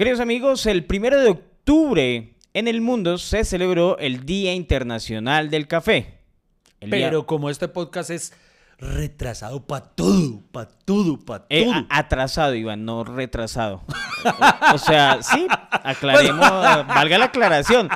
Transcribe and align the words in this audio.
Queridos 0.00 0.20
amigos, 0.20 0.64
el 0.64 0.86
primero 0.86 1.20
de 1.20 1.28
octubre 1.28 2.32
en 2.54 2.68
el 2.68 2.80
mundo 2.80 3.18
se 3.18 3.44
celebró 3.44 3.98
el 3.98 4.24
Día 4.24 4.54
Internacional 4.54 5.50
del 5.50 5.68
Café. 5.68 6.20
El 6.80 6.90
día- 6.90 7.08
Pero 7.08 7.26
como 7.26 7.50
este 7.50 7.68
podcast 7.68 8.08
es 8.08 8.32
retrasado 8.78 9.66
para 9.66 9.84
todo, 9.90 10.40
para 10.52 10.70
todo, 10.86 11.18
para 11.20 11.44
Eh, 11.50 11.66
todo. 11.66 11.84
atrasado, 11.90 12.54
Iván, 12.54 12.86
no 12.86 13.04
retrasado. 13.04 13.82
O, 14.24 14.74
o 14.74 14.78
sea, 14.78 15.22
sí, 15.22 15.46
aclaremos, 15.70 16.48
valga 16.48 17.18
la 17.18 17.26
aclaración. 17.26 17.90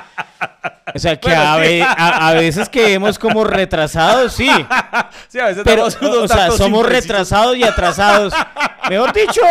O 0.95 0.99
sea, 0.99 1.19
que 1.19 1.27
Bueno, 1.27 1.41
a, 1.41 1.57
ve- 1.57 1.83
a- 1.83 2.27
a 2.29 2.33
veces 2.33 2.69
que 2.69 2.85
vemos 2.85 3.19
como 3.19 3.43
retrasados, 3.43 4.33
sí. 4.33 4.49
sí, 5.27 5.39
a 5.39 5.47
veces 5.47 5.63
Pero, 5.65 5.85
o 5.87 6.27
sea, 6.27 6.51
somos 6.51 6.85
retrasados 6.85 7.57
y 7.57 7.63
atrasados. 7.63 8.33
Mejor 8.89 9.11
dicho, 9.11 9.41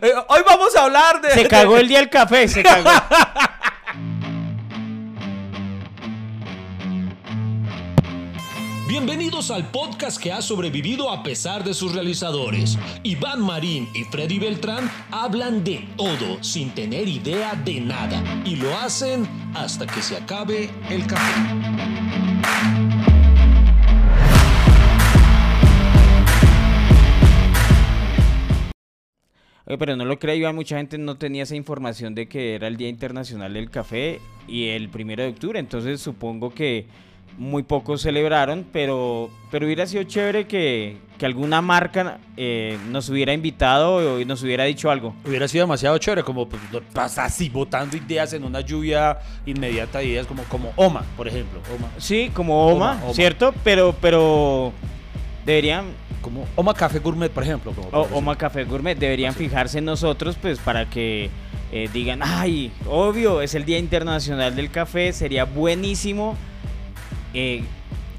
Eh, 0.00 0.12
hoy 0.28 0.40
vamos 0.46 0.74
a 0.74 0.84
hablar 0.84 1.20
de... 1.20 1.32
se 1.32 1.46
cagó 1.48 1.76
el 1.76 1.86
día 1.88 1.98
del 1.98 2.08
café, 2.08 2.48
se 2.48 2.62
cagó. 2.62 2.88
Bienvenidos 8.88 9.50
al 9.50 9.68
podcast 9.72 10.22
que 10.22 10.30
ha 10.30 10.40
sobrevivido 10.40 11.10
a 11.10 11.24
pesar 11.24 11.64
de 11.64 11.74
sus 11.74 11.92
realizadores. 11.92 12.78
Iván 13.02 13.40
Marín 13.40 13.88
y 13.94 14.04
Freddy 14.04 14.38
Beltrán 14.38 14.88
hablan 15.10 15.64
de 15.64 15.88
todo 15.96 16.40
sin 16.40 16.70
tener 16.70 17.08
idea 17.08 17.56
de 17.56 17.80
nada 17.80 18.22
y 18.44 18.54
lo 18.54 18.72
hacen 18.78 19.26
hasta 19.54 19.88
que 19.88 20.00
se 20.00 20.16
acabe 20.16 20.70
el 20.88 21.04
café. 21.04 21.32
Pero 29.66 29.96
no 29.96 30.04
lo 30.04 30.16
Iván, 30.32 30.54
mucha 30.54 30.76
gente 30.76 30.96
no 30.96 31.16
tenía 31.16 31.42
esa 31.42 31.56
información 31.56 32.14
de 32.14 32.28
que 32.28 32.54
era 32.54 32.68
el 32.68 32.76
Día 32.76 32.88
Internacional 32.88 33.52
del 33.52 33.68
Café 33.68 34.20
y 34.46 34.68
el 34.68 34.88
primero 34.90 35.24
de 35.24 35.30
octubre, 35.30 35.58
entonces 35.58 36.00
supongo 36.00 36.54
que 36.54 36.86
muy 37.38 37.62
pocos 37.62 38.02
celebraron, 38.02 38.66
pero, 38.72 39.30
pero 39.50 39.66
hubiera 39.66 39.86
sido 39.86 40.02
chévere 40.04 40.46
que, 40.46 40.96
que 41.18 41.26
alguna 41.26 41.60
marca 41.60 42.18
eh, 42.36 42.78
nos 42.90 43.08
hubiera 43.08 43.32
invitado 43.32 44.20
y 44.20 44.24
nos 44.24 44.42
hubiera 44.42 44.64
dicho 44.64 44.90
algo. 44.90 45.14
Hubiera 45.24 45.48
sido 45.48 45.64
demasiado 45.64 45.98
chévere, 45.98 46.22
como 46.22 46.48
pues, 46.48 46.62
no 46.72 46.80
pasa 46.92 47.24
así, 47.24 47.48
botando 47.48 47.96
ideas 47.96 48.32
en 48.32 48.44
una 48.44 48.60
lluvia 48.60 49.18
inmediata 49.44 49.98
de 49.98 50.06
ideas, 50.06 50.26
como, 50.26 50.44
como 50.44 50.72
Oma, 50.76 51.04
por 51.16 51.28
ejemplo. 51.28 51.60
Oma, 51.74 51.88
Sí, 51.98 52.30
como 52.32 52.66
Oma, 52.68 52.92
Oma, 52.92 53.04
Oma. 53.04 53.14
¿cierto? 53.14 53.54
Pero, 53.62 53.94
pero 54.00 54.72
deberían, 55.44 55.86
como 56.22 56.46
Oma 56.56 56.74
Café 56.74 56.98
Gourmet, 56.98 57.30
por 57.30 57.42
ejemplo. 57.42 57.72
Como 57.72 57.88
o. 57.88 58.08
Oma 58.16 58.36
Café 58.36 58.64
Gourmet, 58.64 58.98
deberían 58.98 59.34
fijarse 59.34 59.78
en 59.78 59.84
nosotros, 59.84 60.36
pues 60.40 60.58
para 60.58 60.88
que 60.88 61.30
eh, 61.72 61.88
digan, 61.92 62.20
ay, 62.22 62.72
obvio, 62.86 63.42
es 63.42 63.54
el 63.54 63.64
Día 63.64 63.78
Internacional 63.78 64.54
del 64.54 64.70
Café, 64.70 65.12
sería 65.12 65.44
buenísimo 65.44 66.36
eh, 67.36 67.62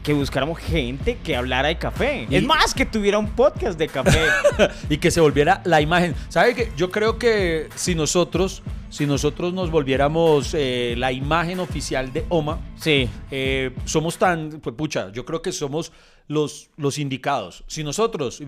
que 0.03 0.13
buscáramos 0.13 0.59
gente 0.59 1.17
que 1.23 1.35
hablara 1.35 1.67
de 1.67 1.77
café. 1.77 2.27
Y- 2.29 2.35
Es 2.37 2.43
más, 2.43 2.73
que 2.73 2.85
tuviera 2.85 3.17
un 3.17 3.27
podcast 3.31 3.77
de 3.77 3.89
café. 3.89 4.21
y 4.89 4.97
que 4.97 5.11
se 5.11 5.19
volviera 5.19 5.61
la 5.65 5.81
imagen. 5.81 6.15
¿Sabe 6.29 6.55
qué? 6.55 6.71
Yo 6.77 6.91
creo 6.91 7.19
que 7.19 7.67
si 7.75 7.93
nosotros, 7.93 8.63
si 8.89 9.05
nosotros 9.05 9.53
nos 9.53 9.69
volviéramos 9.69 10.53
eh, 10.53 10.95
la 10.97 11.11
imagen 11.11 11.59
oficial 11.59 12.13
de 12.13 12.25
OMA, 12.29 12.57
sí. 12.77 13.09
eh, 13.31 13.75
somos 13.83 14.17
tan, 14.17 14.61
pues 14.61 14.73
pucha, 14.77 15.11
yo 15.11 15.25
creo 15.25 15.41
que 15.41 15.51
somos 15.51 15.91
los, 16.29 16.69
los 16.77 16.99
indicados. 16.99 17.65
Si 17.67 17.83
nosotros 17.83 18.41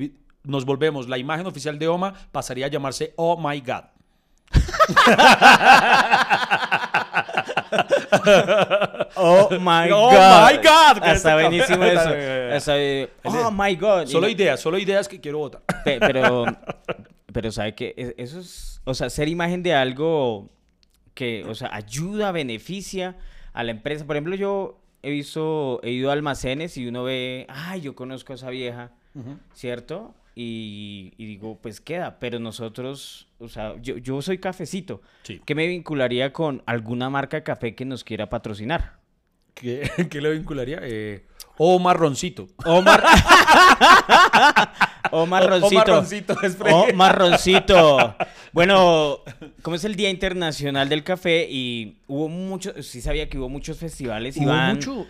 nos 0.44 0.64
volvemos 0.64 1.10
la 1.10 1.18
imagen 1.18 1.46
oficial 1.46 1.78
de 1.78 1.90
OMA, 1.90 2.14
pasaría 2.32 2.68
a 2.68 2.70
llamarse 2.70 3.12
Oh 3.18 3.38
My 3.38 3.60
God. 3.60 3.84
Oh 9.16 9.50
my 9.60 9.90
Oh 9.92 10.12
god. 10.12 10.52
my 10.52 10.58
God, 10.58 11.04
Está 11.08 11.34
buenísimo 11.36 11.84
eso. 12.54 12.74
Oh 13.24 13.52
my 13.52 13.76
god. 13.76 14.06
Solo 14.08 14.28
ideas, 14.30 14.60
solo 14.60 14.78
ideas 14.78 15.08
que 15.08 15.20
quiero 15.20 15.40
votar. 15.40 15.62
Pe- 15.84 16.00
Pero, 16.00 16.46
pero 17.34 17.52
sabe 17.52 17.76
que 17.76 17.94
es- 17.98 18.14
eso 18.18 18.40
es, 18.40 18.82
o 18.86 18.94
sea, 18.94 19.10
ser 19.10 19.28
imagen 19.28 19.64
de 19.64 19.74
algo 19.74 20.50
que, 21.14 21.44
o 21.46 21.56
sea, 21.56 21.70
ayuda, 21.74 22.32
beneficia 22.32 23.18
a 23.54 23.64
la 23.64 23.72
empresa. 23.72 24.06
Por 24.06 24.16
ejemplo, 24.16 24.36
yo 24.36 24.80
he 25.04 25.10
visto, 25.12 25.80
he 25.84 25.92
ido 25.92 26.10
a 26.10 26.14
almacenes 26.14 26.78
y 26.78 26.88
uno 26.88 27.04
ve, 27.04 27.46
ay, 27.50 27.82
yo 27.82 27.96
conozco 27.96 28.34
a 28.34 28.36
esa 28.36 28.50
vieja, 28.50 28.92
¿cierto? 29.54 30.14
Y, 30.42 31.14
y 31.18 31.26
digo, 31.26 31.60
pues 31.62 31.82
queda, 31.82 32.18
pero 32.18 32.40
nosotros, 32.40 33.28
o 33.40 33.50
sea, 33.50 33.76
yo, 33.82 33.98
yo 33.98 34.22
soy 34.22 34.38
cafecito. 34.38 35.02
Sí. 35.24 35.42
¿Qué 35.46 35.54
me 35.54 35.68
vincularía 35.68 36.32
con 36.32 36.64
alguna 36.66 37.10
marca 37.10 37.36
de 37.36 37.44
café 37.44 37.76
que 37.76 37.84
nos 37.84 38.06
quiera 38.06 38.30
patrocinar? 38.30 39.00
¿Qué, 39.54 39.92
qué 40.10 40.22
le 40.22 40.32
vincularía? 40.32 40.80
Eh, 40.82 41.26
o 41.58 41.78
marroncito. 41.78 42.48
O 42.66 42.82
marroncito. 42.82 43.28
O 45.12 45.26
marroncito, 45.26 46.42
es 46.44 46.56
pre- 46.56 46.72
O 46.72 46.94
marroncito. 46.94 48.16
Bueno, 48.54 49.20
como 49.62 49.76
es 49.76 49.84
el 49.84 49.96
Día 49.96 50.10
Internacional 50.10 50.88
del 50.90 51.04
Café 51.04 51.48
y 51.50 51.98
hubo 52.08 52.30
muchos, 52.30 52.86
sí 52.86 53.00
sabía 53.02 53.30
que 53.30 53.38
hubo 53.38 53.48
muchos 53.50 53.78
festivales. 53.78 54.38
Hubo 54.38 54.46
Iván, 54.46 54.76
mucho. 54.76 55.06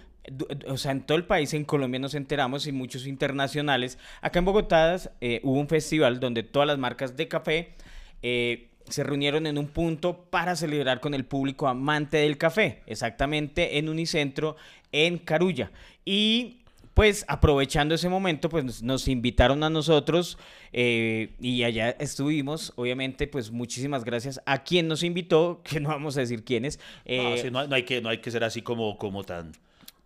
O 0.68 0.78
sea, 0.78 0.91
en 0.91 1.02
todo 1.02 1.18
el 1.18 1.25
país, 1.25 1.53
en 1.53 1.66
Colombia 1.66 2.00
nos 2.00 2.13
enteramos 2.13 2.68
y 2.68 2.72
muchos 2.72 3.07
internacionales. 3.07 3.97
Acá 4.22 4.40
en 4.40 4.46
Bogotá 4.46 4.97
eh, 5.22 5.40
hubo 5.44 5.59
un 5.59 5.68
festival 5.68 6.19
donde 6.19 6.44
todas 6.44 6.68
las 6.68 6.78
marcas 6.78 7.16
de 7.16 7.28
café 7.28 7.74
eh, 8.22 8.69
se 8.90 9.03
reunieron 9.03 9.47
en 9.47 9.58
un 9.58 9.68
punto 9.68 10.25
para 10.29 10.56
celebrar 10.56 11.00
con 11.00 11.13
el 11.13 11.25
público 11.25 11.68
amante 11.68 12.18
del 12.18 12.38
café, 12.38 12.81
exactamente 12.85 13.78
en 13.78 13.90
Unicentro, 13.90 14.56
en 14.91 15.18
Carulla. 15.18 15.72
Y 16.06 16.59
pues 16.94 17.24
aprovechando 17.28 17.96
ese 17.96 18.09
momento, 18.09 18.50
pues 18.50 18.84
nos, 18.84 19.08
invitaron 19.08 19.63
a 19.63 19.69
nosotros 19.69 20.38
eh, 20.74 21.29
y 21.40 21.63
allá 21.63 21.91
estuvimos. 21.91 22.74
Obviamente, 22.75 23.25
pues 23.28 23.52
muchísimas 23.52 24.03
gracias 24.03 24.41
a 24.46 24.63
quien 24.63 24.88
nos 24.88 25.03
invitó, 25.03 25.62
que 25.69 25.79
no 25.79 25.90
vamos 25.90 26.18
a 26.18 26.19
decir 26.19 26.44
quiénes. 26.44 26.78
No, 26.78 26.84
eh, 27.06 27.38
sí, 27.41 27.52
no, 27.52 27.66
no 27.68 27.75
hay 27.75 27.84
que, 27.84 28.02
no 28.02 28.09
hay 28.09 28.18
que 28.18 28.31
ser 28.31 28.44
así 28.44 28.62
como, 28.62 28.97
como 28.97 29.24
tan, 29.24 29.53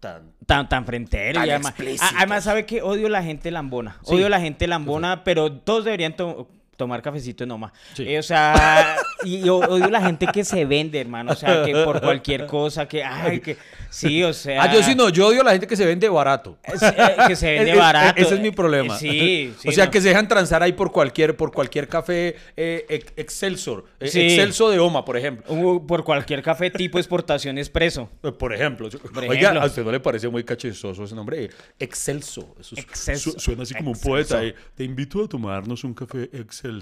tan. 0.04 0.34
Tan, 0.46 0.68
tan 0.70 0.86
frentero. 0.86 1.40
Tan 1.40 1.48
y 1.48 1.52
además, 1.52 1.74
además, 2.16 2.44
sabe 2.44 2.66
que 2.66 2.82
odio 2.82 3.08
la 3.10 3.24
gente 3.24 3.50
lambona. 3.52 3.98
Sí. 4.04 4.16
Odio 4.16 4.28
la 4.30 4.40
gente 4.42 4.68
lambona, 4.68 5.24
pero 5.24 5.52
todos 5.54 5.86
deberían 5.86 6.16
to- 6.16 6.50
tomar 6.84 7.02
cafecito 7.02 7.44
en 7.44 7.52
Oma. 7.52 7.72
Sí. 7.94 8.04
Eh, 8.08 8.20
o 8.20 8.24
sea, 8.24 8.96
y 9.24 9.40
yo 9.42 9.58
odio 9.58 9.88
la 9.90 10.02
gente 10.02 10.28
que 10.28 10.44
se 10.44 10.66
vende, 10.66 11.00
hermano. 11.00 11.32
O 11.32 11.36
sea, 11.36 11.64
que 11.66 11.74
por 11.84 12.02
cualquier 12.02 12.46
cosa, 12.46 12.88
que, 12.88 13.04
ay, 13.04 13.40
que, 13.40 13.58
sí, 13.90 14.22
o 14.24 14.34
sea. 14.34 14.64
Ah, 14.64 14.74
yo 14.74 14.84
sí 14.84 14.96
no, 14.96 15.10
yo 15.10 15.28
odio 15.28 15.42
a 15.42 15.44
la 15.46 15.52
gente 15.52 15.68
que 15.68 15.76
se 15.76 15.86
vende 15.86 16.10
barato. 16.10 16.58
es- 16.64 16.82
eh, 16.84 16.94
que 17.28 17.36
se 17.36 17.52
vende 17.52 17.76
barato. 17.76 18.22
Ese 18.22 18.36
es 18.36 18.42
mi 18.42 18.52
problema. 18.52 18.98
Sí, 18.98 19.54
sí. 19.60 19.68
o 19.70 19.72
sea, 19.72 19.86
no. 19.86 19.92
que 19.92 20.02
se 20.02 20.10
dejan 20.10 20.28
transar 20.28 20.62
ahí 20.64 20.74
por 20.74 20.92
cualquier, 20.92 21.36
por 21.38 21.52
cualquier 21.52 21.88
café 21.88 22.36
eh, 22.58 22.86
Excelsior. 23.16 23.86
eh, 24.00 24.08
Sí. 24.10 24.20
Excelso 24.22 24.70
de 24.70 24.80
Oma, 24.80 25.06
por 25.06 25.18
ejemplo. 25.18 25.52
Uh, 25.54 25.86
Por 25.88 26.04
cualquier 26.04 26.42
café 26.44 26.70
tipo 26.70 26.98
exportación 27.00 27.58
expreso. 27.58 28.10
Por 28.38 28.54
ejemplo. 28.54 28.90
Oiga. 29.30 29.52
¿a 29.52 29.66
usted 29.66 29.84
no 29.84 29.92
le 29.92 30.00
parece 30.00 30.28
muy 30.28 30.44
cachezoso 30.44 31.04
ese 31.04 31.16
nombre? 31.16 31.50
Excelso. 31.80 32.56
Eso 32.60 32.76
Excelso. 32.78 33.32
su- 33.32 33.40
suena 33.40 33.64
así 33.64 33.74
como 33.74 33.92
un 33.92 34.00
poeta. 34.00 34.42
Te 34.76 34.84
invito 34.84 35.24
a 35.24 35.28
tomarnos 35.28 35.84
un 35.84 35.94
café 35.94 36.24
excelso. 36.34 36.73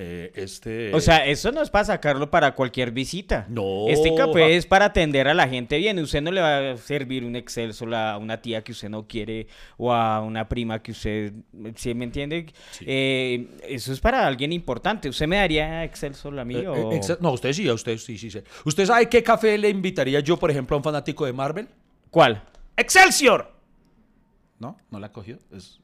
Eh, 0.00 0.30
este... 0.36 0.94
O 0.94 1.00
sea, 1.00 1.26
eso 1.26 1.50
no 1.50 1.60
es 1.60 1.70
para 1.70 1.84
sacarlo 1.86 2.30
para 2.30 2.54
cualquier 2.54 2.92
visita. 2.92 3.46
No. 3.48 3.88
Este 3.88 4.14
café 4.14 4.54
es 4.56 4.64
para 4.64 4.84
atender 4.86 5.26
a 5.26 5.34
la 5.34 5.48
gente 5.48 5.76
bien. 5.78 5.98
Usted 5.98 6.22
no 6.22 6.30
le 6.30 6.40
va 6.40 6.70
a 6.72 6.76
servir 6.76 7.24
un 7.24 7.34
excelso 7.34 7.84
a 7.94 8.16
una 8.16 8.40
tía 8.40 8.62
que 8.62 8.70
usted 8.72 8.88
no 8.88 9.08
quiere 9.08 9.48
o 9.76 9.92
a 9.92 10.20
una 10.20 10.48
prima 10.48 10.80
que 10.80 10.92
usted, 10.92 11.32
¿sí 11.74 11.94
me 11.94 12.04
entiende? 12.04 12.46
Sí. 12.70 12.84
Eh, 12.86 13.48
eso 13.68 13.92
es 13.92 13.98
para 13.98 14.24
alguien 14.24 14.52
importante. 14.52 15.08
¿Usted 15.08 15.26
me 15.26 15.36
daría 15.36 15.82
excelso 15.82 16.28
a 16.28 16.44
mí 16.44 16.54
Eh, 16.54 16.68
o...? 16.68 16.92
excel- 16.92 17.18
no, 17.20 17.32
usted 17.32 17.52
sí, 17.52 17.68
a 17.68 17.74
usted 17.74 17.98
sí, 17.98 18.16
sí, 18.16 18.30
sí. 18.30 18.40
¿Usted 18.64 18.86
sabe 18.86 19.08
qué 19.08 19.22
café 19.24 19.58
le 19.58 19.68
invitaría 19.68 20.20
yo, 20.20 20.36
por 20.36 20.50
ejemplo, 20.50 20.76
a 20.76 20.78
un 20.78 20.84
fanático 20.84 21.26
de 21.26 21.32
Marvel? 21.32 21.66
¿Cuál? 22.10 22.44
¡Excelsior! 22.76 23.52
¿No? 24.60 24.76
¿No 24.90 25.00
la 25.00 25.10
cogió? 25.10 25.38
Es- 25.52 25.80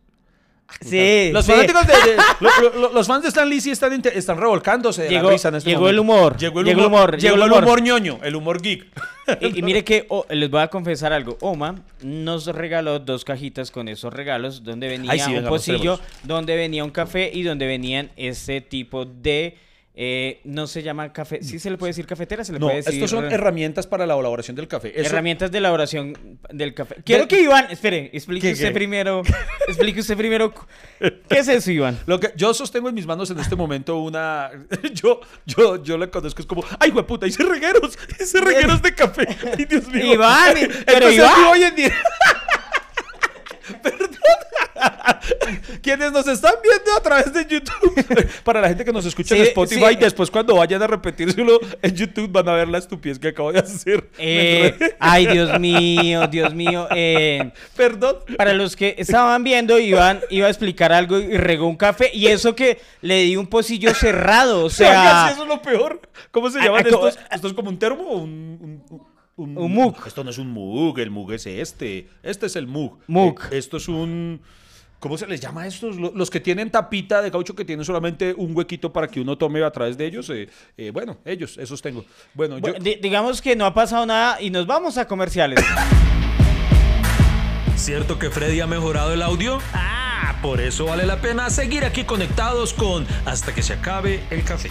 Sí, 0.80 1.30
Los 1.32 1.44
sí. 1.44 1.52
fanáticos 1.52 1.86
de, 1.86 1.92
de- 1.92 2.16
lo- 2.40 2.50
lo- 2.70 2.78
lo- 2.80 2.92
los 2.92 3.06
fans 3.06 3.22
de 3.22 3.28
Stan 3.28 3.48
Lee 3.48 3.60
sí 3.60 3.70
están, 3.70 4.02
están 4.12 4.38
revolcándose 4.38 5.02
de 5.02 5.08
Llegó- 5.10 5.28
la 5.28 5.32
risa 5.32 5.48
en 5.48 5.54
este 5.56 5.70
llegó 5.70 5.88
el 5.88 5.98
humor, 5.98 6.36
Llegó 6.36 6.60
el 6.60 6.66
llegó 6.66 6.80
el 6.80 6.86
humor. 6.86 7.00
humor, 7.10 7.20
Llegó 7.20 7.34
llegó 7.34 7.34
el 7.36 7.42
el 7.42 7.52
humor. 7.58 7.64
humor 7.64 7.82
ñoño, 7.82 8.18
el 8.22 8.34
humor 8.36 8.60
geek. 8.62 8.86
Y, 9.40 9.58
y 9.58 9.62
mire 9.62 9.84
que 9.84 10.06
oh, 10.08 10.26
les 10.30 10.50
voy 10.50 10.62
a 10.62 10.68
confesar 10.68 11.12
algo. 11.12 11.36
Oma 11.40 11.76
nos 12.02 12.46
regaló 12.46 12.98
dos 12.98 13.24
cajitas 13.24 13.70
con 13.70 13.88
esos 13.88 14.12
regalos 14.12 14.64
donde 14.64 14.88
venía 14.88 15.12
Ay, 15.12 15.20
sí, 15.20 15.30
un 15.30 15.36
venga, 15.36 15.48
pocillo, 15.48 16.00
donde 16.24 16.56
venía 16.56 16.82
un 16.84 16.90
café 16.90 17.30
y 17.32 17.42
donde 17.42 17.66
venían 17.66 18.10
ese 18.16 18.60
tipo 18.60 19.04
de 19.04 19.56
Eh, 19.96 20.40
no 20.42 20.66
se 20.66 20.82
llama 20.82 21.12
café. 21.12 21.40
Sí 21.44 21.60
se 21.60 21.70
le 21.70 21.78
puede 21.78 21.90
decir 21.90 22.04
cafetera, 22.04 22.42
se 22.44 22.52
le 22.52 22.58
No, 22.58 22.66
puede 22.66 22.78
decir. 22.78 22.94
estos 22.94 23.10
son 23.10 23.26
herramientas 23.32 23.86
para 23.86 24.04
la 24.06 24.14
elaboración 24.14 24.56
del 24.56 24.66
café. 24.66 24.88
Eso- 24.92 25.08
Herramientas 25.08 25.52
de 25.52 25.58
elaboración 25.58 26.38
del 26.50 26.74
café. 26.74 26.96
Quiero 27.04 27.28
que 27.28 27.40
Iván, 27.40 27.68
espere, 27.70 28.10
explique 28.12 28.48
¿Qué, 28.48 28.52
usted 28.54 28.68
qué? 28.68 28.74
primero. 28.74 29.22
explique 29.68 30.00
usted 30.00 30.16
primero. 30.16 30.52
¿Qué 30.98 31.38
es 31.38 31.46
eso, 31.46 31.70
Iván? 31.70 31.96
Lo 32.06 32.18
que 32.18 32.32
yo 32.34 32.52
sostengo 32.54 32.88
en 32.88 32.96
mis 32.96 33.06
manos 33.06 33.30
en 33.30 33.38
este 33.38 33.54
momento 33.54 33.98
una. 33.98 34.50
Yo, 34.94 35.20
yo, 35.46 35.80
yo 35.82 35.96
le 35.96 36.10
conozco, 36.10 36.40
es 36.42 36.46
como. 36.46 36.64
¡Ay, 36.80 36.90
puta! 36.90 37.26
Hice 37.28 37.44
regueros. 37.44 37.96
Hice 38.20 38.40
regueros 38.40 38.82
de 38.82 38.94
café. 38.96 39.28
¡Ay, 39.56 39.64
Dios 39.64 39.86
mío! 39.88 40.14
Iván, 40.14 40.54
pero 40.54 40.74
Entonces, 41.08 41.14
Iván. 41.18 41.44
hoy 41.52 41.62
en 41.62 41.74
día. 41.76 41.94
Perdón. 43.82 44.03
Quienes 45.82 46.12
nos 46.12 46.26
están 46.28 46.54
viendo 46.62 46.92
a 46.96 47.02
través 47.02 47.32
de 47.32 47.46
YouTube, 47.46 48.28
para 48.44 48.60
la 48.60 48.68
gente 48.68 48.84
que 48.84 48.92
nos 48.92 49.04
escucha 49.06 49.36
en 49.36 49.42
Spotify, 49.42 49.90
sí. 49.90 49.96
después 50.00 50.30
cuando 50.30 50.54
vayan 50.56 50.82
a 50.82 50.86
repetírselo 50.86 51.58
en 51.82 51.94
YouTube 51.94 52.30
van 52.30 52.48
a 52.48 52.52
ver 52.54 52.68
la 52.68 52.78
estupidez 52.78 53.18
que 53.18 53.28
acabo 53.28 53.52
de 53.52 53.58
hacer. 53.60 54.08
Eh, 54.18 54.76
ay, 54.98 55.26
Dios 55.26 55.58
mío, 55.60 56.26
Dios 56.28 56.54
mío. 56.54 56.86
eh, 56.94 57.52
Perdón. 57.76 58.16
para 58.36 58.52
los 58.54 58.76
que 58.76 58.94
estaban 58.98 59.42
viendo, 59.44 59.78
Iván 59.78 60.20
iba 60.30 60.46
a 60.46 60.50
explicar 60.50 60.92
algo 60.92 61.18
y 61.18 61.36
regó 61.36 61.66
un 61.66 61.76
café. 61.76 62.10
Y 62.12 62.26
eso 62.28 62.54
que 62.54 62.80
le 63.02 63.22
di 63.22 63.36
un 63.36 63.46
pocillo 63.46 63.92
cerrado. 63.94 64.64
O 64.64 64.70
sea, 64.70 65.30
eso 65.32 65.42
es 65.42 65.48
lo 65.48 65.60
peor. 65.62 66.00
¿Cómo 66.30 66.50
se 66.50 66.58
Ah, 66.60 66.64
llaman 66.64 66.86
estos? 66.86 67.18
¿Esto 67.30 67.48
es 67.48 67.52
como 67.52 67.68
un 67.70 67.78
termo 67.78 68.04
o 68.04 68.18
un, 68.18 68.82
un, 69.36 69.58
Un 69.58 69.72
mug. 69.72 69.96
Esto 70.06 70.22
no 70.24 70.30
es 70.30 70.38
un 70.38 70.48
mug, 70.50 70.98
el 70.98 71.10
mug 71.10 71.32
es 71.32 71.46
este. 71.46 72.08
Este 72.22 72.46
es 72.46 72.56
el 72.56 72.66
mug. 72.66 72.98
Mug. 73.06 73.40
Eh, 73.50 73.58
esto 73.58 73.76
es 73.76 73.88
un... 73.88 74.40
¿Cómo 75.04 75.18
se 75.18 75.26
les 75.26 75.38
llama 75.38 75.60
a 75.60 75.66
estos? 75.66 75.96
Lo- 75.96 76.12
Los 76.14 76.30
que 76.30 76.40
tienen 76.40 76.70
tapita 76.70 77.20
de 77.20 77.30
caucho 77.30 77.54
que 77.54 77.62
tienen 77.66 77.84
solamente 77.84 78.32
un 78.38 78.56
huequito 78.56 78.90
para 78.90 79.06
que 79.06 79.20
uno 79.20 79.36
tome 79.36 79.62
a 79.62 79.70
través 79.70 79.98
de 79.98 80.06
ellos. 80.06 80.30
eh, 80.30 80.48
eh, 80.78 80.90
bueno, 80.92 81.18
ellos, 81.26 81.58
esos 81.58 81.82
tengo. 81.82 82.06
Bueno, 82.32 82.56
yo... 82.56 82.62
bueno, 82.62 82.78
di- 82.82 82.94
digamos 83.02 83.42
que 83.42 83.54
no 83.54 83.66
ha 83.66 83.74
pasado 83.74 84.06
nada 84.06 84.40
y 84.40 84.48
nos 84.48 84.66
vamos 84.66 84.96
a 84.96 85.06
comerciales. 85.06 85.62
¿Cierto 87.76 88.18
que 88.18 88.30
Freddy 88.30 88.60
ha 88.62 88.66
mejorado 88.66 89.12
el 89.12 89.20
audio? 89.20 89.58
Ah, 89.74 90.36
por 90.40 90.58
eso 90.62 90.86
vale 90.86 91.04
la 91.04 91.20
pena 91.20 91.50
seguir 91.50 91.84
aquí 91.84 92.04
conectados 92.04 92.72
con 92.72 93.06
Hasta 93.26 93.54
que 93.54 93.62
se 93.62 93.74
acabe 93.74 94.24
el 94.30 94.42
café. 94.42 94.70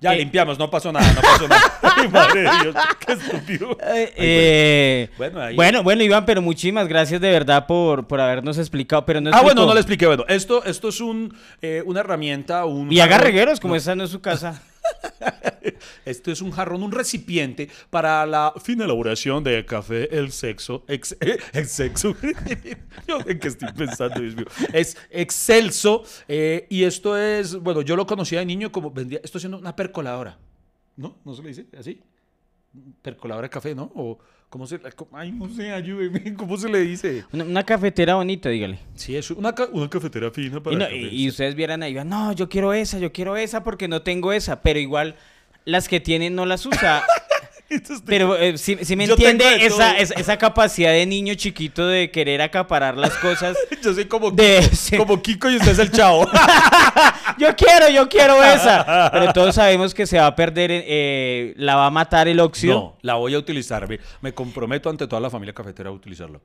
Ya 0.00 0.14
eh. 0.14 0.18
limpiamos, 0.18 0.58
no 0.58 0.70
pasó 0.70 0.90
nada, 0.92 1.12
no 1.12 1.20
pasó 1.20 1.46
nada. 1.48 1.60
Ay, 1.82 2.08
madre 2.08 2.40
de 2.42 2.50
Dios, 2.62 2.74
qué 3.04 3.12
estúpido. 3.12 3.70
Eh, 3.82 4.12
eh, 4.16 5.10
Bueno, 5.18 5.40
ahí- 5.40 5.54
bueno, 5.56 5.82
bueno, 5.82 6.02
Iván, 6.02 6.24
pero 6.24 6.40
muchísimas 6.42 6.88
gracias 6.88 7.20
de 7.20 7.30
verdad 7.30 7.66
por, 7.66 8.06
por 8.06 8.20
habernos 8.20 8.58
explicado. 8.58 9.04
Pero 9.04 9.20
no 9.20 9.30
Ah, 9.32 9.42
bueno, 9.42 9.66
no 9.66 9.74
le 9.74 9.80
expliqué. 9.80 10.06
Bueno, 10.06 10.24
esto, 10.28 10.64
esto 10.64 10.88
es 10.88 11.00
un, 11.00 11.34
eh, 11.62 11.82
una 11.84 12.00
herramienta, 12.00 12.64
un... 12.64 12.90
Y 12.92 13.00
haga 13.00 13.18
regueros, 13.18 13.60
como 13.60 13.76
esta 13.76 13.94
no 13.94 14.04
es 14.04 14.10
su 14.10 14.20
casa. 14.20 14.62
Esto 16.04 16.30
es 16.30 16.40
un 16.40 16.50
jarrón, 16.50 16.82
un 16.82 16.92
recipiente 16.92 17.68
para 17.90 18.26
la 18.26 18.52
fina 18.62 18.84
elaboración 18.84 19.44
de 19.44 19.64
café, 19.64 20.16
el 20.16 20.32
sexo. 20.32 20.84
Ex, 20.88 21.16
el 21.52 21.66
sexo. 21.66 22.16
Yo, 23.08 23.18
¿En 23.26 23.38
qué 23.38 23.48
estoy 23.48 23.72
pensando? 23.72 24.20
Es 24.72 24.96
excelso. 25.10 26.04
eh, 26.28 26.66
y 26.70 26.84
esto 26.84 27.16
es, 27.16 27.56
bueno, 27.56 27.82
yo 27.82 27.96
lo 27.96 28.06
conocía 28.06 28.40
de 28.40 28.46
niño 28.46 28.72
como 28.72 28.90
vendía, 28.90 29.20
esto 29.22 29.38
siendo 29.38 29.58
una 29.58 29.74
percoladora. 29.74 30.38
¿No? 30.96 31.18
¿No 31.24 31.34
se 31.34 31.42
le 31.42 31.48
dice 31.48 31.66
así? 31.78 32.00
Percoladora 33.02 33.46
de 33.46 33.50
café, 33.50 33.74
¿no? 33.74 33.90
O, 33.94 34.18
¿cómo 34.50 34.66
se 34.66 34.78
Ay, 35.12 35.32
no 35.32 35.48
sé, 35.48 35.72
ayúdeme. 35.72 36.34
¿Cómo 36.36 36.56
se 36.58 36.68
le 36.68 36.80
dice? 36.80 37.24
Una, 37.32 37.44
una 37.44 37.64
cafetera 37.64 38.16
bonita, 38.16 38.48
dígale. 38.50 38.78
Sí, 38.96 39.16
es 39.16 39.30
una, 39.30 39.54
ca- 39.54 39.68
una 39.72 39.88
cafetera 39.88 40.30
fina 40.30 40.60
para 40.62 40.74
Y, 40.74 40.78
no- 40.78 40.90
y- 40.90 41.22
y 41.24 41.28
ustedes 41.28 41.54
vieran 41.54 41.82
ahí, 41.82 41.94
no, 42.04 42.32
yo 42.32 42.48
quiero 42.48 42.72
esa, 42.74 42.98
yo 42.98 43.12
quiero 43.12 43.36
esa 43.36 43.62
porque 43.64 43.88
no 43.88 44.02
tengo 44.02 44.32
esa, 44.32 44.60
pero 44.60 44.78
igual 44.78 45.16
las 45.64 45.88
que 45.88 46.00
tienen 46.00 46.34
no 46.34 46.44
las 46.44 46.66
usa. 46.66 47.02
Pero 48.04 48.36
eh, 48.36 48.58
si, 48.58 48.74
me 48.96 49.06
Yo 49.06 49.12
entiende 49.14 49.64
esa, 49.64 49.96
esa, 49.96 50.14
esa 50.14 50.36
capacidad 50.38 50.90
de 50.90 51.06
niño 51.06 51.34
chiquito 51.34 51.86
de 51.86 52.10
querer 52.10 52.42
acaparar 52.42 52.96
las 52.96 53.12
cosas. 53.18 53.56
Yo 53.84 53.94
soy 53.94 54.06
como, 54.06 54.32
De- 54.32 54.68
Kiko, 54.68 54.96
como 55.06 55.22
Kiko 55.22 55.48
y 55.48 55.54
usted 55.56 55.70
es 55.70 55.78
el 55.78 55.92
chavo. 55.92 56.28
Yo 57.40 57.56
quiero, 57.56 57.88
yo 57.88 58.08
quiero 58.08 58.42
esa. 58.44 59.10
Pero 59.12 59.32
todos 59.32 59.54
sabemos 59.54 59.94
que 59.94 60.06
se 60.06 60.18
va 60.18 60.26
a 60.26 60.36
perder, 60.36 60.70
eh, 60.72 61.54
la 61.56 61.76
va 61.76 61.86
a 61.86 61.90
matar 61.90 62.28
el 62.28 62.38
óxido. 62.40 62.74
No, 62.74 62.98
la 63.02 63.14
voy 63.14 63.34
a 63.34 63.38
utilizar. 63.38 63.88
Me, 63.88 63.98
me 64.20 64.32
comprometo 64.32 64.90
ante 64.90 65.06
toda 65.06 65.20
la 65.20 65.30
familia 65.30 65.54
cafetera 65.54 65.90
a 65.90 65.92
utilizarlo. 65.92 66.40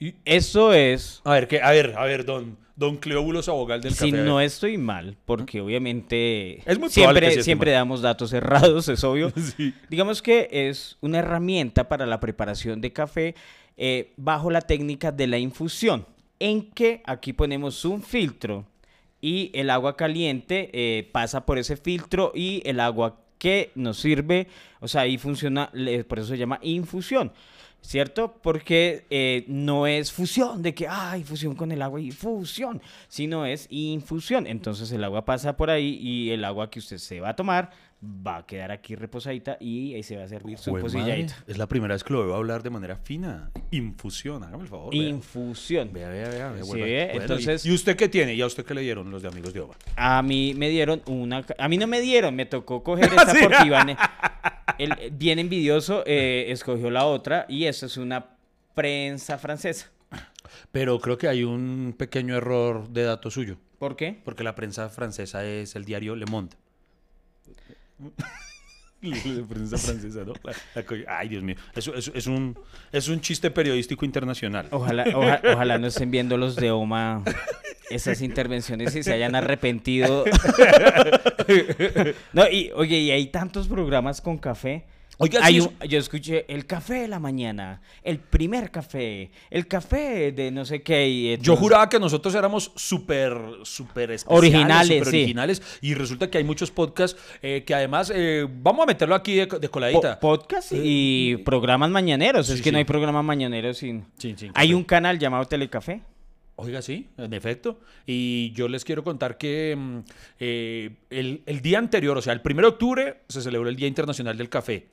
Y, 0.00 0.14
Eso 0.24 0.72
es, 0.72 1.20
a 1.24 1.32
ver, 1.32 1.48
¿qué? 1.48 1.60
a 1.60 1.70
ver, 1.70 1.94
a 1.96 2.04
ver, 2.04 2.24
don, 2.24 2.56
don 2.76 2.96
Cleóbulos 2.98 3.48
Abogal 3.48 3.80
del 3.80 3.94
si 3.94 4.12
café. 4.12 4.22
no 4.22 4.40
estoy 4.40 4.78
mal, 4.78 5.16
porque 5.24 5.60
obviamente 5.60 6.58
Es 6.70 6.78
muy 6.78 6.86
que 6.88 6.94
siempre, 6.94 7.32
sí 7.32 7.42
siempre 7.42 7.72
damos 7.72 8.00
datos 8.00 8.32
errados, 8.32 8.88
es 8.88 9.02
obvio. 9.02 9.32
Sí. 9.56 9.74
Digamos 9.88 10.22
que 10.22 10.48
es 10.52 10.96
una 11.00 11.18
herramienta 11.18 11.88
para 11.88 12.06
la 12.06 12.20
preparación 12.20 12.80
de 12.80 12.92
café 12.92 13.34
eh, 13.76 14.12
bajo 14.16 14.50
la 14.52 14.60
técnica 14.60 15.10
de 15.10 15.26
la 15.26 15.38
infusión, 15.38 16.06
en 16.38 16.70
que 16.70 17.02
aquí 17.04 17.32
ponemos 17.32 17.84
un 17.84 18.00
filtro 18.00 18.66
y 19.20 19.50
el 19.54 19.70
agua 19.70 19.96
caliente 19.96 20.70
eh, 20.72 21.08
pasa 21.12 21.44
por 21.44 21.58
ese 21.58 21.76
filtro 21.76 22.32
y 22.34 22.62
el 22.64 22.80
agua 22.80 23.20
que 23.38 23.70
nos 23.74 23.98
sirve, 23.98 24.48
o 24.80 24.88
sea, 24.88 25.02
ahí 25.02 25.18
funciona, 25.18 25.70
por 26.08 26.18
eso 26.18 26.28
se 26.28 26.38
llama 26.38 26.58
infusión. 26.62 27.32
¿Cierto? 27.80 28.34
Porque 28.42 29.06
eh, 29.08 29.44
no 29.46 29.86
es 29.86 30.10
fusión, 30.12 30.62
de 30.62 30.74
que, 30.74 30.88
ay, 30.88 31.22
fusión 31.22 31.54
con 31.54 31.70
el 31.70 31.80
agua 31.80 32.00
y 32.00 32.10
fusión, 32.10 32.82
sino 33.06 33.46
es 33.46 33.68
infusión. 33.70 34.48
Entonces 34.48 34.90
el 34.90 35.04
agua 35.04 35.24
pasa 35.24 35.56
por 35.56 35.70
ahí 35.70 35.96
y 36.02 36.30
el 36.30 36.44
agua 36.44 36.70
que 36.70 36.80
usted 36.80 36.98
se 36.98 37.20
va 37.20 37.30
a 37.30 37.36
tomar 37.36 37.70
va 38.00 38.36
a 38.38 38.46
quedar 38.46 38.70
aquí 38.70 38.94
reposadita 38.94 39.56
y 39.60 39.94
ahí 39.94 40.02
se 40.04 40.16
va 40.16 40.22
a 40.24 40.28
servir 40.28 40.56
su 40.58 40.70
pocilladita. 40.72 41.34
Es 41.48 41.58
la 41.58 41.66
primera 41.66 41.94
vez 41.94 42.04
que 42.04 42.12
lo 42.12 42.24
veo 42.24 42.36
hablar 42.36 42.62
de 42.62 42.70
manera 42.70 42.96
fina. 42.96 43.50
Infusión, 43.72 44.44
hágame 44.44 44.62
el 44.64 44.68
favor. 44.68 44.94
vea. 44.94 45.08
Infusión. 45.08 45.90
Vea, 45.92 46.08
vea, 46.08 46.28
vea. 46.28 46.50
vea, 46.52 46.62
Sí, 46.62 46.68
bueno, 46.70 46.86
entonces- 47.22 47.66
¿Y, 47.66 47.72
usted 47.72 47.96
qué 47.96 48.08
tiene? 48.08 48.34
¿Y 48.34 48.40
a 48.42 48.46
usted 48.46 48.64
qué 48.64 48.74
le 48.74 48.82
dieron 48.82 49.10
los 49.10 49.22
de 49.22 49.28
Amigos 49.28 49.52
de 49.52 49.60
Oba? 49.60 49.74
A 49.96 50.22
mí 50.22 50.54
me 50.56 50.68
dieron 50.68 51.02
una... 51.06 51.44
A 51.58 51.68
mí 51.68 51.76
no 51.76 51.86
me 51.88 52.00
dieron, 52.00 52.36
me 52.36 52.46
tocó 52.46 52.84
coger 52.84 53.06
esta 53.16 53.32
Sí. 53.34 53.38
porque 53.42 53.66
Iván, 53.66 53.96
el, 54.78 55.10
bien 55.12 55.40
envidioso, 55.40 56.04
eh, 56.06 56.46
escogió 56.50 56.90
la 56.90 57.04
otra 57.04 57.46
y 57.48 57.64
esta 57.64 57.86
es 57.86 57.96
una 57.96 58.26
prensa 58.74 59.38
francesa. 59.38 59.90
Pero 60.70 61.00
creo 61.00 61.18
que 61.18 61.26
hay 61.28 61.42
un 61.44 61.94
pequeño 61.98 62.36
error 62.36 62.88
de 62.90 63.02
dato 63.02 63.30
suyo. 63.30 63.56
¿Por 63.78 63.96
qué? 63.96 64.20
Porque 64.24 64.44
la 64.44 64.54
prensa 64.54 64.88
francesa 64.88 65.44
es 65.44 65.74
el 65.76 65.84
diario 65.84 66.14
Le 66.16 66.26
Monde. 66.26 66.56
La 69.00 69.46
prensa 69.46 69.78
francesa, 69.78 70.24
¿no? 70.24 70.32
Ay, 71.06 71.28
Dios 71.28 71.42
mío. 71.44 71.54
Eso, 71.76 71.94
eso- 71.94 72.10
es, 72.14 72.26
un, 72.26 72.58
es 72.90 73.06
un 73.08 73.20
chiste 73.20 73.48
periodístico 73.50 74.04
internacional. 74.04 74.66
Ojalá, 74.72 75.04
oja- 75.14 75.40
ojalá 75.54 75.78
no 75.78 75.86
estén 75.86 76.10
viendo 76.10 76.36
los 76.36 76.56
de 76.56 76.72
OMA 76.72 77.22
esas 77.90 78.20
intervenciones 78.22 78.96
y 78.96 79.04
se 79.04 79.12
hayan 79.12 79.36
arrepentido. 79.36 80.24
no, 82.32 82.48
y 82.50 82.70
oye, 82.74 82.98
y 82.98 83.10
hay 83.10 83.26
tantos 83.28 83.68
programas 83.68 84.20
con 84.20 84.38
café. 84.38 84.84
Oiga, 85.20 85.40
Hay 85.42 85.58
un- 85.58 85.76
yo 85.88 85.98
escuché 85.98 86.44
el 86.48 86.64
café 86.64 86.94
de 87.00 87.08
la 87.08 87.18
mañana, 87.18 87.80
el 88.04 88.20
primer 88.20 88.70
café, 88.70 89.32
el 89.50 89.66
café 89.66 90.30
de 90.30 90.52
no 90.52 90.64
sé 90.64 90.80
qué. 90.80 91.08
y 91.08 91.22
Yo 91.28 91.34
entonces- 91.34 91.58
juraba 91.60 91.88
que 91.88 91.98
nosotros 91.98 92.32
éramos 92.36 92.70
súper, 92.76 93.36
súper 93.64 94.12
especiales, 94.12 94.38
Originales, 94.38 94.98
súper 94.98 95.10
sí. 95.12 95.16
originales, 95.22 95.62
y 95.80 95.94
resulta 95.94 96.30
que 96.30 96.38
hay 96.38 96.44
muchos 96.44 96.70
podcasts 96.70 97.20
eh, 97.42 97.64
que 97.66 97.74
además, 97.74 98.12
eh, 98.14 98.46
vamos 98.48 98.84
a 98.84 98.86
meterlo 98.86 99.16
aquí 99.16 99.34
de, 99.34 99.46
de 99.46 99.46
Po- 99.46 99.70
coladita. 99.72 100.20
podcast 100.20 100.70
y 100.72 101.36
programas 101.38 101.90
mañaneros. 101.90 102.48
es 102.48 102.58
sí, 102.58 102.62
que 102.62 102.70
no 102.70 102.78
hay 102.78 102.84
programas 102.84 103.24
mañaneros 103.24 103.78
sin. 103.78 104.04
Sin- 104.18 104.38
sin 104.38 104.52
hay 104.54 104.68
café. 104.68 104.74
un 104.76 104.84
canal 104.84 105.18
llamado 105.18 105.44
Telecafé. 105.46 106.00
Oiga, 106.60 106.80
sí, 106.80 107.08
en 107.16 107.32
efecto. 107.34 107.80
Y 108.06 108.52
yo 108.52 108.68
les 108.68 108.84
quiero 108.84 109.02
contar 109.04 109.36
que 109.36 109.74
mm, 109.76 109.98
eh, 110.40 110.90
el, 111.10 111.42
el 111.46 111.60
día 111.60 111.78
anterior, 111.78 112.16
o 112.18 112.22
sea, 112.22 112.32
el 112.32 112.40
1 112.44 112.62
de 112.62 112.66
octubre, 112.68 113.16
se 113.28 113.42
celebró 113.42 113.68
el 113.68 113.74
Día 113.76 113.88
Internacional 113.88 114.36
del 114.38 114.48
Café. 114.48 114.86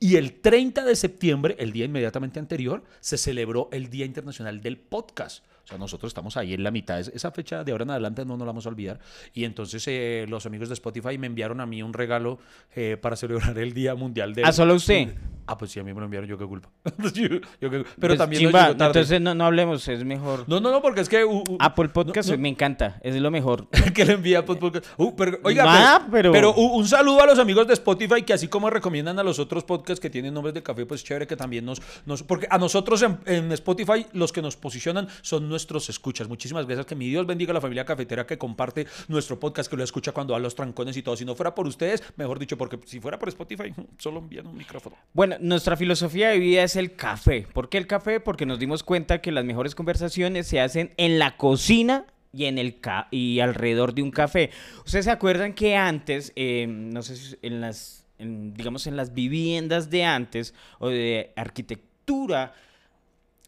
Y 0.00 0.16
el 0.16 0.40
30 0.40 0.84
de 0.84 0.96
septiembre, 0.96 1.56
el 1.58 1.72
día 1.72 1.84
inmediatamente 1.84 2.40
anterior, 2.40 2.84
se 3.00 3.16
celebró 3.16 3.68
el 3.72 3.90
Día 3.90 4.04
Internacional 4.04 4.60
del 4.60 4.76
Podcast. 4.76 5.44
O 5.64 5.66
sea, 5.66 5.78
nosotros 5.78 6.10
estamos 6.10 6.36
ahí 6.36 6.54
en 6.54 6.62
la 6.62 6.70
mitad. 6.70 7.00
Es- 7.00 7.08
Esa 7.08 7.30
fecha 7.30 7.64
de 7.64 7.72
ahora 7.72 7.84
en 7.84 7.90
adelante 7.90 8.24
no 8.24 8.34
nos 8.36 8.40
la 8.40 8.46
vamos 8.46 8.66
a 8.66 8.68
olvidar. 8.68 9.00
Y 9.32 9.44
entonces 9.44 9.82
eh, 9.88 10.26
los 10.28 10.44
amigos 10.46 10.68
de 10.68 10.74
Spotify 10.74 11.16
me 11.18 11.26
enviaron 11.26 11.60
a 11.60 11.66
mí 11.66 11.82
un 11.82 11.92
regalo 11.94 12.38
eh, 12.74 12.96
para 13.00 13.16
celebrar 13.16 13.56
el 13.58 13.72
Día 13.72 13.94
Mundial 13.94 14.34
del... 14.34 14.44
¿Ah, 14.44 14.52
solo 14.52 14.74
usted? 14.74 15.14
Ah, 15.46 15.58
pues 15.58 15.70
sí, 15.72 15.80
a 15.80 15.84
mí 15.84 15.92
me 15.92 16.00
lo 16.00 16.06
enviaron. 16.06 16.28
Yo 16.28 16.38
qué 16.38 16.46
culpa. 16.46 16.68
Yo- 17.14 17.28
yo 17.28 17.40
Pero 17.70 17.84
Pues, 17.98 18.18
también 18.18 18.40
chimba, 18.42 18.62
llegó 18.68 18.76
tarde. 18.76 18.86
entonces 19.00 19.20
no, 19.20 19.34
no 19.34 19.44
hablemos, 19.46 19.86
es 19.88 20.04
mejor. 20.04 20.44
No, 20.48 20.60
no, 20.60 20.70
no, 20.70 20.80
porque 20.82 21.00
es 21.00 21.08
que... 21.08 21.24
uh, 21.24 21.38
uh, 21.38 21.56
Apple 21.60 21.88
Podcast 21.90 22.28
no, 22.30 22.36
no. 22.36 22.42
me 22.42 22.48
encanta, 22.50 22.98
es 23.02 23.14
lo 23.16 23.30
mejor. 23.30 23.68
que 23.94 24.04
le 24.04 24.14
envía 24.14 24.44
pues, 24.44 24.58
porque- 24.58 24.80
Uh, 24.96 25.14
pero, 25.16 25.38
oiga, 25.44 25.64
Ah, 25.66 25.98
pero, 26.10 26.32
pero- 26.32 26.52
pero 26.54 26.54
u- 26.62 26.76
un 26.78 26.86
saludo 26.86 27.22
a 27.22 27.26
los 27.26 27.38
amigos 27.38 27.66
de 27.66 27.72
Spotify 27.74 28.22
que 28.22 28.32
así 28.32 28.48
como 28.48 28.68
recomiendan 28.70 29.18
a 29.18 29.22
los 29.22 29.38
otros 29.38 29.64
podcasts 29.64 30.00
que 30.00 30.10
tienen 30.10 30.32
nombres 30.34 30.54
de 30.54 30.62
café, 30.62 30.84
pues 30.86 31.02
chévere 31.04 31.26
que 31.26 31.36
también 31.36 31.64
nos... 31.64 31.80
nos 32.06 32.22
porque 32.22 32.46
a 32.50 32.58
nosotros 32.58 33.02
en, 33.02 33.18
en 33.26 33.52
Spotify 33.52 34.06
los 34.12 34.32
que 34.32 34.40
nos 34.42 34.56
posicionan 34.56 35.08
son 35.22 35.48
nuestros 35.54 35.88
escuchas. 35.88 36.26
Muchísimas 36.26 36.66
gracias. 36.66 36.86
Que 36.86 36.96
mi 36.96 37.08
Dios 37.08 37.26
bendiga 37.26 37.52
a 37.52 37.54
la 37.54 37.60
familia 37.60 37.84
cafetera 37.84 38.26
que 38.26 38.36
comparte 38.36 38.88
nuestro 39.06 39.38
podcast, 39.38 39.70
que 39.70 39.76
lo 39.76 39.84
escucha 39.84 40.10
cuando 40.10 40.34
a 40.34 40.40
los 40.40 40.56
trancones 40.56 40.96
y 40.96 41.02
todo. 41.02 41.16
Si 41.16 41.24
no 41.24 41.36
fuera 41.36 41.54
por 41.54 41.66
ustedes, 41.68 42.02
mejor 42.16 42.40
dicho, 42.40 42.58
porque 42.58 42.80
si 42.86 42.98
fuera 42.98 43.18
por 43.18 43.28
Spotify, 43.28 43.72
solo 43.98 44.18
envían 44.18 44.48
un 44.48 44.56
micrófono. 44.56 44.96
Bueno, 45.12 45.36
nuestra 45.38 45.76
filosofía 45.76 46.30
de 46.30 46.38
vida 46.38 46.64
es 46.64 46.74
el 46.74 46.96
café. 46.96 47.46
¿Por 47.52 47.68
qué 47.68 47.78
el 47.78 47.86
café? 47.86 48.18
Porque 48.18 48.46
nos 48.46 48.58
dimos 48.58 48.82
cuenta 48.82 49.20
que 49.20 49.30
las 49.30 49.44
mejores 49.44 49.76
conversaciones 49.76 50.48
se 50.48 50.60
hacen 50.60 50.92
en 50.96 51.20
la 51.20 51.36
cocina 51.36 52.04
y 52.32 52.46
en 52.46 52.58
el 52.58 52.80
y 53.12 53.38
alrededor 53.38 53.94
de 53.94 54.02
un 54.02 54.10
café. 54.10 54.50
Ustedes 54.84 55.04
se 55.04 55.12
acuerdan 55.12 55.54
que 55.54 55.76
antes, 55.76 56.32
eh, 56.34 56.66
no 56.68 57.02
sé 57.02 57.14
si 57.14 57.36
en 57.42 57.60
las, 57.60 58.06
digamos 58.18 58.88
en 58.88 58.96
las 58.96 59.14
viviendas 59.14 59.88
de 59.88 60.04
antes 60.04 60.52
o 60.80 60.88
de 60.88 61.32
arquitectura 61.36 62.54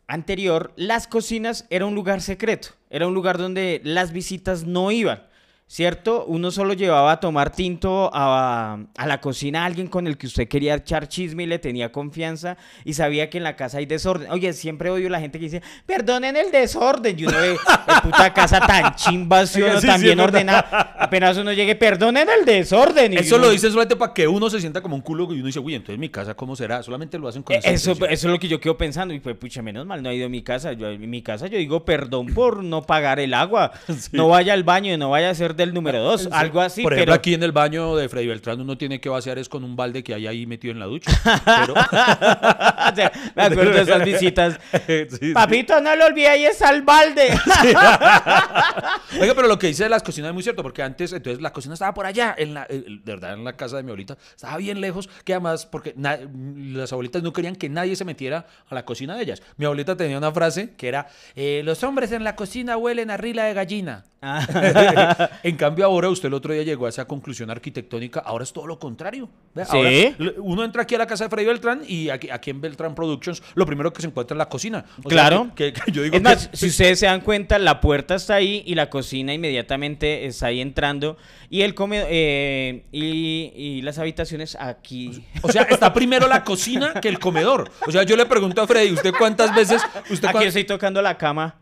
anterior, 0.07 0.73
las 0.77 1.07
cocinas 1.07 1.67
era 1.71 1.87
un 1.87 1.95
lugar 1.95 2.21
secreto, 2.21 2.69
era 2.91 3.07
un 3.07 3.15
lugar 3.15 3.39
donde 3.39 3.81
las 3.85 4.13
visitas 4.13 4.65
no 4.65 4.91
iban. 4.91 5.25
¿Cierto? 5.69 6.25
Uno 6.27 6.53
solo 6.53 6.75
llevaba 6.75 7.11
a 7.11 7.19
tomar 7.19 7.51
tinto 7.51 8.09
a, 8.15 8.79
a 8.97 9.07
la 9.09 9.21
cocina 9.21 9.63
a 9.63 9.67
alguien 9.67 9.89
con 9.89 10.07
el 10.07 10.17
que 10.17 10.29
usted 10.29 10.47
quería 10.47 10.77
echar 10.77 11.09
chisme 11.09 11.43
y 11.43 11.47
le 11.47 11.59
tenía 11.59 11.91
confianza 11.91 12.57
y 12.85 12.93
sabía 12.95 13.29
que 13.31 13.39
en 13.39 13.43
la 13.45 13.57
casa 13.57 13.79
hay 13.79 13.87
desorden. 13.87 14.31
Oye, 14.31 14.53
siempre 14.53 14.91
odio 14.91 15.09
la 15.11 15.19
gente 15.19 15.41
que 15.41 15.47
dice, 15.47 15.63
perdonen 15.85 16.37
el 16.37 16.53
desorden. 16.53 17.19
Y 17.19 17.25
uno 17.25 17.37
ve, 17.37 17.55
"Eh, 17.55 17.59
puta 18.01 18.33
casa 18.33 18.61
tan 18.61 18.95
chimba, 18.97 19.45
¿sí 19.45 19.61
o 19.61 19.67
no? 19.67 19.75
Sí, 19.75 19.81
sí, 19.81 19.87
tan 19.89 19.97
es 19.97 20.03
bien 20.03 20.19
verdad. 20.19 20.35
ordenada. 20.35 20.95
Apenas 21.01 21.37
uno 21.37 21.53
llegue, 21.53 21.75
perdonen 21.75 22.29
el 22.29 22.45
desorden. 22.45 23.15
Y 23.15 23.17
Eso 23.17 23.35
uno- 23.35 23.47
lo 23.47 23.51
dicen 23.51 23.71
solamente 23.71 23.97
para 23.97 24.15
que 24.15 24.29
uno 24.29 24.49
se 24.49 24.61
sienta 24.61 24.81
como 24.81 24.95
un 24.95 25.03
culo 25.03 25.25
y 25.33 25.39
uno 25.41 25.47
dice, 25.47 25.59
uy, 25.59 25.75
entonces 25.75 25.99
mi 25.99 26.11
casa, 26.11 26.35
¿cómo 26.35 26.55
será? 26.55 26.81
Solamente 26.85 27.19
lo 27.19 27.27
hacen 27.27 27.43
con 27.43 27.57
esa 27.57 27.69
Eso, 27.69 27.91
intención. 27.91 28.13
eso 28.13 28.29
es 28.29 28.33
lo 28.33 28.39
que 28.39 28.47
yo 28.47 28.61
quedo 28.61 28.77
pensando. 28.79 29.13
Y 29.13 29.19
pues, 29.19 29.35
pucha, 29.37 29.63
menos 29.63 29.85
mal 29.85 30.01
no 30.01 30.11
ha 30.11 30.15
ido 30.15 30.27
a 30.27 30.29
mi 30.29 30.43
casa. 30.43 30.75
Yo, 30.75 30.89
en 30.91 31.11
mi 31.11 31.23
casa 31.23 31.49
yo 31.49 31.59
digo 31.59 31.85
perdón 31.85 32.29
por 32.29 32.63
no 32.63 32.83
pagar 32.83 33.19
el 33.19 33.35
agua. 33.35 33.73
No 34.13 34.29
vaya 34.29 34.53
al 34.53 34.63
baño 34.63 34.95
y 34.95 34.97
no 34.97 35.11
vaya 35.11 35.31
a 35.31 35.35
ser 35.35 35.56
del 35.57 35.73
número 35.75 36.01
dos. 36.01 36.23
Sí. 36.23 36.29
Algo 36.33 36.61
así. 36.61 36.83
Por 36.83 36.93
ejemplo, 36.93 37.13
pero... 37.13 37.19
aquí 37.19 37.35
en 37.35 37.43
el 37.43 37.53
baño 37.53 37.97
de 37.97 38.09
Freddy 38.09 38.27
Beltrán 38.27 38.61
uno 38.61 38.77
tiene 38.79 39.01
que 39.01 39.09
vaciar 39.09 39.39
es 39.39 39.49
con 39.49 39.65
un 39.65 39.77
balde 39.77 40.03
que 40.05 40.15
hay 40.15 40.27
ahí 40.27 40.47
metido 40.47 40.73
en 40.73 40.79
la 40.79 40.87
ducha. 40.87 41.11
Pero... 41.45 41.73
O 41.75 42.95
sea, 42.95 43.13
me 43.35 43.43
acuerdo 43.43 43.73
de 43.73 43.81
esas 43.83 44.05
visitas. 44.05 44.59
Sí, 44.87 45.07
sí. 45.19 45.33
Papito, 45.33 45.81
no 45.81 45.97
lo 45.97 46.07
olvide, 46.07 46.29
ahí 46.29 46.45
está 46.45 46.71
el 46.71 46.83
balde. 46.83 47.29
Oiga, 49.21 49.35
pero 49.35 49.49
lo 49.49 49.59
que 49.59 49.69
dice 49.69 49.85
de 49.85 49.89
las 49.89 50.03
cocinas 50.03 50.29
es 50.29 50.35
muy 50.35 50.43
cierto, 50.43 50.63
porque 50.63 50.83
antes, 50.83 51.13
entonces 51.13 51.41
la 51.43 51.53
cocina 51.53 51.75
estaba 51.75 51.95
por 51.95 52.07
allá, 52.07 52.35
en 52.37 52.55
la, 52.55 52.67
eh, 52.69 52.85
de 52.87 53.13
verdad, 53.13 53.35
en 53.35 53.45
la 53.45 53.57
casa 53.57 53.77
de 53.77 53.83
mi 53.83 53.91
abuelita, 53.91 54.17
estaba 54.35 54.57
bien 54.59 54.81
lejos, 54.81 55.09
que 55.25 55.33
además, 55.35 55.67
porque 55.67 55.95
na- 55.97 56.19
las 56.57 56.93
abuelitas 56.93 57.23
no 57.23 57.33
querían 57.33 57.57
que 57.57 57.69
nadie 57.69 57.97
se 57.97 58.05
metiera 58.05 58.47
a 58.69 58.75
la 58.75 58.85
cocina 58.85 59.17
de 59.17 59.23
ellas. 59.23 59.43
Mi 59.57 59.65
abuelita 59.65 59.97
tenía 59.97 60.19
una 60.19 60.33
frase 60.33 60.75
que 60.77 60.89
era, 60.89 61.09
eh, 61.35 61.63
los 61.65 61.83
hombres 61.83 62.13
en 62.13 62.25
la 62.25 62.37
cocina 62.37 62.77
huelen 62.77 63.11
a 63.11 63.17
rila 63.17 63.45
de 63.45 63.55
gallina. 63.55 64.05
en 65.42 65.56
cambio, 65.56 65.85
ahora 65.87 66.09
usted 66.09 66.28
el 66.28 66.35
otro 66.35 66.52
día 66.52 66.62
llegó 66.62 66.87
a 66.87 66.88
esa 66.88 67.04
conclusión 67.06 67.50
arquitectónica. 67.50 68.21
Ahora 68.21 68.45
es 68.45 68.52
todo 68.52 68.66
lo 68.66 68.78
contrario. 68.78 69.28
¿Sí? 69.54 69.62
ahora 69.68 69.88
l- 69.90 70.35
uno 70.38 70.64
entra 70.64 70.83
aquí 70.83 70.95
a 70.95 70.99
la 70.99 71.06
casa 71.06 71.25
de 71.25 71.30
Freddy 71.30 71.47
Beltrán 71.47 71.83
y 71.87 72.11
aquí, 72.11 72.28
aquí 72.30 72.50
en 72.50 72.61
Beltrán 72.61 72.95
Productions, 72.95 73.42
lo 73.54 73.64
primero 73.66 73.92
que 73.92 74.02
se 74.02 74.09
encuentra 74.09 74.35
es 74.35 74.38
la 74.38 74.49
cocina. 74.49 74.85
O 75.02 75.09
Claro. 75.09 75.50
que- 75.54 75.73
que- 75.73 75.80
que 75.80 75.92
yo 75.92 76.02
digo 76.02 76.16
Es 76.16 76.21
que- 76.23 76.25
más, 76.28 76.50
si 76.52 76.66
ustedes 76.66 76.99
se 76.99 77.06
dan 77.06 77.21
cuenta, 77.23 77.59
la 77.59 77.80
puerta 77.80 78.14
está 78.16 78.35
ahí 78.35 78.62
y 78.66 78.75
la 78.75 78.90
cocina 78.90 79.33
inmediatamente 79.33 80.26
está 80.26 80.47
ahí 80.47 80.61
entrando. 80.61 81.16
Y 81.49 81.62
el 81.62 81.75
come 81.75 82.04
eh, 82.09 82.85
y, 82.92 83.52
y 83.54 83.83
las 83.83 83.99
habitaciones 83.99 84.56
aquí. 84.61 85.25
O 85.42 85.50
sea, 85.50 85.62
está 85.62 85.92
primero 85.92 86.26
la 86.28 86.42
cocina 86.45 86.95
que 87.00 87.09
el 87.09 87.18
comedor. 87.18 87.71
O 87.87 87.92
sea, 87.92 88.02
yo 88.02 88.16
le 88.16 88.26
pregunto 88.26 88.61
a 88.62 88.66
Freddy, 88.66 88.92
¿usted 88.92 89.12
cuántas 89.16 89.54
veces? 89.54 89.83
Usted 90.11 90.28
Aquí 90.28 90.45
estoy 90.45 90.64
tocando 90.64 91.00
la 91.00 91.16
cama. 91.16 91.56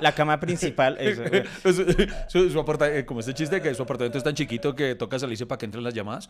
La 0.00 0.12
cama 0.14 0.38
principal. 0.40 0.96
eso. 1.00 1.22
su, 1.62 2.06
su- 2.28 2.50
su 2.50 2.60
aparta- 2.60 2.94
eh, 2.94 3.04
como 3.04 3.20
este 3.20 3.34
chiste 3.34 3.60
que 3.60 3.74
su 3.74 3.82
apartamento 3.82 4.18
es 4.18 4.24
tan 4.24 4.34
chiquito 4.34 4.74
que 4.74 4.94
toca 4.94 5.18
salirse 5.18 5.46
para 5.46 5.58
que 5.58 5.64
entren 5.66 5.84
las 5.84 5.94
llamadas. 5.94 6.26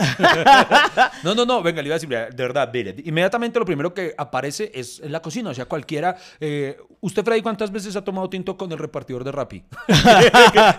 no, 1.23 1.35
no, 1.35 1.45
no, 1.45 1.63
venga, 1.63 1.83
le 1.83 1.89
iba 1.89 1.95
a 1.97 1.99
decir, 1.99 2.09
de 2.09 2.43
verdad, 2.43 2.71
mire, 2.73 2.95
inmediatamente 3.05 3.59
lo 3.59 3.65
primero 3.65 3.93
que 3.95 4.15
aparece 4.17 4.71
es 4.75 5.01
la 5.05 5.21
cocina, 5.21 5.51
o 5.51 5.55
sea, 5.55 5.67
cualquiera. 5.67 6.17
eh, 6.41 6.77
¿Usted, 7.01 7.23
Freddy, 7.25 7.43
cuántas 7.43 7.71
veces 7.71 7.97
ha 7.97 8.05
tomado 8.05 8.31
tinto 8.31 8.57
con 8.57 8.73
el 8.73 8.79
repartidor 8.79 9.25
de 9.25 9.33
Rappi? 9.33 9.65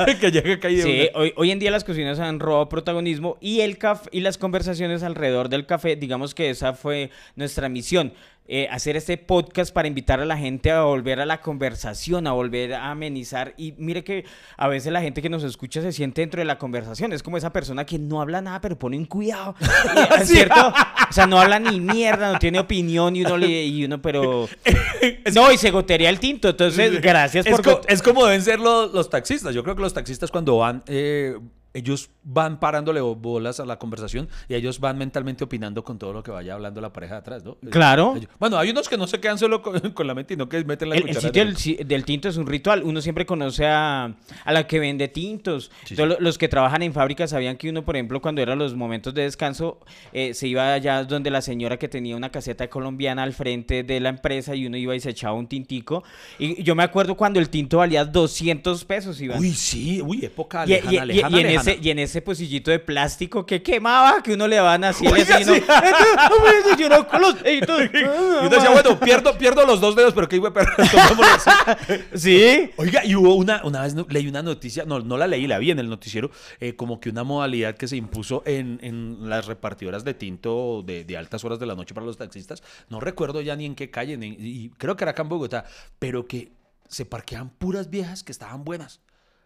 que, 0.06 0.18
que 0.20 0.32
llega 0.32 0.56
de 0.70 0.82
Sí, 0.82 1.10
una- 1.14 1.20
hoy, 1.20 1.34
hoy 1.36 1.52
en 1.52 1.60
día 1.60 1.72
las 1.72 1.84
cocinas 1.84 2.20
han 2.20 2.40
robado 2.40 2.68
protagonismo 2.70 3.38
y 3.42 3.62
el 3.62 3.78
caf 3.78 4.08
y 4.12 4.22
las 4.22 4.38
conversaciones 4.38 5.04
alrededor 5.04 5.50
del 5.50 5.66
café, 5.66 5.96
digamos 5.96 6.34
que 6.34 6.50
esa 6.50 6.74
fue 6.74 7.12
nuestra 7.36 7.70
misión. 7.70 8.14
Eh, 8.48 8.68
hacer 8.70 8.96
este 8.96 9.18
podcast 9.18 9.74
para 9.74 9.88
invitar 9.88 10.20
a 10.20 10.26
la 10.26 10.38
gente 10.38 10.70
a 10.72 10.82
volver 10.84 11.20
a 11.20 11.26
la 11.26 11.42
conversación, 11.42 12.28
a 12.28 12.32
volver 12.32 12.74
a 12.76 12.92
amenizar. 12.92 13.54
Y 13.58 13.74
mire 13.78 14.04
que 14.04 14.26
a 14.58 14.68
veces 14.68 14.94
la 14.94 15.02
gente 15.02 15.22
que 15.22 15.30
nos 15.30 15.44
escucha 15.44 15.82
se 15.82 15.92
siente 15.92 16.22
dentro 16.22 16.40
de 16.40 16.46
la 16.46 16.58
conversación. 16.60 17.12
Es 17.14 17.24
como 17.24 17.38
esa 17.38 17.52
persona 17.52 17.86
que 17.86 17.98
no 17.98 18.22
habla 18.22 18.42
nada, 18.42 18.62
pero 18.62 18.78
pone 18.78 18.98
un 18.98 19.06
cuidado. 19.06 19.56
¿Es 20.20 20.28
cierto? 20.28 20.74
O 21.10 21.14
sea, 21.14 21.26
no 21.26 21.40
habla 21.40 21.58
ni 21.60 21.80
mierda, 21.80 22.32
no 22.34 22.40
tiene 22.40 22.60
opinión 22.60 23.16
y 23.16 23.24
uno, 23.26 23.38
le, 23.38 23.66
y 23.66 23.86
uno 23.86 24.02
pero... 24.02 24.48
No, 25.34 25.52
y 25.52 25.58
se 25.58 25.72
gotería 25.72 26.10
el 26.10 26.20
tinto. 26.20 26.50
Entonces, 26.50 27.02
gracias 27.02 27.46
es, 27.46 27.52
por... 27.52 27.64
co- 27.64 27.72
got- 27.82 27.86
es 27.88 28.02
como 28.02 28.26
deben 28.26 28.42
ser 28.44 28.60
los, 28.60 28.94
los 28.94 29.10
taxistas. 29.10 29.54
Yo 29.56 29.64
creo 29.64 29.76
que 29.76 29.82
los 29.82 29.94
taxistas 29.94 30.32
cuando 30.32 30.58
van, 30.58 30.84
eh, 30.88 31.36
ellos 31.76 32.10
van 32.24 32.60
parándole 32.60 33.02
bolas 33.02 33.60
a 33.60 33.66
la 33.66 33.78
conversación 33.78 34.28
y 34.50 34.56
ellos 34.56 34.80
van 34.80 34.98
mentalmente 34.98 35.44
opinando 35.44 35.84
con 35.84 36.00
todo 36.00 36.14
lo 36.14 36.24
que 36.24 36.32
vaya 36.32 36.56
hablando 36.56 36.82
la 36.82 36.92
pareja 36.92 37.14
de 37.16 37.20
atrás, 37.20 37.44
¿no? 37.46 37.58
Claro. 37.70 38.16
Ellos- 38.16 38.30
bueno, 38.40 38.58
hay 38.58 38.72
unos 38.72 38.90
que 38.90 38.98
no 38.98 39.06
se 39.08 39.20
quedan 39.20 39.38
solo 39.38 39.62
con, 39.62 39.80
con 39.94 40.08
la 40.08 40.16
mente, 40.16 40.34
sino 40.34 40.50
que 40.50 40.64
meten 40.66 40.90
la 40.90 40.96
El, 40.96 41.10
el 41.10 41.16
sitio 41.58 41.86
del, 41.86 42.06
tinto 42.06 42.30
es 42.30 42.38
un 42.38 42.48
ritual. 42.48 42.82
Uno 42.84 43.02
siempre 43.02 43.26
conoce 43.26 43.68
a, 43.68 44.06
a 44.46 44.52
la 44.54 44.66
que 44.68 44.80
vende 44.80 45.08
tintos. 45.10 45.72
Sí, 45.86 45.96
Todos 45.96 46.16
sí. 46.18 46.24
Los 46.24 46.38
que 46.38 46.48
trabajan 46.48 46.82
en 46.82 46.94
fábrica 46.94 47.28
sabían 47.28 47.58
que 47.58 47.70
uno, 47.70 47.84
por 47.86 47.96
ejemplo, 47.96 48.22
cuando 48.22 48.42
eran 48.42 48.58
los 48.58 48.74
momentos 48.76 49.14
de 49.14 49.24
descanso, 49.24 49.80
eh, 50.14 50.34
se 50.34 50.48
iba 50.48 50.74
allá 50.74 51.04
donde 51.04 51.30
la 51.30 51.42
señora 51.42 51.78
que 51.78 51.88
tenía 51.90 52.16
una 52.16 52.30
caseta 52.32 52.70
colombiana 52.70 53.24
al 53.24 53.34
frente 53.34 53.84
de 53.84 54.00
la 54.00 54.10
empresa 54.10 54.56
y 54.56 54.66
uno 54.66 54.78
iba 54.78 54.96
y 54.96 55.00
se 55.02 55.10
echaba 55.10 55.34
un 55.36 55.48
tintico. 55.48 56.04
Y 56.40 56.64
yo 56.64 56.74
me 56.76 56.84
acuerdo 56.84 57.16
cuando 57.18 57.40
el 57.40 57.50
tinto 57.50 57.80
valía 57.80 58.06
200 58.06 58.86
pesos. 58.86 59.20
Iván. 59.22 59.40
Uy, 59.40 59.52
sí, 59.52 60.02
uy, 60.02 60.24
época 60.26 60.66
Y, 60.66 60.74
y- 60.74 60.76
lejana, 60.76 60.92
y- 60.92 60.96
y 60.96 61.06
lejana, 61.16 61.38
en 61.38 61.44
lejana. 61.48 61.65
Ese, 61.72 61.80
y 61.82 61.90
en 61.90 62.00
ese 62.00 62.22
pocillito 62.22 62.72
de 62.72 62.80
plástico 62.80 63.46
que 63.46 63.62
quemaba, 63.64 64.22
que 64.24 64.34
uno 64.34 64.48
le 64.48 64.60
van 64.60 64.84
así, 64.84 65.06
Oiga, 65.08 65.38
uno, 65.42 65.54
sí. 65.56 65.62
"Entonces, 65.62 66.78
yo 66.78 66.90
no 66.90 67.08
con 67.08 67.22
los 67.22 67.42
deditos". 67.42 67.82
Y 67.94 67.98
uno 68.46 68.50
decía, 68.50 68.70
bueno, 68.72 69.00
pierdo, 69.00 69.38
pierdo 69.38 69.66
los 69.66 69.80
dos 69.82 69.96
dedos, 69.96 70.14
pero 70.14 70.28
qué 70.28 70.38
tomémoslo 70.40 71.24
así. 71.26 71.50
Sí. 72.16 72.72
Oiga, 72.78 73.04
y 73.06 73.16
hubo 73.16 73.36
una, 73.36 73.62
una 73.64 73.82
vez 73.82 73.96
leí 74.10 74.28
una 74.28 74.42
noticia, 74.44 74.86
no, 74.86 75.00
no 75.00 75.18
la 75.18 75.28
leí, 75.28 75.48
la 75.48 75.58
vi 75.60 75.72
en 75.72 75.80
el 75.80 75.90
noticiero, 75.90 76.32
eh, 76.60 76.76
como 76.76 77.00
que 77.00 77.10
una 77.10 77.24
modalidad 77.24 77.76
que 77.76 77.88
se 77.88 77.96
impuso 77.98 78.44
en, 78.46 78.80
en 78.82 79.30
las 79.30 79.46
repartidoras 79.48 80.04
de 80.04 80.14
tinto 80.14 80.84
de, 80.86 81.04
de 81.04 81.18
altas 81.18 81.44
horas 81.44 81.60
de 81.60 81.66
la 81.66 81.76
noche 81.76 81.94
para 81.94 82.06
los 82.06 82.18
taxistas. 82.18 82.62
No 82.90 83.00
recuerdo 83.00 83.42
ya 83.42 83.56
ni 83.56 83.66
en 83.66 83.76
qué 83.76 83.90
calle, 83.90 84.18
ni- 84.18 84.36
y 84.40 84.70
creo 84.78 84.96
que 84.96 85.04
era 85.04 85.12
acá 85.12 85.24
en 85.24 85.30
Bogotá, 85.30 85.66
pero 86.00 86.28
que 86.28 86.52
se 86.88 87.06
parqueaban 87.06 87.50
puras 87.50 87.90
viejas 87.90 88.24
que 88.24 88.32
estaban 88.32 88.64
buenas 88.64 89.02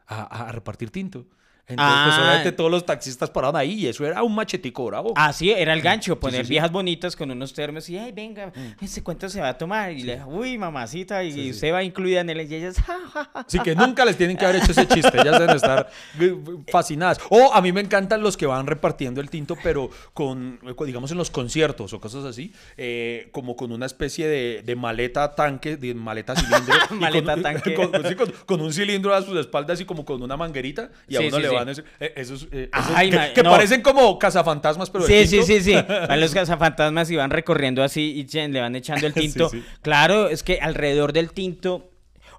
a 0.08 0.52
repartir 0.52 0.90
tinto. 0.90 1.26
Entonces, 1.70 2.04
pues, 2.06 2.16
Ah. 2.18 2.22
obviamente 2.24 2.52
todos 2.52 2.72
los 2.72 2.86
taxistas 2.86 3.30
paraban 3.30 3.56
ahí 3.56 3.74
y 3.74 3.88
eso 3.88 4.06
era 4.06 4.24
un 4.24 4.34
machetico 4.36 4.86
bravo. 4.88 5.14
Así 5.16 5.52
era 5.52 5.74
el 5.74 5.82
gancho, 5.82 6.20
poner 6.20 6.42
sí, 6.42 6.48
sí. 6.48 6.50
viejas 6.52 6.72
bonitas 6.72 7.16
con 7.16 7.30
unos 7.32 7.54
termos 7.54 7.88
y, 7.90 7.98
ay, 7.98 8.12
venga, 8.12 8.52
ese 8.82 9.04
cuánto 9.04 9.30
se 9.30 9.40
va 9.40 9.50
a 9.50 9.58
tomar. 9.58 9.92
Y 9.92 10.04
le, 10.04 10.24
uy, 10.26 10.58
mamacita, 10.58 11.24
y 11.24 11.32
Sí, 11.32 11.44
sí. 11.44 11.50
usted 11.52 11.74
va 11.74 11.84
incluida 11.84 12.22
en 12.22 12.30
él. 12.32 12.42
Y 12.50 12.56
ellas, 12.56 12.76
ja, 12.86 12.98
ja, 13.14 13.30
ja. 13.34 13.40
Así 13.48 13.60
que 13.60 13.76
nunca 13.76 14.04
les 14.04 14.18
tienen 14.18 14.36
que 14.36 14.46
haber 14.46 14.58
hecho 14.64 14.72
ese 14.72 14.88
chiste, 14.88 15.12
ellas 15.22 15.40
deben 15.40 15.56
estar 15.56 15.90
fascinadas. 16.72 17.20
O 17.30 17.54
a 17.54 17.62
mí 17.62 17.72
me 17.72 17.82
encantan 17.82 18.22
los 18.22 18.36
que 18.38 18.46
van 18.46 18.66
repartiendo 18.68 19.22
el 19.22 19.30
tinto, 19.30 19.56
pero 19.62 19.90
con, 20.14 20.60
digamos, 20.86 21.12
en 21.12 21.18
los 21.18 21.30
conciertos 21.30 21.94
o 21.94 22.00
cosas 22.00 22.26
así, 22.26 22.54
eh, 22.78 23.30
como 23.32 23.56
con 23.56 23.72
una 23.72 23.86
especie 23.86 24.28
de, 24.28 24.64
de 24.66 24.76
maleta 24.76 25.36
tanque, 25.36 25.78
de 25.78 25.94
maleta 25.94 26.36
cilindro. 26.36 26.74
Maleta 26.92 27.34
con, 27.34 27.44
tanque. 27.44 27.74
Con, 27.76 27.92
sí, 28.08 28.16
con- 28.16 28.34
con 28.46 28.62
un 28.62 28.74
cilindro 28.74 29.14
a 29.14 29.22
sus 29.22 29.38
espaldas 29.38 29.80
y 29.82 29.86
como 29.86 30.06
con 30.06 30.22
una 30.22 30.36
manguerita, 30.38 30.90
y 31.08 31.16
a 31.16 31.20
Sí, 31.20 31.28
uno 31.28 31.38
sí, 31.38 31.44
le 31.44 31.50
sí. 31.50 31.56
Eh, 32.00 32.13
esos, 32.16 32.48
eh, 32.51 32.70
esos 32.74 32.92
Ay, 32.96 33.10
que, 33.10 33.16
ma- 33.18 33.34
que 33.34 33.44
no. 33.44 33.51
parecen 33.51 33.82
como 33.82 34.18
cazafantasmas, 34.20 34.89
pero 34.89 35.06
Sí, 35.06 35.25
sí, 35.28 35.38
tinto. 35.39 35.46
sí, 35.46 35.62
sí. 35.62 35.74
Van 36.08 36.20
los 36.20 36.34
cazafantasmas 36.34 37.10
y 37.12 37.16
van 37.16 37.30
recorriendo 37.32 37.84
así 37.84 38.25
y 38.32 38.48
le 38.48 38.60
van 38.62 38.75
echando 38.75 39.06
el 39.08 39.13
Sí, 39.16 39.20
tinto. 39.22 39.50
sí. 39.50 39.63
Claro, 39.82 40.30
es 40.30 40.44
que 40.44 40.60
alrededor 40.62 41.13
del 41.13 41.32
tinto. 41.32 41.88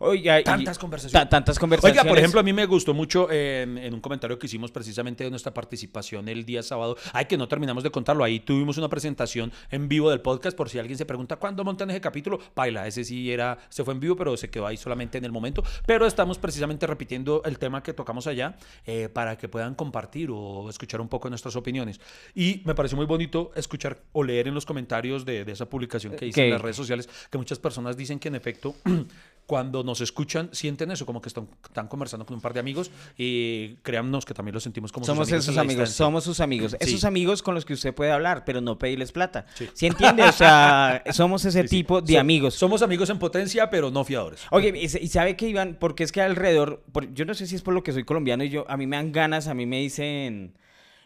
Oiga, 0.03 0.41
y- 0.41 0.45
Tantas 0.45 0.79
conversaciones. 0.79 1.13
ta- 1.25 1.29
tantas 1.29 1.59
conversaciones. 1.59 2.01
Oiga, 2.01 2.09
por 2.09 2.19
ejemplo, 2.19 2.41
a 2.41 2.43
mí 2.43 2.53
me 2.55 2.65
gustó 2.65 2.95
mucho 2.95 3.29
eh, 3.31 3.63
en, 3.63 3.77
en 3.77 3.93
un 3.93 4.01
comentario 4.01 4.39
que 4.39 4.47
hicimos 4.47 4.71
precisamente 4.71 5.25
de 5.25 5.31
nuestra 5.31 5.53
participación 5.53 6.27
el 6.29 6.47
día 6.47 6.63
sábado. 6.63 6.97
Ay, 7.13 7.27
que 7.27 7.37
no 7.37 7.47
terminamos 7.49 7.85
de 7.85 7.91
contarlo. 7.91 8.25
Ahí 8.25 8.41
tuvimos 8.41 8.79
una 8.79 8.89
presentación 8.89 9.53
en 9.71 9.89
vivo 9.89 10.09
del 10.11 10.21
podcast. 10.23 10.57
Por 10.57 10.71
si 10.71 10.79
alguien 10.79 10.97
se 10.97 11.05
pregunta 11.05 11.37
cuándo 11.37 11.65
montan 11.65 11.91
ese 11.91 12.01
capítulo, 12.01 12.39
baila. 12.57 12.87
Ese 12.87 13.05
sí 13.05 13.31
era, 13.31 13.59
se 13.69 13.85
fue 13.85 13.93
en 13.93 14.01
vivo, 14.01 14.17
pero 14.17 14.37
se 14.39 14.49
quedó 14.49 14.67
ahí 14.67 14.79
solamente 14.79 15.19
en 15.19 15.25
el 15.27 15.33
momento. 15.33 15.63
Pero 15.87 16.07
estamos 16.07 16.39
precisamente 16.39 16.87
repitiendo 16.87 17.43
el 17.45 17.59
tema 17.59 17.83
que 17.83 17.93
tocamos 17.93 18.27
allá 18.27 18.57
eh, 18.87 19.11
para 19.13 19.37
que 19.37 19.49
puedan 19.49 19.75
compartir 19.75 20.31
o 20.33 20.71
escuchar 20.71 21.03
un 21.03 21.09
poco 21.09 21.29
nuestras 21.29 21.57
opiniones. 21.57 22.01
Y 22.35 22.63
me 22.65 22.75
pareció 22.75 22.97
muy 22.97 23.05
bonito 23.07 23.51
escuchar 23.55 23.99
o 24.13 24.25
leer 24.25 24.49
en 24.49 24.55
los 24.55 24.65
comentarios 24.65 25.27
de, 25.27 25.45
de 25.45 25.53
esa 25.53 25.67
publicación 25.69 26.17
que 26.17 26.27
hice 26.27 26.45
en 26.47 26.51
las 26.53 26.63
redes 26.63 26.77
sociales 26.77 27.09
que 27.31 27.37
muchas 27.37 27.59
personas 27.59 27.99
dicen 27.99 28.19
que 28.19 28.29
en 28.29 28.35
efecto 28.37 28.75
cuando 29.51 29.83
nos 29.83 30.01
escuchan 30.01 30.49
sienten 30.53 30.93
eso, 30.93 31.05
como 31.05 31.21
que 31.21 31.29
están, 31.29 31.49
están 31.65 31.89
conversando 31.89 32.25
con 32.25 32.37
un 32.37 32.41
par 32.41 32.55
de 32.55 32.61
amigos 32.61 32.89
y 33.19 33.75
créannos 33.83 34.25
que 34.25 34.33
también 34.33 34.55
lo 34.55 34.61
sentimos 34.61 34.93
como 34.93 35.05
sus 35.05 35.13
Somos 35.13 35.27
amigos 35.27 35.45
esos 35.45 35.59
amigos, 35.59 35.91
somos 35.91 36.23
sus 36.23 36.39
amigos. 36.39 36.71
Sí. 36.71 36.77
Esos 36.79 37.03
amigos 37.03 37.43
con 37.43 37.57
los 37.57 37.65
que 37.65 37.73
usted 37.73 37.93
puede 37.93 38.13
hablar, 38.13 38.45
pero 38.45 38.61
no 38.61 38.79
pedirles 38.79 39.11
plata. 39.11 39.47
Sí. 39.57 39.69
¿Sí 39.75 39.87
entiende? 39.89 40.23
O 40.23 40.31
sea, 40.31 41.03
somos 41.11 41.45
ese 41.45 41.63
Sí, 41.63 41.69
tipo 41.69 42.01
de 42.01 42.17
amigos. 42.17 42.55
Somos 42.55 42.81
amigos 42.83 43.11
en 43.11 43.19
potencia, 43.19 43.69
pero 43.71 43.91
no 43.91 44.05
fiadores. 44.05 44.41
Oye, 44.53 44.73
y, 44.77 44.89
sabe 45.09 45.35
que 45.37 45.49
Iván, 45.49 45.79
porque 45.81 46.05
es 46.05 46.13
que 46.13 46.23
alrededor, 46.23 46.85
por- 46.93 47.13
yo 47.13 47.25
no 47.25 47.35
sé 47.35 47.49
si 47.49 47.57
es 47.57 47.63
por 47.63 47.75
lo 47.75 47.83
que 47.83 47.91
soy 47.93 48.05
colombiano 48.05 48.45
y 48.45 48.51
yo, 48.51 48.65
a 48.71 48.77
mí 48.77 48.87
me 48.87 48.95
dan 48.95 49.11
ganas, 49.11 49.49
a 49.49 49.55
mí 49.55 49.67
me 49.67 49.81
dicen, 49.81 50.57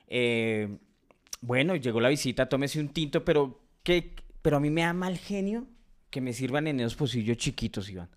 eh, 0.09 0.77
bueno, 1.41 1.77
llegó 1.77 1.99
la 2.03 2.11
visita, 2.11 2.47
tómese 2.51 2.79
un 2.79 2.91
tinto, 2.91 3.25
pero 3.25 3.59
que, 3.83 4.15
pero 4.43 4.59
a 4.59 4.61
mí 4.61 4.69
me 4.69 4.83
da 4.83 4.93
mal 4.93 5.17
genio 5.17 5.67
que 6.11 6.21
me 6.21 6.35
sirvan 6.35 6.67
en 6.67 6.81
esos 6.81 6.95
pocillos 6.95 7.39
chiquitos, 7.39 7.89
Iván. 7.89 8.11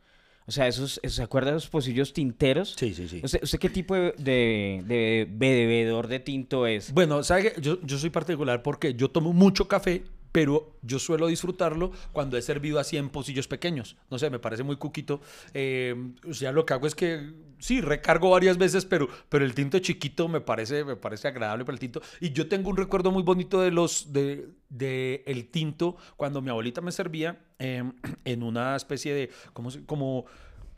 O 0.47 0.51
sea, 0.51 0.67
esos, 0.67 0.99
esos- 1.03 1.15
¿se 1.17 1.23
acuerda 1.23 1.51
de 1.51 1.57
esos 1.57 1.69
pocillos 1.69 2.13
tinteros? 2.13 2.73
Sí, 2.77 2.93
sí, 2.93 3.07
sí. 3.09 3.19
¿Usted, 3.23 3.43
usted 3.43 3.59
qué 3.59 3.69
tipo 3.69 3.95
de, 3.95 4.13
de, 4.17 4.83
de 4.87 5.27
bebedor 5.29 6.07
de 6.07 6.19
tinto 6.19 6.65
es? 6.65 6.93
Bueno, 6.93 7.21
¿sabe 7.23 7.51
qué? 7.53 7.61
Yo, 7.61 7.81
yo 7.81 7.97
soy 7.97 8.09
particular 8.09 8.63
porque 8.63 8.93
yo 8.93 9.09
tomo 9.11 9.33
mucho 9.33 9.67
café, 9.67 10.03
pero 10.31 10.77
yo 10.81 10.99
suelo 10.99 11.27
disfrutarlo 11.27 11.91
cuando 12.11 12.37
he 12.37 12.41
servido 12.41 12.79
así 12.79 12.97
en 12.97 13.09
pocillos 13.09 13.47
pequeños. 13.47 13.97
No 14.09 14.19
sé, 14.19 14.29
me 14.29 14.39
parece 14.39 14.63
muy 14.63 14.75
cuquito. 14.77 15.21
Eh, 15.53 15.95
o 16.29 16.33
sea, 16.33 16.51
lo 16.51 16.65
que 16.65 16.73
hago 16.73 16.87
es 16.87 16.95
que 16.95 17.33
sí, 17.59 17.81
recargo 17.81 18.29
varias 18.29 18.57
veces, 18.57 18.85
pero, 18.85 19.07
pero 19.29 19.45
el 19.45 19.53
tinto 19.55 19.79
chiquito 19.79 20.27
me 20.27 20.41
parece, 20.41 20.83
me 20.83 20.95
parece 20.95 21.27
agradable 21.27 21.65
para 21.65 21.73
el 21.75 21.79
tinto. 21.79 22.01
Y 22.21 22.31
yo 22.31 22.47
tengo 22.47 22.69
un 22.69 22.77
recuerdo 22.77 23.11
muy 23.11 23.23
bonito 23.23 23.61
de 23.61 23.71
los 23.71 24.13
de, 24.13 24.49
de 24.69 25.23
el 25.25 25.49
tinto 25.49 25.97
cuando 26.17 26.41
mi 26.41 26.49
abuelita 26.49 26.81
me 26.81 26.91
servía 26.91 27.39
eh, 27.59 27.83
en 28.25 28.43
una 28.43 28.75
especie 28.75 29.13
de 29.13 29.31
como 29.53 29.71
si- 29.71 29.81
como 29.81 30.25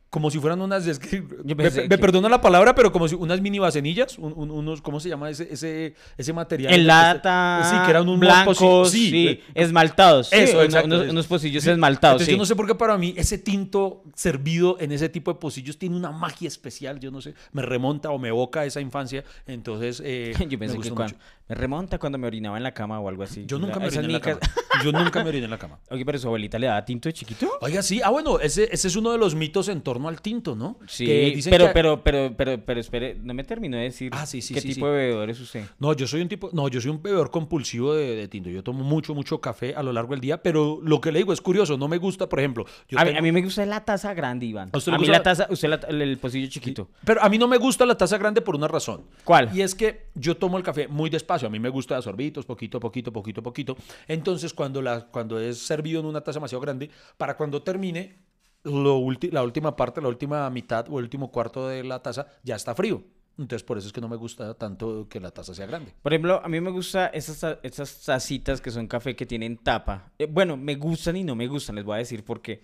como 0.10 0.32
si 0.32 0.40
fueran 0.40 0.60
unas, 0.62 0.88
es 0.88 0.98
que, 0.98 1.22
me, 1.44 1.56
me 1.56 1.70
que- 1.72 1.98
perdona 1.98 2.30
la 2.30 2.42
palabra, 2.42 2.74
pero 2.74 2.92
como 2.92 3.08
si 3.08 3.16
unas 3.16 3.42
mini 3.42 3.60
vasenillas, 3.60 4.18
un- 4.18 4.34
un- 4.36 4.50
unos, 4.52 4.82
¿cómo 4.82 5.00
se 5.00 5.10
llama 5.10 5.30
ese, 5.30 5.48
ese, 5.52 5.94
ese 6.18 6.34
material? 6.34 6.74
En 6.74 6.80
Ese- 6.80 6.88
lata, 6.88 7.62
Sí, 7.70 7.76
que 7.86 7.92
eran 7.92 8.10
un 8.10 8.20
blancos, 8.20 8.58
sí, 8.92 9.28
eh, 9.28 9.44
esmaltados. 9.54 10.30
sí, 10.30 10.36
Eso, 10.36 10.64
exacto. 10.64 10.88
Unos, 10.88 11.02
eso. 11.04 11.12
unos 11.12 11.28
pocillos 11.28 11.64
Sí. 11.64 11.70
esmaltados, 11.70 12.22
Entonces, 12.22 12.34
yo 12.34 12.38
no 12.40 12.46
sé 12.46 12.56
por 12.56 12.66
qué 12.66 12.76
para 12.76 12.98
mí 12.98 13.14
ese 13.18 13.38
tinto 13.38 14.04
servido 14.16 14.78
en 14.80 14.92
ese 14.92 15.10
tipo 15.10 15.32
de 15.32 15.40
pocillos 15.40 15.78
tiene 15.78 15.96
una 15.96 16.12
magia 16.12 16.48
especial, 16.48 17.00
yo 17.00 17.12
no 17.12 17.22
sé, 17.22 17.36
me 17.52 17.62
remonta 17.62 18.10
o 18.10 18.18
me 18.18 18.30
evoca 18.30 18.66
esa 18.66 18.82
infancia, 18.82 19.24
entonces 19.46 20.02
eh, 20.04 20.34
Yo 20.40 20.48
me 20.48 20.58
pensé 20.58 20.74
que 20.74 20.78
gustó 20.90 20.96
cuando, 20.96 21.14
mucho. 21.16 21.26
Me 21.50 21.56
remonta 21.56 21.98
cuando 21.98 22.20
me 22.20 22.28
orinaba 22.28 22.58
en 22.58 22.64
la 22.64 22.74
cama 22.76 23.00
o 23.00 23.10
algo 23.10 23.24
así. 23.24 23.44
Yo 23.48 23.58
nunca 23.58 23.80
me 23.80 23.88
oriné 23.88 24.06
en 24.06 24.12
la 24.14 24.22
cama. 24.22 24.40
Yo 24.84 24.92
nunca 24.92 25.24
me 25.24 25.30
oriné 25.30 25.46
en 25.46 25.50
la 25.52 25.58
cama. 25.58 25.80
Oye, 25.90 26.06
pero 26.06 26.20
su 26.20 26.28
abuelita 26.28 26.60
le 26.60 26.68
daba 26.68 26.86
tinto 26.86 27.10
de 27.10 27.14
chiquito. 27.14 27.50
Oiga, 27.62 27.82
sí. 27.82 28.02
Ah, 28.04 28.12
bueno, 28.12 28.40
ese, 28.40 28.70
ese 28.72 28.88
es 28.88 28.96
uno 28.96 29.12
de 29.12 29.18
los 29.18 29.34
mitos 29.34 29.68
en 29.68 29.82
torno 29.82 30.08
al 30.08 30.22
tinto, 30.22 30.56
¿no? 30.56 30.78
Sí, 30.88 31.08
Que 31.08 31.32
dicen 31.32 31.50
pero, 31.50 31.66
que- 31.68 31.74
pero, 31.74 32.04
pero, 32.04 32.34
pero, 32.38 32.64
pero, 32.64 32.80
espere, 32.80 33.18
no 33.24 33.34
me 33.34 33.44
terminó 33.44 33.78
de 33.78 33.84
decir 33.84 34.12
Ah, 34.14 34.28
sí, 34.28 34.42
sí, 34.44 34.54
qué 34.54 34.62
sí, 34.62 34.76
tipo 34.76 34.86
de 34.88 34.94
bebedor 34.94 35.30
es 35.32 35.40
usted. 35.40 35.66
No, 35.80 35.94
yo 35.94 36.06
soy 36.06 36.22
un 36.22 36.28
tipo, 36.30 36.52
no, 36.54 36.68
yo 36.68 36.80
soy 36.82 36.92
un 36.92 37.02
bebedor 37.02 37.32
compulsivo 37.32 37.96
de, 37.96 38.16
de 38.16 38.28
tinto. 38.28 38.50
Yo 38.52 38.64
tomo 38.64 38.84
mucho, 38.84 39.16
mucho 39.16 39.42
café 39.42 39.74
a 39.76 39.82
lo 39.82 39.92
largo 39.92 40.12
del 40.12 40.22
día, 40.22 40.44
pero 40.44 40.80
lo 40.84 41.02
que 41.02 41.12
le 41.12 41.18
digo 41.20 41.34
es 41.34 41.42
curioso, 41.42 41.78
no 41.78 41.88
me 41.88 41.98
gusta, 41.98 42.30
por 42.30 42.40
ejemplo. 42.40 42.66
yo 42.88 43.00
A, 43.00 43.04
mí- 43.04 43.08
tengo- 43.10 43.20
a 43.20 43.22
mí 43.24 43.32
me 43.32 43.42
gusta 43.42 43.66
la 43.66 43.84
taza 43.84 44.14
grande, 44.14 44.46
Iván. 44.46 44.70
¿A 44.72 44.78
usted 44.78 44.92
le 44.92 44.96
A 44.98 45.00
mí 45.00 45.06
gusta 45.08 45.18
la 45.18 45.24
taza, 45.24 45.48
usted 45.50 45.68
la- 45.68 45.80
el, 45.90 46.02
el 46.04 46.18
pocillo 46.20 46.48
chiquito. 46.48 46.90
Pero 47.04 47.24
a 47.24 47.28
mí 47.28 47.40
no 47.40 47.48
me 47.48 47.58
gusta 47.58 47.88
la 47.88 47.98
taza 47.98 48.20
grande 48.20 48.42
por 48.42 48.56
una 48.56 48.68
razón. 48.68 49.02
¿Cuál? 49.24 49.50
Y 49.52 49.62
es 49.64 49.74
que 49.74 50.10
yo 50.14 50.38
tomo 50.38 50.56
el 50.60 50.64
café 50.64 50.88
muy 50.88 51.10
despacio. 51.10 51.39
A 51.48 51.50
mí 51.50 51.60
me 51.60 51.70
gusta 51.70 51.96
de 51.96 52.02
sorbitos, 52.02 52.46
poquito, 52.46 52.80
poquito, 52.80 53.12
poquito, 53.12 53.44
poquito. 53.44 53.78
Entonces, 54.08 54.54
cuando, 54.54 54.82
la, 54.82 55.08
cuando 55.08 55.40
es 55.40 55.60
servido 55.60 56.00
en 56.00 56.06
una 56.06 56.22
taza 56.22 56.40
demasiado 56.40 56.62
grande, 56.62 56.90
para 57.18 57.36
cuando 57.38 57.62
termine, 57.62 58.18
lo 58.64 59.02
la 59.32 59.44
última 59.44 59.76
parte, 59.76 60.02
la 60.02 60.10
última 60.10 60.50
mitad 60.50 60.86
o 60.90 61.00
el 61.00 61.06
último 61.06 61.32
cuarto 61.32 61.68
de 61.68 61.84
la 61.84 62.02
taza 62.02 62.28
ya 62.44 62.56
está 62.56 62.76
frío. 62.76 63.04
Entonces, 63.38 63.64
por 63.64 63.78
eso 63.78 63.88
es 63.88 63.94
que 63.94 64.02
no 64.02 64.10
me 64.10 64.18
gusta 64.18 64.54
tanto 64.56 65.08
que 65.08 65.22
la 65.22 65.32
taza 65.32 65.54
sea 65.54 65.66
grande. 65.66 65.94
Por 66.02 66.12
ejemplo, 66.12 66.42
a 66.44 66.50
mí 66.50 66.60
me 66.60 66.72
gusta 66.72 67.08
esas, 67.08 67.58
esas 67.64 68.04
tacitas 68.04 68.60
que 68.60 68.70
son 68.70 68.86
café 68.88 69.16
que 69.16 69.26
tienen 69.26 69.58
tapa. 69.58 70.12
Eh, 70.20 70.28
bueno, 70.30 70.58
me 70.58 70.76
gustan 70.76 71.16
y 71.16 71.24
no 71.24 71.36
me 71.36 71.48
gustan, 71.48 71.76
les 71.76 71.86
voy 71.86 71.96
a 71.96 71.98
decir 72.00 72.26
por 72.26 72.42
qué. 72.42 72.62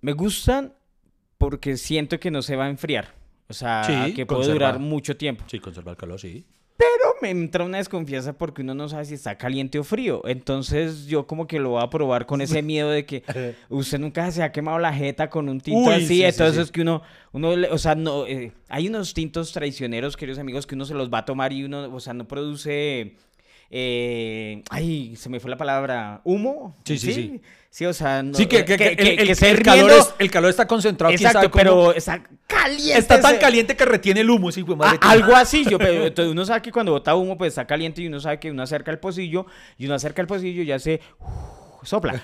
Me 0.00 0.12
gustan 0.12 0.74
porque 1.38 1.76
siento 1.76 2.18
que 2.18 2.32
no 2.32 2.42
se 2.42 2.56
va 2.56 2.64
a 2.64 2.70
enfriar. 2.70 3.14
O 3.48 3.52
sea, 3.52 3.84
Sí, 3.84 4.14
que 4.14 4.26
puede 4.26 4.52
durar 4.52 4.80
mucho 4.80 5.16
tiempo. 5.16 5.44
Sí, 5.46 5.60
conserva 5.60 5.92
el 5.92 5.96
calor, 5.96 6.18
sí. 6.18 6.44
Pero 6.76 7.14
me 7.22 7.30
entra 7.30 7.64
una 7.64 7.78
desconfianza 7.78 8.32
porque 8.32 8.62
uno 8.62 8.74
no 8.74 8.88
sabe 8.88 9.04
si 9.04 9.14
está 9.14 9.38
caliente 9.38 9.78
o 9.78 9.84
frío. 9.84 10.22
Entonces 10.26 11.06
yo 11.06 11.26
como 11.26 11.46
que 11.46 11.60
lo 11.60 11.70
voy 11.70 11.82
a 11.82 11.88
probar 11.88 12.26
con 12.26 12.40
ese 12.40 12.62
miedo 12.62 12.90
de 12.90 13.06
que 13.06 13.22
usted 13.68 13.98
nunca 14.00 14.28
se 14.32 14.42
ha 14.42 14.50
quemado 14.50 14.78
la 14.80 14.92
jeta 14.92 15.30
con 15.30 15.48
un 15.48 15.60
tinto 15.60 15.88
Uy, 15.90 15.94
así. 15.94 16.06
sí, 16.06 16.24
entonces 16.24 16.56
sí. 16.56 16.62
es 16.62 16.72
que 16.72 16.80
uno, 16.80 17.02
uno, 17.32 17.54
o 17.70 17.78
sea, 17.78 17.94
no, 17.94 18.26
eh, 18.26 18.52
hay 18.68 18.88
unos 18.88 19.14
tintos 19.14 19.52
traicioneros, 19.52 20.16
queridos 20.16 20.40
amigos, 20.40 20.66
que 20.66 20.74
uno 20.74 20.84
se 20.84 20.94
los 20.94 21.12
va 21.12 21.18
a 21.18 21.24
tomar 21.24 21.52
y 21.52 21.62
uno, 21.64 21.94
o 21.94 22.00
sea, 22.00 22.12
no 22.12 22.26
produce, 22.26 23.14
eh, 23.76 24.62
ay, 24.70 25.16
se 25.16 25.28
me 25.28 25.40
fue 25.40 25.50
la 25.50 25.56
palabra, 25.56 26.20
humo. 26.22 26.76
Sí, 26.84 26.96
sí, 26.96 27.12
sí. 27.12 27.40
Sí, 27.70 27.84
o 27.86 27.92
sea, 27.92 28.22
no, 28.22 28.34
Sí, 28.34 28.46
que, 28.46 28.64
que- 28.64 28.76
que 28.76 28.86
el, 28.92 29.18
el- 29.18 29.30
esté 29.30 29.50
el 29.50 29.60
calor 29.64 29.90
hirviendo- 29.90 29.98
es- 30.00 30.14
el 30.20 30.30
calor 30.30 30.48
está 30.50 30.64
concentrado. 30.68 31.12
Exacto, 31.12 31.38
sabe 31.40 31.50
cómo. 31.50 31.58
pero 31.60 31.92
está 31.92 32.22
caliente. 32.46 32.96
Está 33.00 33.20
tan 33.20 33.36
caliente 33.38 33.74
que 33.74 33.84
retiene 33.84 34.20
el 34.20 34.30
humo. 34.30 34.52
Sí, 34.52 34.62
de 34.62 34.76
madre. 34.76 34.98
a- 35.02 35.10
algo 35.10 35.34
así, 35.34 35.64
yo, 35.68 35.76
pero 35.76 36.06
entonces 36.06 36.30
uno 36.30 36.44
sabe 36.44 36.62
que 36.62 36.70
cuando 36.70 36.92
bota 36.92 37.16
humo, 37.16 37.36
pues 37.36 37.48
está 37.48 37.66
caliente 37.66 38.00
y 38.00 38.06
uno 38.06 38.20
sabe 38.20 38.38
que 38.38 38.48
uno 38.52 38.62
acerca 38.62 38.92
el 38.92 39.00
pocillo 39.00 39.46
y 39.76 39.86
uno 39.86 39.94
acerca 39.96 40.22
el 40.22 40.28
pocillo 40.28 40.62
y 40.62 40.66
ya 40.66 40.78
se 40.78 41.00
sopla. 41.82 42.22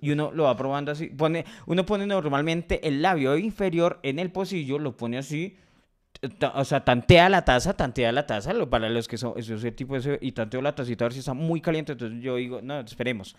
Y 0.00 0.10
uno 0.10 0.32
lo 0.32 0.44
va 0.44 0.56
probando 0.56 0.90
así. 0.90 1.06
Pone, 1.06 1.44
uno 1.66 1.86
pone 1.86 2.04
normalmente 2.06 2.86
el 2.88 3.02
labio 3.02 3.36
inferior 3.38 4.00
en 4.02 4.18
el 4.18 4.32
pocillo, 4.32 4.80
lo 4.80 4.96
pone 4.96 5.16
así. 5.16 5.56
O 6.54 6.64
sea, 6.64 6.84
tantea 6.84 7.28
la 7.28 7.44
taza, 7.44 7.74
tantea 7.74 8.10
la 8.12 8.26
taza, 8.26 8.52
lo, 8.52 8.70
para 8.70 8.88
los 8.88 9.08
que 9.08 9.18
son 9.18 9.34
ese 9.36 9.72
tipo 9.72 9.96
ese, 9.96 10.18
y 10.22 10.32
tanteo 10.32 10.62
la 10.62 10.74
tacita 10.74 11.04
a 11.04 11.08
ver 11.08 11.12
si 11.12 11.18
está 11.18 11.34
muy 11.34 11.60
caliente, 11.60 11.92
entonces 11.92 12.22
yo 12.22 12.36
digo, 12.36 12.60
no, 12.62 12.80
esperemos. 12.80 13.36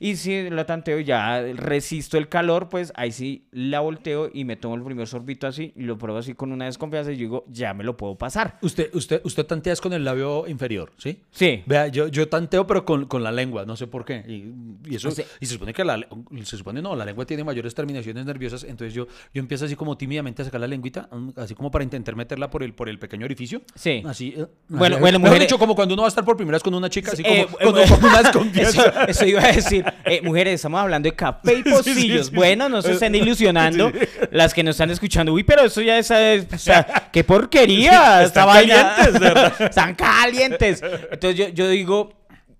Y 0.00 0.16
si 0.16 0.50
la 0.50 0.64
tanteo 0.66 1.00
ya 1.00 1.40
resisto 1.54 2.18
el 2.18 2.28
calor, 2.28 2.68
pues 2.68 2.92
ahí 2.96 3.12
sí 3.12 3.46
la 3.52 3.80
volteo 3.80 4.30
y 4.32 4.44
me 4.44 4.56
tomo 4.56 4.74
el 4.74 4.82
primer 4.82 5.06
sorbito 5.06 5.46
así 5.46 5.72
y 5.76 5.82
lo 5.82 5.98
pruebo 5.98 6.18
así 6.18 6.34
con 6.34 6.52
una 6.52 6.66
desconfianza 6.66 7.12
y 7.12 7.16
digo, 7.16 7.44
ya 7.48 7.74
me 7.74 7.84
lo 7.84 7.96
puedo 7.96 8.16
pasar. 8.16 8.58
Usted, 8.62 8.90
usted, 8.94 9.20
usted 9.24 9.44
tantea 9.46 9.72
es 9.72 9.80
con 9.80 9.92
el 9.92 10.04
labio 10.04 10.46
inferior, 10.46 10.92
¿sí? 10.98 11.20
Sí. 11.30 11.62
Vea, 11.66 11.88
yo, 11.88 12.08
yo 12.08 12.28
tanteo, 12.28 12.66
pero 12.66 12.84
con, 12.84 13.06
con 13.06 13.22
la 13.22 13.32
lengua, 13.32 13.64
no 13.64 13.76
sé 13.76 13.86
por 13.86 14.04
qué. 14.04 14.24
Y, 14.26 14.90
y 14.90 14.96
eso, 14.96 15.08
y 15.40 15.46
se 15.46 15.52
supone 15.54 15.72
que 15.72 15.84
la, 15.84 16.06
se 16.44 16.56
supone 16.56 16.82
no, 16.82 16.94
la 16.96 17.04
lengua 17.04 17.24
tiene 17.26 17.44
mayores 17.44 17.74
terminaciones 17.74 18.24
nerviosas, 18.26 18.64
entonces 18.64 18.94
yo, 18.94 19.06
yo 19.34 19.40
empiezo 19.40 19.64
así 19.64 19.76
como 19.76 19.96
tímidamente 19.96 20.42
a 20.42 20.44
sacar 20.44 20.60
la 20.60 20.66
lengüita, 20.66 21.08
mm, 21.10 21.30
así 21.36 21.54
como 21.54 21.70
para 21.70 21.84
intentar 21.84 22.16
meterla 22.16 22.50
por 22.50 22.62
el, 22.62 22.74
por 22.74 22.88
el 22.88 22.98
pequeño 22.98 23.24
orificio. 23.24 23.62
Sí. 23.74 24.02
Así. 24.06 24.34
eh, 24.36 24.46
Bueno, 24.68 24.98
bueno, 24.98 25.18
mujeres- 25.18 25.40
dicho, 25.40 25.58
como 25.58 25.74
cuando 25.74 25.94
uno 25.94 26.02
va 26.02 26.08
a 26.08 26.10
estar 26.10 26.24
por 26.24 26.36
primera 26.36 26.56
vez 26.56 26.62
con 26.62 26.74
una 26.74 26.88
chica, 26.90 27.12
así 27.12 27.22
como, 27.22 27.34
Eh, 27.34 27.46
como 27.62 27.78
eh, 27.78 27.84
con 27.88 28.04
una 28.04 28.14
eso, 28.20 28.22
desconfianza. 28.24 29.04
eso 29.04 29.26
iba 29.26 29.42
a 29.42 29.52
decir. 29.52 29.77
Eh, 30.04 30.20
mujeres, 30.22 30.54
estamos 30.54 30.80
hablando 30.80 31.08
de 31.08 31.14
café 31.16 31.54
y 31.54 31.62
sí, 31.62 31.70
pocillos. 31.70 32.26
sí, 32.28 32.34
bueno, 32.34 32.68
no 32.68 32.82
se 32.82 32.92
estén 32.92 33.14
ilusionando. 33.16 33.90
Sí. 33.90 33.98
Las 34.30 34.54
que 34.54 34.62
nos 34.62 34.74
están 34.76 34.90
escuchando. 34.90 35.32
Uy, 35.32 35.44
pero 35.44 35.62
eso 35.64 35.80
ya 35.82 35.98
es. 35.98 36.10
eh, 36.10 36.46
O 36.52 36.58
sea, 36.58 37.10
qué 37.12 37.24
porquería. 37.24 38.22
Están 38.22 38.46
calientes, 38.48 39.20
verdad. 39.20 39.54
Están 39.62 39.94
calientes. 39.94 40.82
Entonces 41.10 41.36
yo, 41.38 41.48
yo 41.48 41.68
digo, 41.68 42.12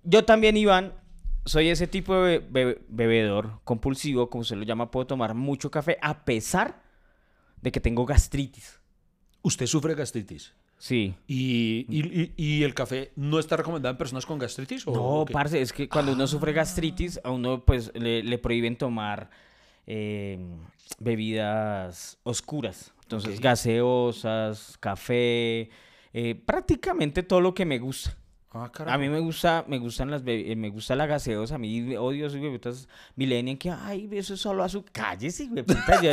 yo 0.03 0.23
también, 0.25 0.57
Iván, 0.57 0.93
soy 1.45 1.69
ese 1.69 1.87
tipo 1.87 2.15
de 2.23 2.39
be- 2.39 2.79
bebedor 2.89 3.59
compulsivo, 3.63 4.29
como 4.29 4.43
se 4.43 4.55
lo 4.55 4.63
llama. 4.63 4.91
Puedo 4.91 5.07
tomar 5.07 5.33
mucho 5.33 5.71
café 5.71 5.97
a 6.01 6.23
pesar 6.25 6.81
de 7.61 7.71
que 7.71 7.79
tengo 7.79 8.05
gastritis. 8.05 8.79
Usted 9.41 9.65
sufre 9.65 9.95
gastritis. 9.95 10.53
Sí. 10.79 11.13
Y, 11.27 11.85
y, 11.89 12.31
y- 12.37 12.63
el 12.63 12.73
café 12.73 13.11
no 13.17 13.37
está 13.37 13.57
recomendado 13.57 13.91
en 13.91 13.97
personas 13.97 14.25
con 14.25 14.39
gastritis? 14.39 14.87
¿o 14.87 14.91
No, 15.19 15.25
qué? 15.25 15.33
parce, 15.33 15.61
es 15.61 15.71
que 15.73 15.87
cuando 15.89 16.13
uno 16.13 16.25
sufre 16.25 16.53
gastritis, 16.53 17.19
a 17.23 17.31
uno 17.31 17.63
pues 17.65 17.91
le, 17.93 18.23
le 18.23 18.37
prohíben 18.37 18.77
tomar 18.77 19.29
eh, 19.85 20.39
bebidas 20.99 22.17
oscuras. 22.23 22.93
Entonces, 23.03 23.39
gaseosas, 23.41 24.77
café, 24.79 25.69
eh, 26.13 26.35
prácticamente 26.45 27.23
todo 27.23 27.41
lo 27.41 27.53
que 27.53 27.65
me 27.65 27.79
gusta. 27.79 28.15
Ah. 28.51 28.71
A 28.87 28.97
mí 28.97 29.09
me 29.09 29.19
gusta, 29.19 29.63
me 29.67 29.77
gustan 29.77 30.09
las 30.09 30.23
eh, 30.25 30.55
me 30.55 30.69
gusta 30.69 30.95
la 30.95 31.05
gaseosa, 31.05 31.55
a 31.55 31.57
mí 31.59 31.95
odio 31.95 32.25
esos 32.25 32.41
huevitas 32.41 32.87
millennial 33.15 33.59
que 33.59 33.69
ay, 33.69 34.09
eso 34.11 34.33
es 34.33 34.41
solo 34.41 34.63
azúcar, 34.63 34.91
cállese, 34.91 35.47
hueputa. 35.51 36.01
Yo, 36.01 36.09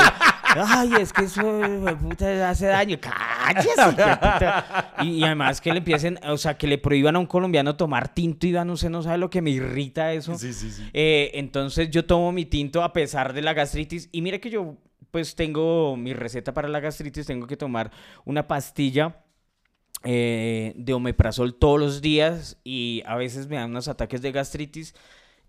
ay, 0.66 0.90
es 1.01 1.14
que 1.14 1.25
eso 1.25 1.62
hace 2.44 2.66
daño, 2.66 2.99
cállese, 3.01 3.81
hueputa. 3.87 4.92
Y, 5.01 5.09
y 5.12 5.25
además 5.25 5.62
que 5.62 5.72
le 5.72 5.79
empiecen, 5.79 6.20
o 6.29 6.37
sea, 6.37 6.59
que 6.59 6.66
le 6.66 6.77
prohíban 6.77 7.16
a 7.16 7.20
un 7.20 7.27
colombiano 7.27 7.75
tomar 7.75 8.12
tinto, 8.12 8.46
Iván, 8.46 8.68
usted 8.68 8.90
no 8.90 9.03
sabe 9.03 9.16
lo 9.16 9.31
que 9.31 9.40
me 9.40 9.51
irrita 9.51 10.12
eso. 10.12 10.37
Sí, 10.37 10.53
sí, 10.53 10.70
sí. 10.70 10.83
Eh, 10.92 11.31
entonces 11.35 11.88
yo 11.88 12.05
tomo 12.05 12.33
mi 12.33 12.44
tinto 12.44 12.83
a 12.83 12.92
pesar 12.92 13.33
de 13.33 13.40
la 13.40 13.55
gastritis 13.55 14.11
y 14.12 14.20
mire 14.20 14.40
que 14.40 14.51
yo 14.51 14.77
pues 15.11 15.35
tengo 15.35 15.96
mi 15.96 16.12
receta 16.12 16.53
para 16.53 16.68
la 16.68 16.81
gastritis, 16.81 17.25
tengo 17.25 17.46
que 17.46 17.57
tomar 17.57 17.90
una 18.27 18.46
pastilla 18.46 19.22
eh, 20.07 20.73
de 20.77 20.95
omeprazol 20.95 21.55
todos 21.55 21.81
los 21.81 22.01
días 22.01 22.59
y 22.62 23.03
a 23.07 23.16
veces 23.16 23.49
me 23.49 23.57
dan 23.57 23.71
unos 23.71 23.88
ataques 23.88 24.23
de 24.23 24.31
gastritis 24.31 24.95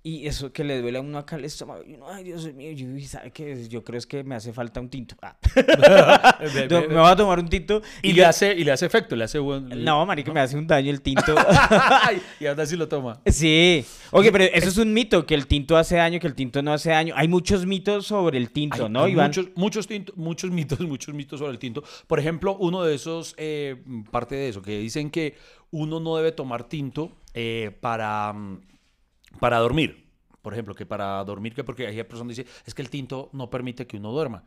y 0.10 0.28
eso 0.28 0.54
que 0.54 0.64
le 0.64 0.80
duele 0.82 0.98
a 1.00 1.02
uno 1.02 1.18
acá 1.18 1.36
el 1.36 1.46
estómago 1.46 1.84
y 1.86 1.94
uno, 1.96 2.08
ay 2.10 2.24
Dios 2.24 2.54
mío, 2.54 2.72
yo, 2.72 2.88
¿sabe 3.08 3.32
qué? 3.32 3.68
Yo 3.68 3.84
creo 3.84 3.98
es 3.98 4.06
que 4.06 4.24
me 4.24 4.36
hace 4.36 4.54
falta 4.54 4.80
un 4.80 4.90
tinto. 4.90 5.16
Ah. 5.22 5.36
No, 6.70 6.82
me 6.82 6.96
voy 6.96 7.08
a 7.12 7.16
tomar 7.16 7.40
un 7.40 7.50
tinto 7.50 7.82
y, 8.02 8.10
y, 8.10 8.14
le 8.14 8.20
yo- 8.22 8.28
hace, 8.28 8.54
y 8.54 8.64
le 8.64 8.72
hace 8.72 8.86
efecto, 8.86 9.16
le 9.16 9.24
hace 9.26 9.40
buen... 9.40 9.68
No, 9.84 10.06
marica, 10.06 10.32
me 10.32 10.40
hace 10.40 10.58
un 10.58 10.66
daño 10.68 10.92
el 10.92 11.02
tinto. 11.02 11.36
Y 12.40 12.46
ahora 12.46 12.66
sí 12.66 12.76
lo 12.78 12.88
toma. 12.88 13.20
Sí. 13.26 13.84
Oye, 14.12 14.32
pero 14.32 14.44
eso 14.46 14.70
es 14.70 14.78
un 14.78 14.94
mito, 14.94 15.26
que 15.26 15.36
el 15.36 15.48
tinto 15.48 15.76
hace 15.78 15.96
daño, 15.98 16.20
que 16.20 16.28
el 16.28 16.36
tinto 16.36 16.62
no 16.62 16.74
hace 16.74 16.90
daño. 16.92 17.14
Hay 17.18 17.28
muchos 17.28 17.66
mitos 17.66 18.08
sobre 18.08 18.38
el 18.38 18.52
tinto, 18.52 18.86
Hay- 18.86 18.92
¿no, 18.92 19.04
hay 19.04 19.12
Iván? 19.14 19.28
Muchos, 19.28 19.48
muchos, 19.56 19.88
tinto- 19.88 20.14
muchos 20.16 20.52
mitos, 20.52 20.80
muchos 20.88 21.14
mitos 21.14 21.40
sobre 21.40 21.52
el 21.52 21.60
tinto. 21.60 21.84
Por 22.08 22.20
ejemplo, 22.20 22.56
uno 22.60 22.84
de 22.84 22.96
esos, 22.96 23.34
eh, 23.38 23.76
parte 24.12 24.36
de 24.36 24.50
eso, 24.50 24.62
que 24.62 24.78
dicen 24.80 25.10
que 25.10 25.36
uno 25.72 26.00
no 26.00 26.16
debe 26.18 26.32
tomar 26.32 26.64
tinto 26.66 27.12
eh, 27.34 27.72
para, 27.82 28.32
mm, 28.34 28.62
para 29.38 29.60
dormir. 29.60 30.08
Por 30.42 30.54
ejemplo, 30.54 30.76
que 30.76 30.86
para 30.86 31.24
dormir, 31.24 31.54
que 31.54 31.64
porque 31.64 31.88
hay 31.88 32.04
personas 32.04 32.36
que 32.36 32.44
dicen, 32.44 32.56
es 32.66 32.74
que 32.74 32.82
el 32.82 32.90
tinto 32.90 33.30
no 33.34 33.50
permite 33.50 33.86
que 33.86 33.98
uno 33.98 34.12
duerma. 34.12 34.44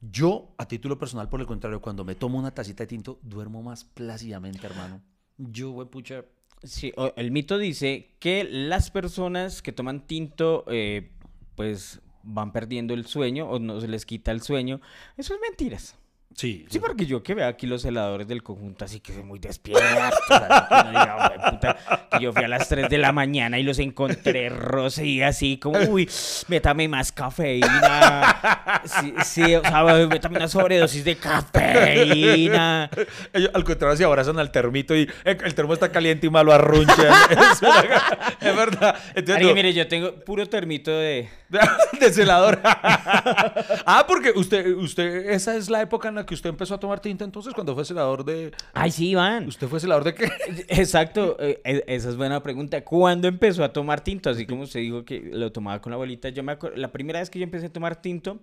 Yo, 0.00 0.54
a 0.58 0.66
título 0.66 0.98
personal, 0.98 1.28
por 1.28 1.40
el 1.40 1.46
contrario, 1.46 1.80
cuando 1.80 2.04
me 2.04 2.14
tomo 2.14 2.38
una 2.38 2.52
tacita 2.52 2.84
de 2.84 2.88
tinto, 2.88 3.18
duermo 3.22 3.62
más 3.62 3.84
plácidamente, 3.84 4.66
hermano. 4.66 5.02
Yo, 5.36 5.70
güey, 5.70 5.88
pucha, 5.88 6.24
Sí, 6.62 6.92
el 7.16 7.30
mito 7.30 7.56
dice 7.56 8.10
que 8.18 8.44
las 8.44 8.90
personas 8.90 9.62
que 9.62 9.72
toman 9.72 10.06
tinto, 10.06 10.64
eh, 10.68 11.10
pues 11.54 12.02
van 12.22 12.52
perdiendo 12.52 12.92
el 12.92 13.06
sueño 13.06 13.48
o 13.48 13.58
no 13.58 13.80
se 13.80 13.88
les 13.88 14.04
quita 14.04 14.30
el 14.30 14.42
sueño. 14.42 14.80
Eso 15.16 15.34
es 15.34 15.40
mentiras. 15.40 15.96
Sí. 16.34 16.66
Sí, 16.68 16.78
porque 16.78 17.06
yo 17.06 17.22
que 17.22 17.34
veo 17.34 17.46
aquí 17.48 17.66
los 17.66 17.84
heladores 17.84 18.26
del 18.28 18.42
conjunto, 18.42 18.84
así 18.84 19.00
que 19.00 19.12
soy 19.12 19.22
muy 19.22 19.38
despierto. 19.38 19.82
que 19.82 20.74
no 20.84 20.90
diga, 20.90 21.30
"Hue 21.30 21.50
puta", 21.50 21.76
que 22.10 22.24
yo 22.24 22.32
fui 22.32 22.44
a 22.44 22.48
las 22.48 22.68
3 22.68 22.88
de 22.88 22.98
la 22.98 23.12
mañana 23.12 23.58
y 23.58 23.62
los 23.62 23.78
encontré 23.78 24.48
rosa 24.48 25.02
y 25.04 25.22
así 25.22 25.58
como, 25.58 25.78
uy, 25.88 26.08
métame 26.48 26.88
más 26.88 27.12
cafeína. 27.12 28.80
Sí, 28.84 29.14
sí, 29.24 29.54
o 29.54 29.62
sea, 29.62 29.84
métame 30.06 30.36
una 30.36 30.48
sobredosis 30.48 31.04
de 31.04 31.16
cafeína. 31.16 32.90
Ellos, 33.32 33.50
al 33.54 33.64
contrario, 33.64 33.96
se 33.96 34.04
abrazan 34.04 34.38
al 34.38 34.50
termito 34.50 34.96
y 34.96 35.02
eh, 35.24 35.38
el 35.44 35.54
termo 35.54 35.74
está 35.74 35.90
caliente 35.90 36.26
y 36.26 36.30
malo 36.30 36.52
arruncha. 36.52 36.92
es, 38.40 38.56
verdad. 38.56 38.96
Entonces, 39.14 39.36
Ari, 39.36 39.46
no, 39.46 39.54
mire, 39.54 39.72
yo 39.72 39.86
tengo 39.88 40.14
puro 40.24 40.46
termito 40.48 40.90
de... 40.90 41.28
de 42.00 42.12
celador. 42.12 42.60
ah, 42.64 44.04
porque 44.06 44.32
usted, 44.34 44.74
usted, 44.76 45.30
esa 45.30 45.56
es 45.56 45.68
la 45.68 45.82
época 45.82 46.08
en 46.08 46.18
la 46.20 46.26
que 46.26 46.34
usted 46.34 46.50
empezó 46.50 46.74
a 46.74 46.78
tomar 46.80 47.00
tinta 47.00 47.24
entonces, 47.24 47.52
cuando 47.54 47.74
fue 47.74 47.84
celador 47.84 48.24
de... 48.24 48.52
Ay, 48.72 48.90
sí, 48.90 49.10
Iván. 49.10 49.46
¿Usted 49.48 49.66
fue 49.68 49.80
celador 49.80 50.04
de 50.04 50.14
qué? 50.14 50.28
Exacto, 50.68 51.36
eh, 51.40 51.60
e- 51.64 51.84
esa 51.86 52.08
es 52.10 52.16
buena 52.16 52.42
pregunta. 52.42 52.82
¿Cuándo 52.84 53.28
empezó 53.28 53.64
a 53.64 53.72
tomar 53.72 54.02
tinto? 54.02 54.30
Así 54.30 54.46
como 54.46 54.62
usted 54.62 54.80
dijo 54.80 55.04
que 55.04 55.20
lo 55.32 55.50
tomaba 55.52 55.80
con 55.80 55.90
la 55.90 55.94
abuelita. 55.96 56.28
Yo 56.28 56.42
me 56.42 56.52
acuerdo, 56.52 56.76
la 56.76 56.92
primera 56.92 57.18
vez 57.20 57.30
que 57.30 57.38
yo 57.38 57.44
empecé 57.44 57.66
a 57.66 57.72
tomar 57.72 58.00
tinto 58.00 58.38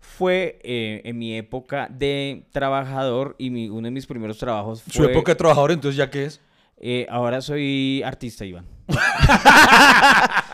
fue 0.00 0.58
eh, 0.62 1.00
en 1.04 1.18
mi 1.18 1.34
época 1.36 1.88
de 1.90 2.44
trabajador 2.52 3.34
y 3.38 3.50
mi- 3.50 3.68
uno 3.68 3.86
de 3.86 3.90
mis 3.90 4.06
primeros 4.06 4.38
trabajos 4.38 4.82
fue... 4.82 4.92
Su 4.92 5.04
época 5.04 5.32
de 5.32 5.36
trabajador, 5.36 5.72
entonces, 5.72 5.96
¿ya 5.96 6.10
qué 6.10 6.24
es? 6.26 6.40
Eh, 6.78 7.06
ahora 7.08 7.40
soy 7.40 8.02
artista, 8.04 8.44
Iván. 8.44 8.66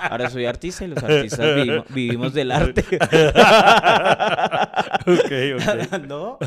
ahora 0.00 0.30
soy 0.30 0.46
artista 0.46 0.84
y 0.84 0.88
los 0.88 1.02
artistas 1.02 1.40
vivimo- 1.56 1.84
vivimos 1.88 2.32
del 2.34 2.52
arte. 2.52 2.80
ok, 5.06 5.32
ok. 5.56 5.98
¿No? 6.06 6.38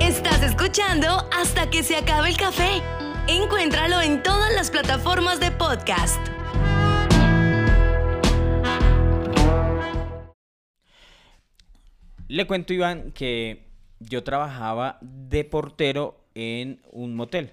Estás 0.00 0.42
escuchando 0.42 1.28
hasta 1.38 1.68
que 1.70 1.82
se 1.82 1.96
acabe 1.96 2.28
el 2.30 2.36
café. 2.36 2.82
Encuéntralo 3.28 4.00
en 4.00 4.22
todas 4.22 4.52
las 4.54 4.70
plataformas 4.70 5.38
de 5.40 5.50
podcast. 5.52 6.18
Le 12.28 12.46
cuento, 12.46 12.72
Iván, 12.72 13.12
que 13.12 13.68
yo 14.00 14.24
trabajaba 14.24 14.98
de 15.02 15.44
portero 15.44 16.24
en 16.34 16.80
un 16.90 17.14
motel. 17.14 17.52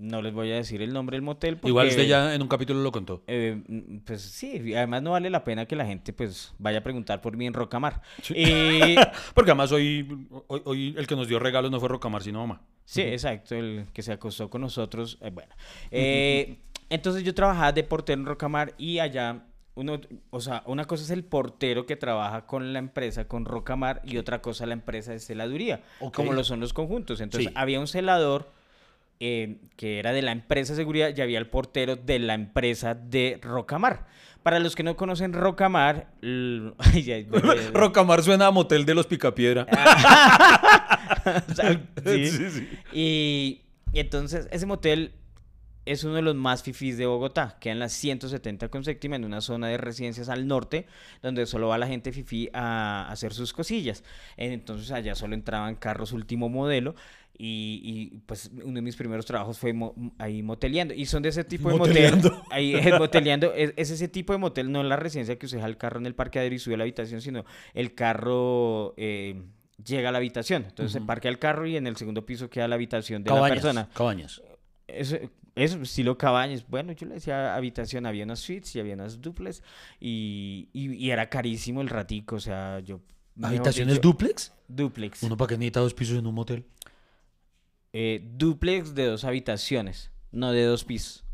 No 0.00 0.22
les 0.22 0.32
voy 0.32 0.52
a 0.52 0.54
decir 0.54 0.80
el 0.80 0.92
nombre 0.92 1.16
del 1.16 1.22
motel 1.22 1.56
porque... 1.56 1.70
Igual 1.70 1.88
usted 1.88 2.06
ya 2.06 2.32
en 2.32 2.40
un 2.40 2.46
capítulo 2.46 2.80
lo 2.82 2.92
contó. 2.92 3.24
eh, 3.26 3.60
mm, 3.66 3.96
pues 4.04 4.22
sí, 4.22 4.72
además 4.74 5.02
no 5.02 5.10
vale 5.12 5.28
la 5.28 5.42
pena 5.42 5.66
que 5.66 5.74
la 5.74 5.84
gente 5.86 6.12
pues 6.12 6.54
vaya 6.58 6.78
a 6.78 6.82
preguntar 6.84 7.20
por 7.20 7.36
mí 7.36 7.46
en 7.46 7.52
Rocamar. 7.52 8.00
Y 8.32 8.94
Porque 9.34 9.50
además 9.50 9.72
hoy, 9.72 10.06
hoy, 10.46 10.62
hoy 10.64 10.94
el 10.96 11.06
que 11.08 11.16
nos 11.16 11.26
dio 11.26 11.40
regalos 11.40 11.72
no 11.72 11.80
fue 11.80 11.88
Rocamar, 11.88 12.22
sino 12.22 12.38
mamá. 12.40 12.60
sí, 12.84 13.02
exacto, 13.02 13.56
el 13.56 13.86
que 13.92 14.02
se 14.02 14.12
acostó 14.12 14.48
con 14.48 14.60
nosotros. 14.60 15.18
eh, 15.20 15.30
bueno, 15.30 15.52
Eh, 15.90 16.58
entonces 16.90 17.24
yo 17.24 17.34
trabajaba 17.34 17.72
de 17.72 17.82
portero 17.82 18.20
en 18.20 18.26
Rocamar 18.26 18.74
y 18.78 19.00
allá 19.00 19.46
uno, 19.74 20.00
o 20.30 20.40
sea, 20.40 20.62
una 20.66 20.84
cosa 20.86 21.02
es 21.04 21.10
el 21.10 21.24
portero 21.24 21.86
que 21.86 21.96
trabaja 21.96 22.46
con 22.46 22.72
la 22.72 22.78
empresa, 22.78 23.26
con 23.28 23.44
Rocamar, 23.44 24.00
y 24.04 24.16
otra 24.16 24.40
cosa 24.42 24.64
la 24.66 24.72
empresa 24.74 25.10
de 25.12 25.18
celaduría, 25.20 25.82
como 26.14 26.32
lo 26.32 26.42
son 26.44 26.60
los 26.60 26.72
conjuntos. 26.72 27.20
Entonces 27.20 27.48
Sí. 27.50 27.54
había 27.56 27.78
un 27.80 27.86
celador 27.88 28.50
eh, 29.20 29.58
que 29.76 29.98
era 29.98 30.12
de 30.12 30.22
la 30.22 30.32
empresa 30.32 30.72
de 30.72 30.78
seguridad 30.78 31.12
y 31.16 31.20
había 31.20 31.38
el 31.38 31.48
portero 31.48 31.96
de 31.96 32.18
la 32.18 32.34
empresa 32.34 32.94
de 32.94 33.38
Rocamar. 33.42 34.06
Para 34.42 34.60
los 34.60 34.76
que 34.76 34.82
no 34.82 34.96
conocen 34.96 35.32
Rocamar, 35.32 36.12
Rocamar 37.72 38.22
suena 38.22 38.46
a 38.46 38.50
motel 38.50 38.84
de 38.84 38.94
los 38.94 39.06
Picapiedra. 39.06 39.66
o 41.50 41.54
sea, 41.54 41.80
sí. 42.04 42.30
Sí, 42.30 42.50
sí. 42.50 42.68
Y, 42.92 43.60
y 43.92 44.00
entonces 44.00 44.48
ese 44.50 44.66
motel 44.66 45.12
es 45.92 46.04
uno 46.04 46.14
de 46.14 46.22
los 46.22 46.34
más 46.34 46.62
fifís 46.62 46.98
de 46.98 47.06
Bogotá. 47.06 47.56
Queda 47.60 47.72
en 47.72 47.78
la 47.78 47.88
170 47.88 48.68
con 48.68 48.84
séptima, 48.84 49.16
en 49.16 49.24
una 49.24 49.40
zona 49.40 49.68
de 49.68 49.78
residencias 49.78 50.28
al 50.28 50.46
norte, 50.46 50.86
donde 51.22 51.46
solo 51.46 51.68
va 51.68 51.78
la 51.78 51.86
gente 51.86 52.12
fifí 52.12 52.50
a, 52.52 53.08
hacer 53.10 53.32
sus 53.32 53.52
cosillas. 53.52 54.04
Entonces 54.36 54.90
allá 54.90 55.14
solo 55.14 55.34
entraban 55.34 55.76
carros 55.76 56.12
último 56.12 56.48
modelo. 56.48 56.94
Y, 57.40 57.80
y, 58.12 58.18
pues 58.26 58.50
uno 58.64 58.74
de 58.74 58.82
mis 58.82 58.96
primeros 58.96 59.24
trabajos 59.24 59.58
fue 59.58 59.72
mo- 59.72 59.94
ahí 60.18 60.42
moteleando. 60.42 60.92
Y 60.92 61.06
son 61.06 61.22
de 61.22 61.28
ese 61.28 61.44
tipo 61.44 61.70
de 61.70 61.76
Moteleando. 61.78 62.30
motel. 62.30 62.42
Ahí 62.50 62.74
eh, 62.74 62.92
moteleando. 62.98 63.54
Es, 63.54 63.72
es 63.76 63.90
ese 63.92 64.08
tipo 64.08 64.32
de 64.32 64.40
motel, 64.40 64.72
no 64.72 64.82
la 64.82 64.96
residencia 64.96 65.38
que 65.38 65.46
usted 65.46 65.58
deja 65.58 65.68
el 65.68 65.76
carro 65.76 66.00
en 66.00 66.06
el 66.06 66.16
parqueadero 66.16 66.52
y 66.54 66.58
sube 66.58 66.74
a 66.74 66.78
la 66.78 66.82
habitación, 66.82 67.20
sino 67.20 67.44
el 67.74 67.94
carro 67.94 68.92
eh, 68.96 69.40
llega 69.84 70.08
a 70.08 70.12
la 70.12 70.18
habitación. 70.18 70.64
Entonces 70.68 70.92
se 70.92 71.00
parquea 71.00 71.30
el 71.30 71.38
carro 71.38 71.64
y 71.68 71.76
en 71.76 71.86
el 71.86 71.96
segundo 71.96 72.26
piso 72.26 72.50
queda 72.50 72.66
la 72.66 72.74
habitación 72.74 73.22
de 73.22 73.30
la 73.30 73.46
persona. 73.46 73.88
Cabañas. 73.94 74.42
Eso, 74.88 75.16
eso, 75.54 75.80
estilo 75.82 76.18
cabañas. 76.18 76.64
Bueno, 76.68 76.90
yo 76.92 77.06
le 77.06 77.14
decía 77.14 77.54
habitación, 77.54 78.04
había 78.06 78.24
unas 78.24 78.40
suites 78.40 78.74
y 78.74 78.80
había 78.80 78.94
unas 78.94 79.20
duples 79.20 79.62
y, 80.00 80.68
y, 80.72 80.92
y 80.94 81.10
era 81.12 81.28
carísimo 81.30 81.82
el 81.82 81.88
ratico, 81.88 82.34
o 82.36 82.40
sea, 82.40 82.80
yo... 82.80 82.98
¿Habitaciones 83.40 83.94
dicho, 83.94 84.08
duplex? 84.08 84.52
Duplex. 84.66 85.22
¿Uno 85.22 85.36
para 85.36 85.50
qué 85.50 85.54
necesita 85.58 85.78
dos 85.78 85.94
pisos 85.94 86.18
en 86.18 86.26
un 86.26 86.34
motel? 86.34 86.64
Eh, 88.00 88.22
duplex 88.22 88.94
de 88.94 89.06
dos 89.06 89.24
habitaciones, 89.24 90.12
no 90.30 90.52
de 90.52 90.62
dos 90.62 90.84
pisos. 90.84 91.24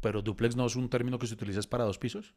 Pero 0.00 0.22
duplex 0.22 0.56
no 0.56 0.64
es 0.64 0.74
un 0.74 0.88
término 0.88 1.18
que 1.18 1.26
se 1.26 1.34
utiliza 1.34 1.60
para 1.68 1.84
dos 1.84 1.98
pisos. 1.98 2.32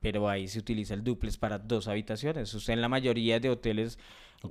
Pero 0.00 0.28
ahí 0.28 0.46
se 0.46 0.58
utiliza 0.58 0.92
el 0.92 1.02
duplex 1.02 1.38
para 1.38 1.58
dos 1.58 1.88
habitaciones. 1.88 2.52
Usted 2.52 2.74
en 2.74 2.82
la 2.82 2.90
mayoría 2.90 3.40
de 3.40 3.48
hoteles, 3.48 3.98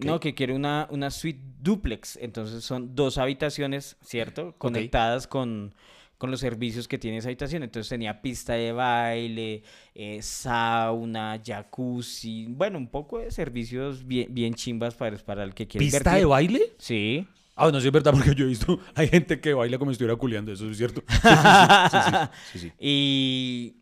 no, 0.03 0.19
que 0.19 0.33
quiere 0.33 0.55
una, 0.55 0.87
una 0.89 1.11
suite 1.11 1.39
duplex. 1.59 2.17
Entonces 2.19 2.63
son 2.63 2.95
dos 2.95 3.19
habitaciones, 3.19 3.95
¿cierto? 4.01 4.55
Conectadas 4.57 5.27
con, 5.27 5.75
con 6.17 6.31
los 6.31 6.39
servicios 6.39 6.87
que 6.87 6.97
tiene 6.97 7.17
esa 7.17 7.27
habitación. 7.27 7.61
Entonces 7.61 7.89
tenía 7.89 8.23
pista 8.23 8.53
de 8.53 8.71
baile, 8.71 9.61
eh, 9.93 10.19
sauna, 10.23 11.39
jacuzzi. 11.45 12.47
Bueno, 12.49 12.79
un 12.79 12.87
poco 12.87 13.19
de 13.19 13.29
servicios 13.29 14.07
bien, 14.07 14.33
bien 14.33 14.55
chimbas 14.55 14.95
para, 14.95 15.15
para 15.19 15.43
el 15.43 15.53
que 15.53 15.67
quiere 15.67 15.85
¿Pista 15.85 15.99
invertir. 15.99 16.19
de 16.21 16.25
baile? 16.25 16.61
Sí. 16.79 17.27
Ah, 17.55 17.69
no, 17.71 17.79
sí 17.79 17.87
es 17.87 17.93
verdad 17.93 18.11
porque 18.13 18.33
yo 18.35 18.45
he 18.45 18.47
visto, 18.47 18.79
hay 18.95 19.07
gente 19.07 19.39
que 19.39 19.53
baila 19.53 19.77
como 19.77 19.91
si 19.91 19.93
estuviera 19.93 20.15
culeando, 20.17 20.51
eso 20.51 20.69
es 20.69 20.77
cierto. 20.77 21.03
Sí, 22.51 22.59
sí. 22.59 22.71
Y, 22.79 23.75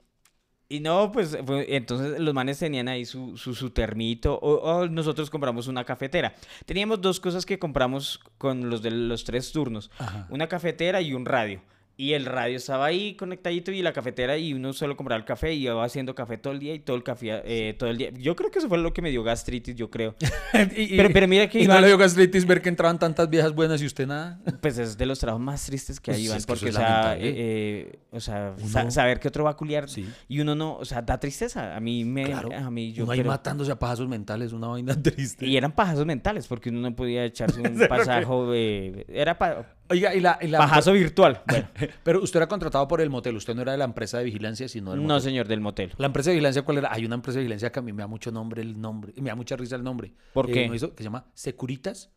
y 0.69 0.79
no, 0.79 1.11
pues 1.11 1.37
entonces 1.67 2.19
los 2.19 2.33
manes 2.33 2.59
tenían 2.59 2.87
ahí 2.87 3.05
su, 3.05 3.37
su, 3.37 3.53
su 3.55 3.69
termito 3.71 4.35
o, 4.35 4.55
o 4.55 4.87
nosotros 4.87 5.29
compramos 5.29 5.67
una 5.67 5.83
cafetera. 5.83 6.33
Teníamos 6.65 7.01
dos 7.01 7.19
cosas 7.19 7.45
que 7.45 7.59
compramos 7.59 8.19
con 8.37 8.69
los 8.69 8.81
de 8.81 8.91
los 8.91 9.23
tres 9.23 9.51
turnos, 9.51 9.89
Ajá. 9.99 10.27
una 10.29 10.47
cafetera 10.47 11.01
y 11.01 11.13
un 11.13 11.25
radio. 11.25 11.61
Y 12.01 12.13
el 12.13 12.25
radio 12.25 12.57
estaba 12.57 12.85
ahí 12.87 13.13
conectadito 13.13 13.71
y 13.71 13.83
la 13.83 13.93
cafetera 13.93 14.35
y 14.35 14.53
uno 14.55 14.73
solo 14.73 14.97
compraba 14.97 15.19
el 15.19 15.25
café 15.25 15.53
y 15.53 15.65
iba 15.67 15.83
haciendo 15.85 16.15
café 16.15 16.37
todo 16.39 16.51
el 16.51 16.57
día 16.59 16.73
y 16.73 16.79
todo 16.79 16.95
el 16.97 17.03
café 17.03 17.43
eh, 17.45 17.75
todo 17.77 17.91
el 17.91 17.97
día. 17.99 18.09
Yo 18.11 18.35
creo 18.35 18.49
que 18.49 18.57
eso 18.57 18.67
fue 18.67 18.79
lo 18.79 18.91
que 18.91 19.03
me 19.03 19.11
dio 19.11 19.21
gastritis, 19.23 19.75
yo 19.75 19.91
creo. 19.91 20.15
Y- 20.75 20.97
Pero- 20.97 21.09
pero 21.13 21.27
mira 21.27 21.47
que 21.47 21.59
Y 21.61 21.67
no 21.67 21.79
le 21.79 21.85
dio 21.85 21.97
gastritis 21.99 22.45
ver 22.47 22.61
que 22.61 22.69
entraban 22.69 22.97
tantas 22.97 23.29
viejas 23.29 23.53
buenas 23.53 23.81
y 23.83 23.85
usted 23.85 24.07
nada. 24.07 24.39
Pues 24.61 24.79
es 24.79 24.97
de 24.97 25.05
los 25.05 25.19
trabajos 25.19 25.41
más 25.45 25.63
tristes 25.65 25.99
que 25.99 26.09
hay, 26.11 26.25
Iván, 26.25 26.37
es 26.37 26.45
que 26.47 26.51
porque, 26.53 26.69
o 26.69 26.71
sea, 26.71 27.15
eh, 27.17 27.19
eh, 27.23 27.99
o 28.11 28.19
sea, 28.19 28.55
Uno- 28.59 28.89
saber 28.91 29.19
que 29.19 29.27
otro 29.27 29.43
va 29.43 29.51
a 29.51 29.55
culiar 29.55 29.87
Sí. 29.87 30.09
y 30.27 30.39
uno 30.39 30.55
no, 30.55 30.77
o 30.77 30.85
sea, 30.85 31.03
da 31.03 31.19
tristeza. 31.19 31.75
A 31.75 31.79
mí 31.79 32.03
me, 32.03 32.23
Claro. 32.25 32.49
a 32.51 32.71
mí 32.71 32.93
yo 32.93 33.03
uno 33.03 33.11
ahí 33.13 33.19
creo- 33.19 33.31
matándose 33.31 33.71
a 33.71 33.77
pajazos 33.77 34.07
mentales, 34.07 34.53
una 34.53 34.67
vaina 34.67 34.95
triste. 35.03 35.45
Y 35.45 35.55
eran 35.55 35.71
pajazos 35.73 36.05
mentales, 36.07 36.47
porque 36.47 36.69
uno 36.69 36.79
no 36.81 36.95
podía 36.95 37.23
echarse 37.25 37.61
un 37.61 37.77
pasajo, 37.87 38.51
eh, 38.55 39.05
era 39.07 39.37
pa- 39.37 39.67
Oiga, 39.91 40.15
y 40.15 40.19
la, 40.21 40.39
y 40.41 40.47
la- 40.47 40.57
pajazo 40.59 40.93
virtual. 40.93 41.41
Bueno, 41.47 41.67
Pero 42.03 42.21
usted 42.23 42.37
era 42.39 42.47
contratado 42.47 42.87
por 42.87 43.01
el 43.01 43.09
motel, 43.09 43.35
usted 43.35 43.53
no 43.53 43.61
era 43.61 43.73
de 43.73 43.77
la 43.77 43.85
empresa 43.85 44.17
de 44.17 44.23
vigilancia, 44.23 44.67
sino 44.67 44.91
del 44.91 45.01
no, 45.01 45.07
motel. 45.15 45.21
señor, 45.21 45.47
del 45.47 45.61
motel. 45.61 45.93
La 45.97 46.07
empresa 46.07 46.29
de 46.29 46.35
vigilancia, 46.37 46.61
¿cuál 46.63 46.77
era? 46.79 46.91
Hay 46.93 47.05
una 47.05 47.15
empresa 47.15 47.37
de 47.37 47.43
vigilancia 47.43 47.71
que 47.71 47.79
a 47.79 47.81
mí 47.81 47.91
me 47.93 48.01
da 48.03 48.07
mucho 48.07 48.31
nombre 48.31 48.61
el 48.61 48.79
nombre, 48.79 49.13
me 49.17 49.29
da 49.29 49.35
mucha 49.35 49.55
risa 49.57 49.75
el 49.75 49.83
nombre. 49.83 50.13
¿Por 50.33 50.49
Eh, 50.49 50.53
qué? 50.53 50.67
¿no 50.67 50.73
hizo? 50.75 50.91
Que 50.95 50.97
se 51.03 51.03
llama 51.05 51.25
Securitas. 51.33 52.09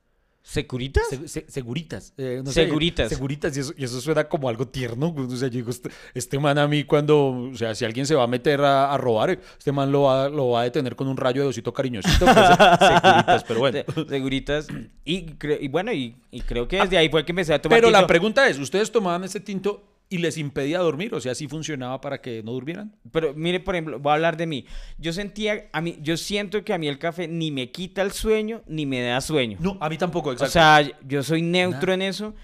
¿Securitas? 0.47 1.05
Se- 1.09 1.27
se- 1.27 1.47
seguritas. 1.51 2.13
eh, 2.19 2.43
no 2.45 2.53
sé, 2.53 2.67
Seguritas. 2.67 3.09
seguritas. 3.09 3.57
Y 3.57 3.61
eso, 3.61 3.73
y 3.79 3.85
eso 3.85 3.99
suena 4.03 4.25
como 4.29 4.51
algo 4.51 4.69
tierno. 4.69 5.15
O 5.17 5.31
sea, 5.37 5.49
yo 5.49 5.55
digo, 5.55 5.71
este, 5.71 5.89
este 6.13 6.39
man 6.39 6.59
a 6.59 6.69
mí 6.69 6.85
cuando, 6.85 7.29
o 7.51 7.55
sea, 7.57 7.75
si 7.75 7.87
alguien 7.87 8.07
se 8.07 8.15
va 8.15 8.25
a 8.25 8.27
meter 8.27 8.61
a, 8.61 8.93
a 8.93 8.99
robar, 8.99 9.31
este 9.31 9.73
man 9.73 9.91
lo 9.91 10.03
va, 10.03 10.29
lo 10.29 10.51
va 10.51 10.61
a 10.61 10.65
detener 10.65 10.97
con 10.97 11.09
un 11.09 11.17
rayo 11.17 11.41
de 11.43 11.49
osito 11.49 11.73
cariñosito. 11.73 12.27
pues, 12.27 12.37
seguritas, 12.79 13.45
pero 13.45 13.61
bueno. 13.61 13.79
Se- 13.95 14.07
Seguritas. 14.09 14.67
Y, 15.07 15.69
bueno, 15.69 15.93
y, 15.95 16.15
y 16.31 16.43
creo 16.43 16.69
que 16.69 16.77
desde 16.79 16.99
ahí 16.99 17.09
fue 17.09 17.25
que 17.25 17.33
empecé 17.33 17.55
a 17.55 17.63
tomar 17.63 17.79
Pero 17.79 17.91
la 17.91 18.07
pregunta 18.07 18.47
es, 18.47 18.59
¿ustedes 18.59 18.93
tomaban 18.93 19.25
ese 19.25 19.41
tinto 19.41 19.83
y 20.09 20.19
les 20.19 20.39
impedía 20.39 20.79
dormir? 20.79 21.15
O 21.15 21.21
sea, 21.21 21.35
¿sí 21.35 21.49
funcionaba 21.49 22.01
para 22.01 22.21
que 22.21 22.43
no 22.43 22.53
durmieran? 22.53 22.95
Pero 23.11 23.35
mire, 23.35 23.61
por 23.61 23.75
ejemplo, 23.75 23.99
voy 23.99 24.11
a 24.11 24.15
hablar 24.15 24.37
de 24.37 24.47
mí. 24.47 24.67
Yo 24.99 25.13
sentía, 25.13 25.69
a 25.73 25.81
mí, 25.81 25.99
yo 26.03 26.17
siento 26.17 26.63
que 26.65 26.73
a 26.73 26.79
mí 26.79 26.89
el 26.89 26.99
café 26.99 27.27
ni 27.27 27.51
me 27.51 27.71
quita 27.71 28.03
el 28.03 28.13
sueño, 28.13 28.63
ni 28.67 28.87
me 28.87 29.03
da 29.03 29.21
sueño. 29.21 29.57
No, 29.61 29.77
a 29.81 29.89
mí 29.89 29.99
tampoco, 29.99 30.33
exacto. 30.33 30.51
O 30.51 30.53
sea, 30.53 30.99
yo 31.07 31.23
soy 31.23 31.43
neutro 31.43 31.93
en 31.93 32.03
eso. 32.03 32.35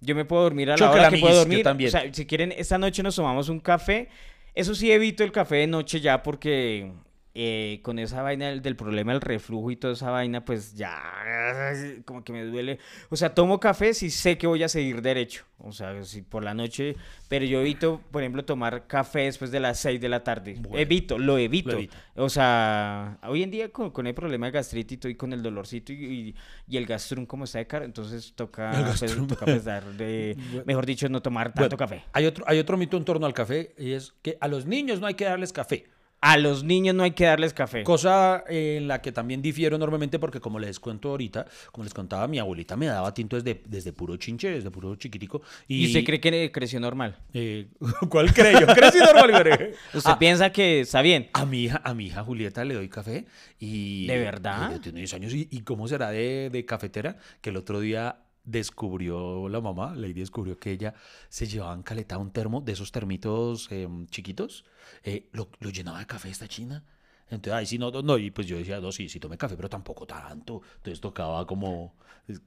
Yo 0.00 0.14
me 0.14 0.24
puedo 0.24 0.42
dormir 0.42 0.70
a 0.70 0.76
la 0.76 0.90
hora 0.90 1.02
la 1.02 1.08
que 1.10 1.16
mis, 1.16 1.20
puedo 1.20 1.34
yo 1.34 1.40
dormir. 1.40 1.62
también. 1.62 1.88
O 1.88 1.90
sea, 1.90 2.12
si 2.12 2.24
quieren, 2.24 2.52
esta 2.56 2.78
noche 2.78 3.02
nos 3.02 3.14
tomamos 3.14 3.48
un 3.48 3.60
café. 3.60 4.08
Eso 4.54 4.74
sí 4.74 4.90
evito 4.90 5.22
el 5.22 5.30
café 5.30 5.56
de 5.56 5.66
noche 5.66 6.00
ya 6.00 6.22
porque 6.22 6.90
eh, 7.34 7.80
con 7.82 7.98
esa 7.98 8.22
vaina 8.22 8.48
del, 8.48 8.60
del 8.62 8.74
problema 8.76 9.12
del 9.12 9.20
reflujo 9.20 9.70
y 9.70 9.76
toda 9.76 9.92
esa 9.94 10.10
vaina, 10.10 10.44
pues 10.44 10.74
ya 10.74 11.00
como 12.04 12.24
que 12.24 12.32
me 12.32 12.44
duele. 12.44 12.78
O 13.08 13.16
sea, 13.16 13.34
tomo 13.34 13.60
café 13.60 13.94
si 13.94 14.10
sé 14.10 14.36
que 14.38 14.46
voy 14.46 14.62
a 14.62 14.68
seguir 14.68 15.02
derecho. 15.02 15.44
O 15.62 15.72
sea, 15.72 16.02
si 16.04 16.22
por 16.22 16.42
la 16.42 16.54
noche, 16.54 16.96
pero 17.28 17.44
yo 17.44 17.60
evito, 17.60 18.00
por 18.10 18.22
ejemplo, 18.22 18.44
tomar 18.46 18.86
café 18.86 19.20
después 19.20 19.50
de 19.50 19.60
las 19.60 19.78
6 19.80 20.00
de 20.00 20.08
la 20.08 20.24
tarde. 20.24 20.56
Bueno. 20.58 20.78
evito, 20.78 21.18
lo 21.18 21.36
evito. 21.36 21.72
Lo. 21.78 22.24
O 22.24 22.30
sea, 22.30 23.18
hoy 23.24 23.42
en 23.42 23.50
día 23.50 23.68
con, 23.68 23.90
con 23.90 24.06
el 24.06 24.14
problema 24.14 24.46
de 24.46 24.52
gastritis 24.52 24.98
y 25.04 25.14
con 25.16 25.34
el 25.34 25.42
dolorcito 25.42 25.92
y, 25.92 25.96
y- 25.96 26.34
y 26.66 26.76
el 26.78 26.86
gastrum 26.86 27.26
como 27.26 27.44
está 27.44 27.58
de 27.58 27.66
caro, 27.66 27.84
entonces 27.84 28.32
toca, 28.34 28.94
pues, 28.98 29.14
toca 29.28 29.44
pesar 29.44 29.84
de, 29.92 30.34
mejor 30.64 30.86
dicho, 30.86 31.08
no 31.10 31.20
tomar 31.20 31.48
tanto 31.52 31.76
Bueno, 31.76 31.76
café. 31.76 32.04
Hay 32.14 32.24
otro, 32.24 32.42
hay 32.48 32.58
otro 32.58 32.78
mito 32.78 32.96
en 32.96 33.04
torno 33.04 33.26
al 33.26 33.34
café 33.34 33.74
y 33.76 33.92
es 33.92 34.14
que 34.22 34.38
a 34.40 34.48
los 34.48 34.64
niños 34.64 34.98
no 35.00 35.06
hay 35.08 35.14
que 35.14 35.24
darles 35.26 35.52
café. 35.52 35.84
A 36.22 36.36
los 36.36 36.64
niños 36.64 36.94
no 36.94 37.02
hay 37.02 37.12
que 37.12 37.24
darles 37.24 37.54
café. 37.54 37.82
Cosa 37.82 38.44
eh, 38.48 38.76
en 38.76 38.88
la 38.88 39.00
que 39.00 39.10
también 39.10 39.40
difiero 39.40 39.76
enormemente 39.76 40.18
porque 40.18 40.38
como 40.38 40.58
les 40.58 40.78
cuento 40.78 41.08
ahorita, 41.10 41.46
como 41.72 41.84
les 41.84 41.94
contaba, 41.94 42.28
mi 42.28 42.38
abuelita 42.38 42.76
me 42.76 42.86
daba 42.86 43.14
tinto 43.14 43.36
desde, 43.36 43.62
desde 43.66 43.92
puro 43.94 44.16
chinche, 44.18 44.50
desde 44.50 44.70
puro 44.70 44.94
chiquitico. 44.96 45.40
¿Y 45.66 45.86
usted 45.86 46.04
cree 46.04 46.20
que 46.20 46.52
creció 46.52 46.78
normal? 46.78 47.16
eh, 47.32 47.68
¿Cuál 48.10 48.34
cree? 48.34 48.52
Yo 48.60 48.66
crecí 48.66 48.98
normal, 48.98 49.30
güey. 49.30 49.70
¿Usted 49.94 50.10
Ah, 50.10 50.18
piensa 50.18 50.50
que 50.52 50.80
está 50.80 51.00
bien? 51.00 51.30
a 51.32 51.46
mi 51.46 51.64
hija, 51.64 51.80
a 51.84 51.94
mi 51.94 52.06
hija 52.06 52.22
Julieta 52.22 52.64
le 52.64 52.74
doy 52.74 52.88
café 52.90 53.24
y... 53.58 54.06
¿De 54.06 54.18
verdad? 54.18 54.72
Ella 54.72 54.80
tiene 54.82 54.98
10 54.98 55.14
años 55.14 55.32
y, 55.32 55.48
y 55.50 55.62
cómo 55.62 55.88
será 55.88 56.10
de, 56.10 56.50
de 56.52 56.64
cafetera 56.66 57.16
que 57.40 57.48
el 57.50 57.56
otro 57.56 57.80
día 57.80 58.16
descubrió 58.44 59.48
la 59.48 59.60
mamá, 59.60 59.94
Lady 59.94 60.14
descubrió 60.14 60.58
que 60.58 60.72
ella 60.72 60.94
se 61.28 61.46
llevaba 61.46 61.74
en 61.74 61.82
caleta 61.82 62.18
un 62.18 62.32
termo 62.32 62.60
de 62.60 62.72
esos 62.72 62.92
termitos 62.92 63.68
eh, 63.70 63.88
chiquitos, 64.10 64.64
eh, 65.02 65.28
lo, 65.32 65.50
lo 65.60 65.70
llenaba 65.70 65.98
de 65.98 66.06
café 66.06 66.30
esta 66.30 66.48
china. 66.48 66.84
Entonces, 67.30 67.52
ahí 67.52 67.66
sí, 67.66 67.78
no, 67.78 67.90
no, 67.90 68.18
y 68.18 68.30
pues 68.32 68.46
yo 68.46 68.56
decía, 68.56 68.80
no, 68.80 68.90
sí, 68.90 69.08
sí 69.08 69.20
tomé 69.20 69.38
café, 69.38 69.56
pero 69.56 69.68
tampoco 69.68 70.04
tanto. 70.04 70.62
Entonces 70.78 71.00
tocaba 71.00 71.46
como, 71.46 71.94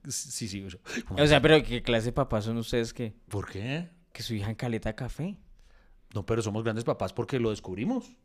sí, 0.10 0.48
sí. 0.48 0.64
o 0.66 0.70
sea, 0.70 0.80
O 1.24 1.28
sea, 1.28 1.42
pero 1.42 1.64
¿qué 1.64 1.82
clase 1.82 2.08
de 2.08 2.12
papás 2.12 2.46
son 2.46 2.58
ustedes 2.58 2.94
que, 2.94 3.16
¿Por 3.30 3.50
qué? 3.50 3.90
que 4.12 4.22
su 4.24 4.34
hija 4.34 4.50
en 4.50 4.56
caleta 4.56 4.90
de 4.90 4.96
café? 4.96 5.38
No, 6.14 6.26
pero 6.26 6.42
somos 6.42 6.64
grandes 6.64 6.84
papás 6.84 7.14
porque 7.14 7.40
lo 7.40 7.50
descubrimos. 7.50 8.16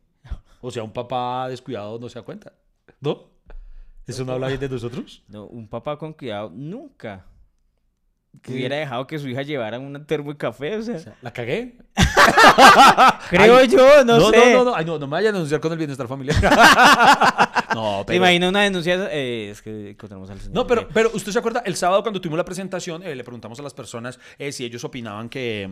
O 0.61 0.69
sea, 0.69 0.83
un 0.83 0.91
papá 0.91 1.47
descuidado 1.47 1.97
no 1.97 2.09
se 2.09 2.19
da 2.19 2.25
cuenta. 2.25 2.53
¿No? 2.99 3.29
¿Eso 4.05 4.25
no 4.25 4.33
habla 4.33 4.47
bien 4.49 4.59
de 4.59 4.67
nosotros? 4.67 5.23
No, 5.29 5.45
un 5.45 5.67
papá 5.67 5.97
con 5.97 6.13
cuidado 6.13 6.49
nunca 6.49 7.25
que 8.41 8.53
hubiera 8.53 8.77
dejado 8.77 9.05
que 9.07 9.19
su 9.19 9.27
hija 9.27 9.41
llevara 9.41 9.79
un 9.79 10.05
termo 10.05 10.31
de 10.31 10.37
café, 10.37 10.77
o 10.77 10.81
sea, 10.81 10.95
O 10.95 10.99
sea, 10.99 11.15
¿La 11.21 11.31
cagué? 11.33 11.75
creo 13.29 13.57
Ay, 13.57 13.67
yo, 13.67 14.03
no, 14.05 14.17
no, 14.17 14.29
sé. 14.29 14.37
No, 14.53 14.59
no, 14.59 14.65
no, 14.65 14.75
Ay, 14.75 14.85
no, 14.85 14.99
no 14.99 15.07
me 15.07 15.11
vayan 15.11 15.29
a 15.29 15.37
denunciar 15.37 15.59
con 15.59 15.71
el 15.71 15.77
bienestar 15.77 16.07
familiar. 16.07 16.37
no, 17.75 17.99
¿Te 17.99 18.05
pero... 18.05 18.17
imaginas 18.17 18.49
una 18.49 18.61
denuncia? 18.61 19.09
Eh, 19.11 19.49
es 19.51 19.61
que 19.61 19.91
encontramos 19.91 20.29
al 20.29 20.39
señor. 20.39 20.55
No, 20.55 20.67
pero, 20.67 20.87
pero 20.93 21.11
usted 21.13 21.31
se 21.31 21.39
acuerda, 21.39 21.61
el 21.65 21.75
sábado 21.75 22.01
cuando 22.01 22.21
tuvimos 22.21 22.37
la 22.37 22.45
presentación, 22.45 23.03
eh, 23.03 23.15
le 23.15 23.23
preguntamos 23.23 23.59
a 23.59 23.63
las 23.63 23.73
personas 23.73 24.19
eh, 24.37 24.51
si 24.51 24.63
ellos 24.63 24.83
opinaban 24.83 25.27
que... 25.29 25.69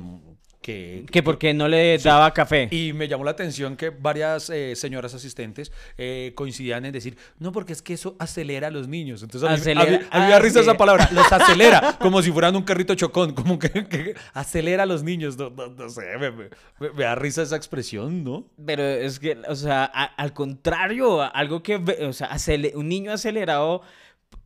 que 0.67 1.05
Que 1.09 1.23
porque 1.23 1.53
no 1.53 1.69
le 1.69 1.97
daba 1.99 2.33
café. 2.33 2.67
y 2.71 2.91
me 2.91 3.07
llamó 3.07 3.23
la 3.23 3.31
atención 3.31 3.77
que 3.77 3.89
varias 3.89 4.49
eh, 4.49 4.75
señoras 4.75 5.13
asistentes 5.13 5.71
eh, 5.97 6.33
coincidían 6.35 6.83
en 6.83 6.91
decir, 6.91 7.17
no, 7.39 7.53
porque 7.53 7.71
es 7.71 7.81
que 7.81 7.93
eso 7.93 8.17
acelera 8.19 8.67
a 8.67 8.71
los 8.71 8.89
niños. 8.89 9.23
Entonces 9.23 9.47
a 9.49 9.53
mí, 9.55 9.81
a 9.81 9.85
mí- 9.85 9.95
a 10.11 10.19
mí 10.19 10.25
me 10.25 10.31
da 10.31 10.35
ah, 10.35 10.39
risa 10.39 10.59
esa 10.59 10.75
palabra, 10.75 11.07
los 11.13 11.31
acelera, 11.31 11.97
como 11.99 12.21
si 12.21 12.31
fueran 12.33 12.53
un 12.57 12.63
carrito 12.63 12.95
chocón, 12.95 13.33
como 13.33 13.57
que, 13.57 13.69
que 13.87 14.13
acelera 14.33 14.83
a 14.83 14.85
los 14.85 15.03
niños. 15.03 15.37
No, 15.37 15.49
no- 15.51 15.67
no 15.69 15.89
sé, 15.89 16.01
me, 16.19 16.31
me- 16.31 16.49
me- 16.79 16.89
me 16.91 17.03
da 17.05 17.15
risa 17.15 17.43
esa 17.43 17.55
expresión, 17.55 18.23
¿no? 18.25 18.49
Pero 18.65 18.83
es 18.83 19.19
que, 19.19 19.37
o 19.47 19.55
sea, 19.55 19.85
a- 19.85 20.03
al 20.03 20.33
contrario, 20.33 21.21
algo 21.33 21.63
que, 21.63 21.75
o 21.77 22.11
sea, 22.13 22.29
un 22.75 22.89
niño 22.89 23.13
acelerado, 23.13 23.81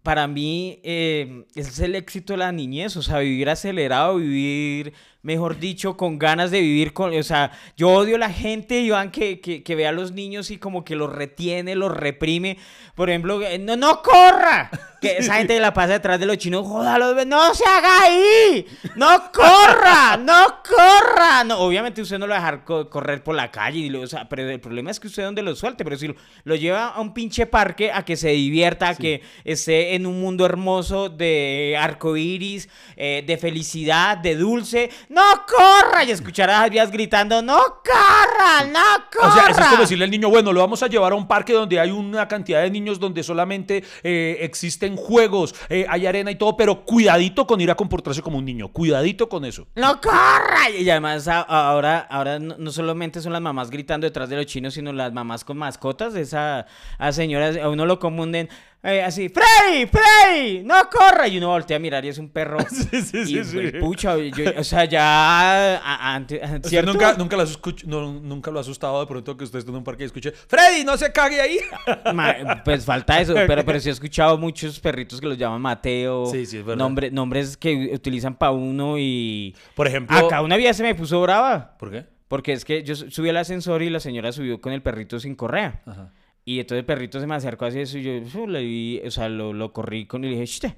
para 0.04 0.28
mí, 0.28 0.80
eh, 0.84 1.46
es 1.56 1.80
el 1.80 1.96
éxito 1.96 2.34
de 2.34 2.38
la 2.38 2.52
niñez, 2.52 2.96
o 2.98 3.02
sea, 3.02 3.20
vivir 3.20 3.50
acelerado, 3.50 4.16
vivir, 4.18 4.94
mejor 5.22 5.60
dicho, 5.60 5.96
con 5.98 6.18
ganas 6.18 6.50
de 6.50 6.60
vivir 6.62 6.94
con, 6.94 7.14
o 7.16 7.24
sea, 7.24 7.52
yo 7.78 7.90
odio 7.90 8.18
la 8.18 8.32
gente, 8.32 8.80
Iván, 8.82 9.12
que, 9.12 9.40
que, 9.40 9.62
que 9.62 9.76
ve 9.76 9.86
a 9.86 9.92
los 9.92 10.12
niños 10.14 10.50
y 10.50 10.58
como 10.58 10.84
que 10.84 10.96
los 10.96 11.14
retiene, 11.14 11.76
los 11.76 11.96
reprime. 11.96 12.58
Por 12.96 13.10
ejemplo, 13.10 13.40
eh, 13.44 13.60
no, 13.60 13.76
no 13.78 14.02
corra. 14.02 14.72
Que 15.00 15.18
esa 15.20 15.36
gente 15.36 15.60
la 15.60 15.74
pasa 15.74 15.94
detrás 15.94 16.20
de 16.20 16.26
los 16.26 16.38
chinos, 16.38 16.66
jódalo, 16.68 17.24
no 17.26 17.54
se 17.54 17.64
haga 17.66 18.02
ahí, 18.04 18.66
no 18.96 19.32
corra, 19.32 20.18
no 20.18 20.62
corra. 20.68 21.44
No, 21.44 21.60
obviamente 21.60 22.02
usted 22.02 22.18
no 22.20 22.26
lo 22.28 22.32
va 22.34 22.38
a 22.38 22.42
dejar 22.42 22.64
co- 22.64 22.90
correr 22.90 23.24
por 23.24 23.36
la 23.36 23.52
calle, 23.52 23.80
y 23.80 23.90
lo- 23.90 24.02
o 24.02 24.08
sea, 24.08 24.28
pero 24.28 24.50
el 24.50 24.60
problema 24.60 24.90
es 24.92 25.00
que 25.00 25.08
usted 25.08 25.24
donde 25.24 25.42
lo 25.44 25.56
suelte, 25.56 25.84
pero 25.84 25.98
si 25.98 26.08
lo, 26.08 26.16
lo 26.44 26.56
lleva 26.56 26.88
a 26.90 27.02
un 27.02 27.14
pinche 27.14 27.46
parque 27.46 27.92
a 27.92 28.04
que 28.06 28.16
se 28.16 28.30
divierta, 28.30 28.90
a 28.90 28.96
que 28.96 29.22
esté 29.44 29.91
en 29.96 30.06
un 30.06 30.20
mundo 30.22 30.46
hermoso 30.46 31.10
de 31.10 31.78
arcoíris, 31.80 32.70
eh, 32.96 33.24
de 33.26 33.38
felicidad, 33.38 34.18
de 34.18 34.36
dulce, 34.36 34.90
no 35.10 35.22
corra 35.48 36.04
y 36.04 36.12
escuchar 36.12 36.50
a 36.50 36.68
vías 36.70 36.92
gritando, 36.92 37.42
no 37.42 37.60
corra, 37.84 38.66
no 38.72 39.06
corra. 39.12 39.28
O 39.28 39.34
sea, 39.34 39.48
eso 39.50 39.62
es 39.62 39.68
como 39.68 39.82
decirle 39.82 40.06
al 40.06 40.12
niño, 40.12 40.30
bueno, 40.30 40.54
lo 40.54 40.62
vamos 40.62 40.82
a 40.84 40.88
llevar 40.88 41.12
a 41.12 41.16
un 41.16 41.28
parque 41.28 41.54
donde 41.54 41.80
hay 41.80 41.92
una 41.92 42.28
cantidad 42.28 42.62
de 42.62 42.72
niños 42.72 43.00
donde 43.00 43.24
solamente 43.24 43.84
eh, 44.04 44.38
existen 44.42 44.96
juegos, 44.96 45.56
eh, 45.70 45.86
hay 45.90 46.06
arena 46.06 46.32
y 46.32 46.36
todo, 46.36 46.56
pero 46.56 46.86
cuidadito 46.86 47.46
con 47.46 47.60
ir 47.62 47.72
a 47.72 47.76
comportarse 47.76 48.22
como 48.22 48.38
un 48.38 48.46
niño, 48.46 48.70
cuidadito 48.70 49.28
con 49.28 49.46
eso. 49.46 49.68
¡No 49.76 50.00
corra! 50.00 50.70
Y 50.78 50.90
además 50.90 51.28
ahora, 51.28 52.00
ahora 52.10 52.40
no, 52.40 52.56
no 52.58 52.72
solamente 52.72 53.22
son 53.22 53.34
las 53.34 53.42
mamás 53.42 53.70
gritando 53.70 54.06
detrás 54.06 54.30
de 54.30 54.38
los 54.38 54.46
chinos, 54.46 54.74
sino 54.74 54.94
las 54.94 55.12
mamás 55.14 55.44
con 55.44 55.58
mascotas. 55.58 56.16
Esa 56.16 56.66
a 56.98 57.12
señoras, 57.12 57.58
a 57.58 57.70
uno 57.70 57.86
lo 57.86 58.00
confunden 58.00 58.50
eh, 58.84 59.04
así, 59.04 59.30
¡Freddy! 59.30 59.86
¡Freddy! 59.86 60.64
¡No 60.64 60.76
corra! 60.90 61.28
Y 61.28 61.38
uno 61.38 61.50
voltea 61.50 61.78
a 61.78 61.80
mirar 61.80 62.04
y 62.04 62.08
es 62.10 62.18
un 62.18 62.30
perro. 62.30 62.58
Sí, 62.70 63.02
sí, 63.04 63.26
sí, 63.26 63.40
y, 63.40 63.44
sí. 63.44 63.58
pues, 63.58 63.74
pucha, 63.80 64.18
yo- 64.18 64.52
o 64.58 64.64
sea, 64.64 64.86
ya... 64.86 65.78
a- 65.78 66.16
ante- 66.16 66.42
¿Usted 66.44 66.70
¿cierto? 66.70 66.92
nunca, 66.94 67.14
nunca, 67.14 67.38
lo 67.38 67.44
escuch- 67.44 67.84
no, 67.84 68.12
nunca 68.14 68.50
lo 68.52 68.58
ha 68.58 68.62
asustado 68.62 69.00
de 69.00 69.08
pronto 69.08 69.38
que 69.38 69.44
usted 69.44 69.60
esté 69.60 69.70
en 69.72 69.78
un 69.78 69.84
parque 69.84 70.04
y 70.04 70.06
escuche, 70.08 70.32
Freddy, 70.32 70.84
no 70.84 70.98
se 70.98 71.12
cague 71.12 71.40
ahí. 71.40 71.60
Ma- 72.14 72.62
pues 72.66 72.84
falta 72.86 73.20
eso, 73.22 73.34
pero, 73.36 73.64
pero 73.64 73.80
sí 73.80 73.90
he 73.90 73.92
escuchado 73.92 74.38
muchos 74.38 74.80
perritos 74.80 75.20
que 75.22 75.28
los 75.28 75.38
llaman 75.38 75.62
Mateo. 75.62 76.26
Sí, 76.28 76.46
sí, 76.46 76.58
es 76.58 76.66
verdad. 76.66 76.84
nombre- 76.84 77.12
nombres 77.12 77.58
que 77.58 77.92
utilizan 77.94 78.36
para 78.36 78.52
uno 78.52 78.96
y... 78.98 79.56
Por 79.76 79.88
ejemplo... 79.88 80.18
Acá 80.18 80.42
una 80.42 80.58
vez 80.58 80.76
se 80.76 80.84
me 80.84 80.96
puso 80.96 81.22
brava. 81.22 81.78
¿Por 81.78 81.92
qué? 81.92 82.06
Porque 82.28 82.54
es 82.54 82.64
que 82.66 82.82
yo 82.84 82.96
su- 82.96 83.12
subí 83.12 83.30
al 83.30 83.38
ascensor 83.38 83.82
y 83.84 83.90
la 83.90 84.00
señora 84.00 84.32
subió 84.32 84.60
con 84.62 84.74
el 84.74 84.82
perrito 84.82 85.20
sin 85.20 85.36
correa. 85.36 85.82
Ajá. 85.86 86.12
Y 86.44 86.60
entonces 86.60 86.80
el 86.80 86.86
perrito 86.86 87.20
se 87.20 87.28
me 87.28 87.36
acercó 87.36 87.66
así 87.66 87.80
eso 87.80 87.98
y 87.98 88.04
yo 88.04 88.48
le 88.48 88.60
di, 88.60 89.02
o 89.06 89.12
sea, 89.12 89.30
lo, 89.30 89.54
lo 89.54 89.74
corrí 89.74 90.08
con 90.08 90.24
y 90.24 90.30
le 90.30 90.34
dije, 90.34 90.48
chiste. 90.48 90.76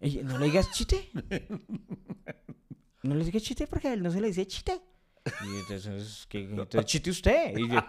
Y 0.00 0.06
ella, 0.08 0.22
no 0.22 0.38
le 0.38 0.46
digas 0.46 0.70
chiste. 0.70 1.10
no 3.02 3.14
le 3.14 3.24
diga 3.24 3.40
chiste 3.40 3.66
porque 3.66 3.88
a 3.88 3.94
él 3.94 4.02
no 4.02 4.10
se 4.10 4.20
le 4.20 4.28
dice 4.28 4.46
chiste. 4.46 4.80
Y 5.26 5.58
entonces, 5.60 6.26
¿qué, 6.28 6.40
entonces 6.40 6.84
chiste 6.84 7.10
usted. 7.10 7.58
Y, 7.58 7.68
yo, 7.68 7.84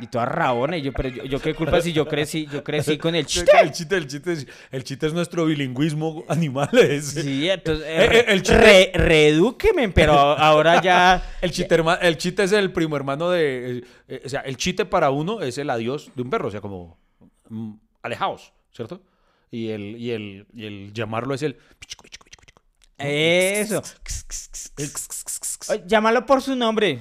y 0.00 0.06
toda 0.06 0.24
rabona. 0.26 0.76
Y 0.76 0.82
yo, 0.82 0.92
pero 0.92 1.08
yo, 1.08 1.24
yo 1.24 1.40
qué 1.40 1.54
culpa 1.54 1.80
si 1.80 1.92
yo 1.92 2.06
crecí, 2.06 2.46
yo 2.46 2.62
crecí 2.62 2.96
con 2.98 3.14
el 3.14 3.26
chiste. 3.26 3.50
El 3.60 3.72
chiste, 3.72 3.96
el 3.96 4.06
chiste, 4.06 4.32
es, 4.32 4.46
el 4.70 4.84
chiste 4.84 5.06
es 5.06 5.12
nuestro 5.14 5.46
bilingüismo 5.46 6.24
animal. 6.28 6.68
ese. 6.78 7.22
Sí, 7.22 7.48
entonces, 7.50 7.84
Eh, 7.86 8.08
eh, 8.12 8.24
el 8.28 8.42
chiste- 8.42 8.58
re- 8.60 8.90
reedúqueme, 8.94 9.88
pero 9.90 10.12
ahora 10.14 10.80
ya... 10.82 11.22
El 11.42 11.50
chiste, 11.50 11.74
herma- 11.74 11.98
el 12.00 12.16
chiste 12.18 12.42
es 12.44 12.52
el 12.52 12.72
primo 12.72 12.96
hermano 12.96 13.30
de. 13.30 13.78
eh, 13.78 13.84
eh, 14.08 14.22
o 14.24 14.28
sea, 14.28 14.40
el 14.40 14.56
chiste 14.56 14.84
para 14.84 15.10
uno 15.10 15.40
es 15.40 15.56
el 15.58 15.70
adiós 15.70 16.10
de 16.14 16.22
un 16.22 16.30
perro. 16.30 16.48
O 16.48 16.50
sea, 16.50 16.60
como. 16.60 16.98
mm, 17.48 17.72
alejaos, 18.02 18.52
¿cierto? 18.72 19.02
Y 19.50 19.70
el, 19.70 19.96
y 19.96 20.10
el, 20.12 20.46
y 20.54 20.66
el 20.66 20.92
llamarlo 20.92 21.34
es 21.34 21.42
el. 21.42 21.56
Eso. 22.98 23.82
Llámalo 25.86 26.26
por 26.26 26.42
su 26.42 26.54
nombre. 26.54 27.00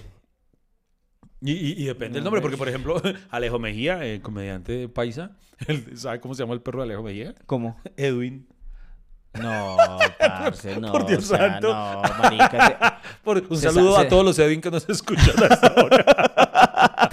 Y, 1.41 1.51
y- 1.53 1.81
y 1.81 1.85
depende 1.85 2.15
del 2.15 2.23
nombre, 2.23 2.41
porque 2.41 2.57
por 2.57 2.67
ejemplo, 2.67 3.01
Alejo 3.29 3.59
Mejía, 3.59 4.05
eh, 4.05 4.21
comediante 4.21 4.89
paisa, 4.89 5.31
¿sabe 5.95 6.19
cómo 6.19 6.33
se 6.35 6.43
llama 6.43 6.53
el 6.53 6.61
perro 6.61 6.79
de 6.79 6.85
Alejo 6.85 7.03
Mejía? 7.03 7.33
¿Cómo? 7.45 7.79
Edwin. 7.97 8.47
No, 9.39 9.77
parce, 10.19 10.77
no. 10.79 10.91
Por 10.91 11.05
Dios 11.05 11.23
o 11.25 11.27
sea, 11.35 11.51
santo. 11.51 11.71
No, 11.71 12.01
marica. 12.17 12.67
se- 12.67 13.19
Por- 13.23 13.43
un 13.47 13.57
Se 13.57 13.69
saludo 13.71 13.95
sa- 13.95 14.01
a 14.01 14.07
todos 14.07 14.25
los 14.25 14.39
Edwin 14.39 14.59
que 14.59 14.71
nos 14.71 14.89
escuchan 14.89 15.35
hasta 15.49 15.67
ahora. 15.67 17.09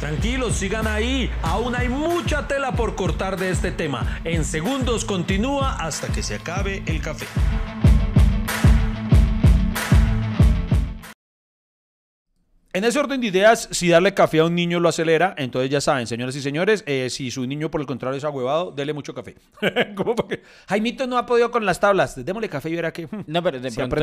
Tranquilos, 0.00 0.54
sigan 0.56 0.86
ahí. 0.86 1.30
Aún 1.42 1.76
hay 1.76 1.88
mucha 1.90 2.48
tela 2.48 2.72
por 2.72 2.94
cortar 2.96 3.36
de 3.38 3.50
este 3.50 3.70
tema. 3.70 4.20
En 4.24 4.44
segundos 4.44 5.04
continúa 5.04 5.74
hasta 5.76 6.08
que 6.08 6.22
se 6.22 6.36
acabe 6.36 6.82
el 6.86 7.02
café. 7.02 7.26
En 12.74 12.84
ese 12.84 12.98
orden 12.98 13.20
de 13.22 13.28
ideas, 13.28 13.66
si 13.72 13.88
darle 13.88 14.12
café 14.12 14.40
a 14.40 14.44
un 14.44 14.54
niño 14.54 14.78
lo 14.78 14.90
acelera, 14.90 15.34
entonces 15.38 15.70
ya 15.70 15.80
saben, 15.80 16.06
señoras 16.06 16.36
y 16.36 16.42
señores, 16.42 16.84
eh, 16.86 17.08
si 17.08 17.30
su 17.30 17.46
niño 17.46 17.70
por 17.70 17.80
el 17.80 17.86
contrario 17.86 18.18
es 18.18 18.24
agüevado, 18.24 18.72
dele 18.72 18.92
mucho 18.92 19.14
café. 19.14 19.36
Porque 19.96 20.42
Jaimito 20.68 21.06
no 21.06 21.16
ha 21.16 21.24
podido 21.24 21.50
con 21.50 21.64
las 21.64 21.80
tablas, 21.80 22.22
démosle 22.24 22.50
café 22.50 22.68
y 22.68 22.74
verá 22.76 22.92
que... 22.92 23.06
hmm, 23.06 23.24
No, 23.26 23.42
pero 23.42 23.58
de 23.58 23.70
Si 23.70 23.76
pronto 23.76 23.94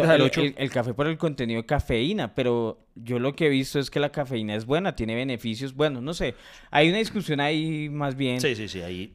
el- 0.41 0.55
el 0.57 0.71
café 0.71 0.95
por 0.95 1.05
el 1.05 1.17
contenido 1.19 1.61
de 1.61 1.65
cafeína, 1.67 2.33
pero 2.33 2.79
yo 2.95 3.19
lo 3.19 3.35
que 3.35 3.45
he 3.45 3.49
visto 3.49 3.77
es 3.79 3.91
que 3.91 3.99
la 3.99 4.09
cafeína 4.11 4.55
es 4.55 4.65
buena, 4.65 4.95
tiene 4.95 5.13
beneficios, 5.13 5.75
bueno, 5.75 6.01
no 6.01 6.15
sé, 6.15 6.33
hay 6.71 6.89
una 6.89 6.97
discusión 6.97 7.39
ahí 7.41 7.87
más 7.89 8.15
bien. 8.15 8.41
Sí, 8.41 8.55
sí, 8.55 8.67
sí, 8.67 8.81
ahí. 8.81 9.13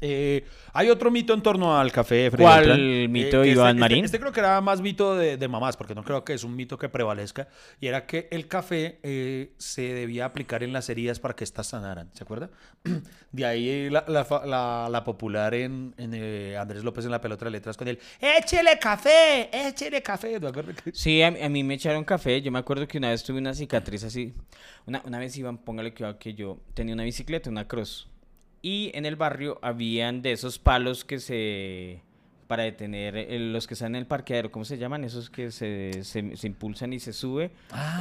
Eh, 0.00 0.44
hay 0.72 0.90
otro 0.90 1.10
mito 1.10 1.32
en 1.32 1.42
torno 1.42 1.78
al 1.78 1.90
café. 1.90 2.30
Freddy 2.30 2.42
¿Cuál 2.44 2.66
Beltrán, 2.66 3.12
mito, 3.12 3.42
que 3.42 3.48
Iván 3.48 3.68
este, 3.70 3.80
Marín? 3.80 3.96
Este, 4.04 4.06
este 4.16 4.20
creo 4.20 4.32
que 4.32 4.40
era 4.40 4.60
más 4.60 4.80
mito 4.82 5.16
de, 5.16 5.36
de 5.36 5.48
mamás, 5.48 5.76
porque 5.76 5.94
no 5.94 6.04
creo 6.04 6.22
que 6.24 6.34
es 6.34 6.44
un 6.44 6.54
mito 6.54 6.78
que 6.78 6.88
prevalezca. 6.88 7.48
Y 7.80 7.86
era 7.86 8.06
que 8.06 8.28
el 8.30 8.46
café 8.48 8.98
eh, 9.02 9.52
se 9.56 9.94
debía 9.94 10.26
aplicar 10.26 10.62
en 10.62 10.72
las 10.72 10.88
heridas 10.90 11.18
para 11.18 11.34
que 11.34 11.44
éstas 11.44 11.68
sanaran. 11.68 12.10
¿Se 12.12 12.24
acuerda? 12.24 12.50
De 13.32 13.44
ahí 13.46 13.88
la, 13.90 14.04
la 14.08 14.24
fa- 14.24 14.44
la- 14.46 14.88
la 14.90 15.04
popular 15.04 15.54
en, 15.54 15.94
en, 15.98 16.12
eh, 16.14 16.56
Andrés 16.58 16.84
López 16.84 17.04
en 17.04 17.10
la 17.10 17.20
pelota 17.20 17.44
de 17.46 17.50
letras 17.52 17.76
con 17.76 17.88
él. 17.88 17.98
¡Échele 18.20 18.78
café! 18.78 19.48
¡Échele 19.68 20.02
café! 20.02 20.38
¿Te 20.40 20.46
acuerdas 20.46 20.76
Sí, 20.92 21.22
a, 21.22 21.30
mí- 21.30 21.40
a 21.42 21.48
mí 21.48 21.64
me 21.64 21.74
echaron 21.74 22.04
café. 22.04 22.40
Yo 22.42 22.50
me 22.52 22.58
acuerdo 22.58 22.86
que 22.86 22.98
una 22.98 23.10
vez 23.10 23.22
tuve 23.24 23.38
una 23.38 23.54
cicatriz 23.54 24.04
así. 24.04 24.34
Una, 24.86 25.02
una 25.04 25.18
vez 25.18 25.36
iban, 25.36 25.58
póngale 25.58 25.92
cuidado 25.92 26.18
que 26.18 26.34
yo 26.34 26.58
tenía 26.74 26.94
una 26.94 27.04
bicicleta, 27.04 27.50
una 27.50 27.66
cross. 27.66 28.08
Y 28.66 28.90
en 28.94 29.06
el 29.06 29.14
barrio 29.14 29.58
habían 29.62 30.22
de 30.22 30.32
esos 30.32 30.58
palos 30.58 31.04
que 31.04 31.20
se. 31.20 32.00
para 32.48 32.64
detener 32.64 33.16
eh, 33.16 33.38
los 33.38 33.66
que 33.68 33.74
están 33.74 33.94
en 33.94 34.00
el 34.00 34.06
parqueadero. 34.06 34.50
¿Cómo 34.50 34.64
se 34.64 34.76
llaman? 34.78 35.04
Esos 35.04 35.30
que 35.30 35.52
se, 35.52 36.02
se, 36.02 36.36
se 36.36 36.46
impulsan 36.48 36.92
y 36.92 36.98
se 36.98 37.12
sube 37.12 37.50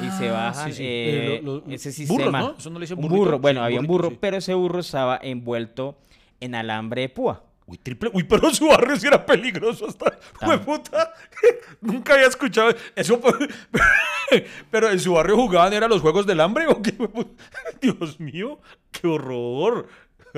y 0.03 0.09
se 0.17 0.29
Ah, 0.29 0.31
bajan. 0.31 0.71
sí, 0.71 0.77
sí. 0.77 0.83
eh, 0.87 1.41
lo- 1.43 1.57
lo- 1.65 1.71
ese 1.71 1.89
burros, 1.89 1.95
sistema. 2.17 2.39
¿no? 2.39 2.55
Eso 2.57 2.69
no 2.71 2.79
le 2.79 2.83
dicen 2.85 2.97
un 2.97 3.03
burrito. 3.03 3.17
burro. 3.25 3.39
Bueno, 3.39 3.59
Sí, 3.61 3.65
había 3.65 3.79
un 3.79 3.85
burro, 3.87 4.11
pero 4.19 4.37
ese 4.37 4.53
burro 4.55 4.79
estaba 4.79 5.19
envuelto 5.21 5.97
en 6.39 6.55
alambre 6.55 7.01
de 7.01 7.09
púa. 7.09 7.43
Uy, 7.67 7.77
triple. 7.79 8.09
Uy, 8.13 8.23
pero 8.23 8.51
su 8.53 8.67
barrio 8.67 8.95
sí 8.95 9.05
era 9.07 9.23
peligroso 9.25 9.87
hasta. 9.87 10.17
Fue 10.33 10.57
puta. 10.59 11.13
Nunca 11.81 12.13
había 12.15 12.27
escuchado 12.27 12.71
eso. 12.95 13.19
Pero 14.71 14.89
en 14.89 14.99
su 14.99 15.13
barrio 15.13 15.35
jugaban, 15.35 15.71
¿eran 15.73 15.89
los 15.89 16.01
juegos 16.01 16.25
del 16.25 16.41
hambre 16.41 16.65
o 16.69 16.81
qué? 16.81 16.93
Dios 17.81 18.19
mío, 18.19 18.59
qué 18.91 19.07
horror. 19.07 19.87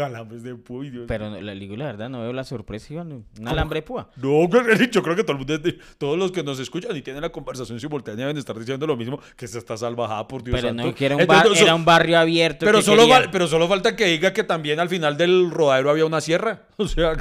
Alambres 0.06 0.44
de 0.44 0.56
puy, 0.56 0.90
Dios 0.90 1.06
Pero 1.08 1.30
no- 1.30 1.40
la 1.42 1.54
digo 1.54 1.76
la 1.76 1.86
verdad, 1.86 2.10
no 2.10 2.22
veo 2.22 2.34
la 2.34 2.44
sorpresa, 2.44 2.94
Iván. 2.94 3.26
Un 3.40 3.48
alambre 3.48 3.80
de 3.80 3.84
púa. 3.84 4.10
No, 4.18 4.48
yo 4.92 5.04
creo 5.04 5.16
que 5.16 5.24
todo 5.24 5.34
el 5.34 5.38
mundo, 5.40 5.60
todos 5.98 6.18
los 6.18 6.32
que 6.32 6.44
nos 6.44 6.60
escuchan 6.60 6.96
y 6.96 7.02
tienen 7.02 7.22
la 7.22 7.30
conversación 7.30 7.80
simultánea 7.80 8.26
deben 8.26 8.38
estar 8.38 8.58
diciendo 8.58 8.86
lo 8.88 8.96
mismo, 8.98 9.20
que 9.36 9.48
se 9.48 9.58
está 9.58 9.78
salvajada 9.78 10.28
por 10.28 10.44
Dios 10.44 10.56
Pero 10.56 10.70
santo. 10.70 10.84
no, 10.86 10.96
que 10.96 11.06
era 11.06 11.16
un, 11.16 11.22
Entonces, 11.22 11.50
bar- 11.52 11.62
era 11.64 11.76
un 11.76 11.86
barrio 11.86 12.20
abierto. 12.20 12.66
pero, 12.66 12.82
solo 12.82 13.08
val- 13.08 13.30
pero 13.32 13.48
solo 13.48 13.68
falta 13.68 13.96
que 13.96 14.06
diga 14.06 14.34
que 14.34 14.44
también 14.44 14.80
al 14.80 14.90
final 14.90 15.18
del 15.18 15.52
rodadero 15.52 15.90
había 15.90 16.06
una 16.06 16.22
sierra. 16.22 16.64
O 16.78 16.88
sea, 16.88 17.14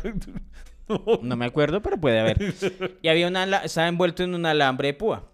no. 0.88 1.00
No 1.22 1.36
me 1.36 1.46
acuerdo, 1.46 1.82
pero 1.82 1.96
puede 2.00 2.20
haber. 2.20 2.54
Y 3.02 3.08
había 3.08 3.26
una, 3.26 3.44
estaba 3.64 3.88
envuelto 3.88 4.22
en 4.22 4.34
un 4.34 4.46
alambre 4.46 4.88
de 4.88 4.94
púa. 4.94 5.30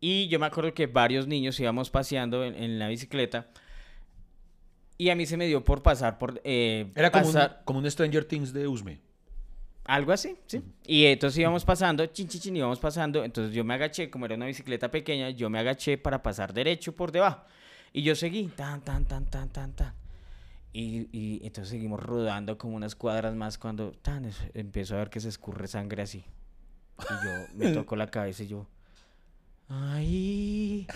Y 0.00 0.28
yo 0.28 0.38
me 0.40 0.46
acuerdo 0.46 0.72
que 0.74 0.86
varios 0.86 1.26
niños 1.28 1.60
íbamos 1.60 1.90
paseando 1.90 2.42
en, 2.44 2.54
en 2.54 2.78
la 2.78 2.88
bicicleta. 2.88 3.48
Y 5.00 5.08
a 5.08 5.16
mí 5.16 5.24
se 5.24 5.36
me 5.38 5.46
dio 5.46 5.64
por 5.64 5.82
pasar 5.82 6.18
por... 6.18 6.40
eh, 6.44 6.92
Era 6.94 7.10
como 7.10 7.26
un, 7.26 7.32
pasar- 7.32 7.62
como 7.64 7.78
un 7.78 7.90
Stranger 7.90 8.24
Things 8.26 8.52
de 8.52 8.68
Usme. 8.68 9.00
Algo 9.84 10.12
así, 10.12 10.36
sí. 10.46 10.60
Y 10.86 11.06
entonces 11.06 11.38
íbamos 11.38 11.64
pasando, 11.64 12.04
chin, 12.06 12.28
chin, 12.28 12.40
chin, 12.40 12.56
íbamos 12.58 12.78
pasando. 12.78 13.24
Entonces 13.24 13.54
yo 13.54 13.64
me 13.64 13.72
agaché, 13.74 14.10
como 14.10 14.26
era 14.26 14.34
una 14.34 14.44
bicicleta 14.44 14.90
pequeña, 14.90 15.30
yo 15.30 15.48
me 15.48 15.58
agaché 15.58 15.96
para 15.96 16.22
pasar 16.22 16.52
derecho 16.52 16.94
por 16.94 17.12
debajo. 17.12 17.44
Y 17.94 18.02
yo 18.02 18.14
seguí, 18.14 18.48
tan, 18.48 18.82
tan, 18.82 19.06
tan, 19.06 19.24
tan, 19.24 19.48
tan, 19.48 19.72
tan. 19.72 19.94
Y, 20.72 21.08
y 21.18 21.40
entonces 21.46 21.70
seguimos 21.70 21.98
rodando 22.00 22.58
como 22.58 22.76
unas 22.76 22.94
cuadras 22.94 23.34
más 23.34 23.56
cuando 23.56 23.92
tan, 23.92 24.26
es- 24.26 24.36
empiezo 24.52 24.96
a 24.96 24.98
ver 24.98 25.08
que 25.08 25.20
se 25.20 25.30
escurre 25.30 25.66
sangre 25.66 26.02
así. 26.02 26.24
Y 26.98 27.12
yo 27.24 27.30
me 27.56 27.68
toco 27.72 27.96
la 27.96 28.08
cabeza 28.08 28.42
y 28.42 28.48
yo, 28.48 28.66
ay, 29.68 30.86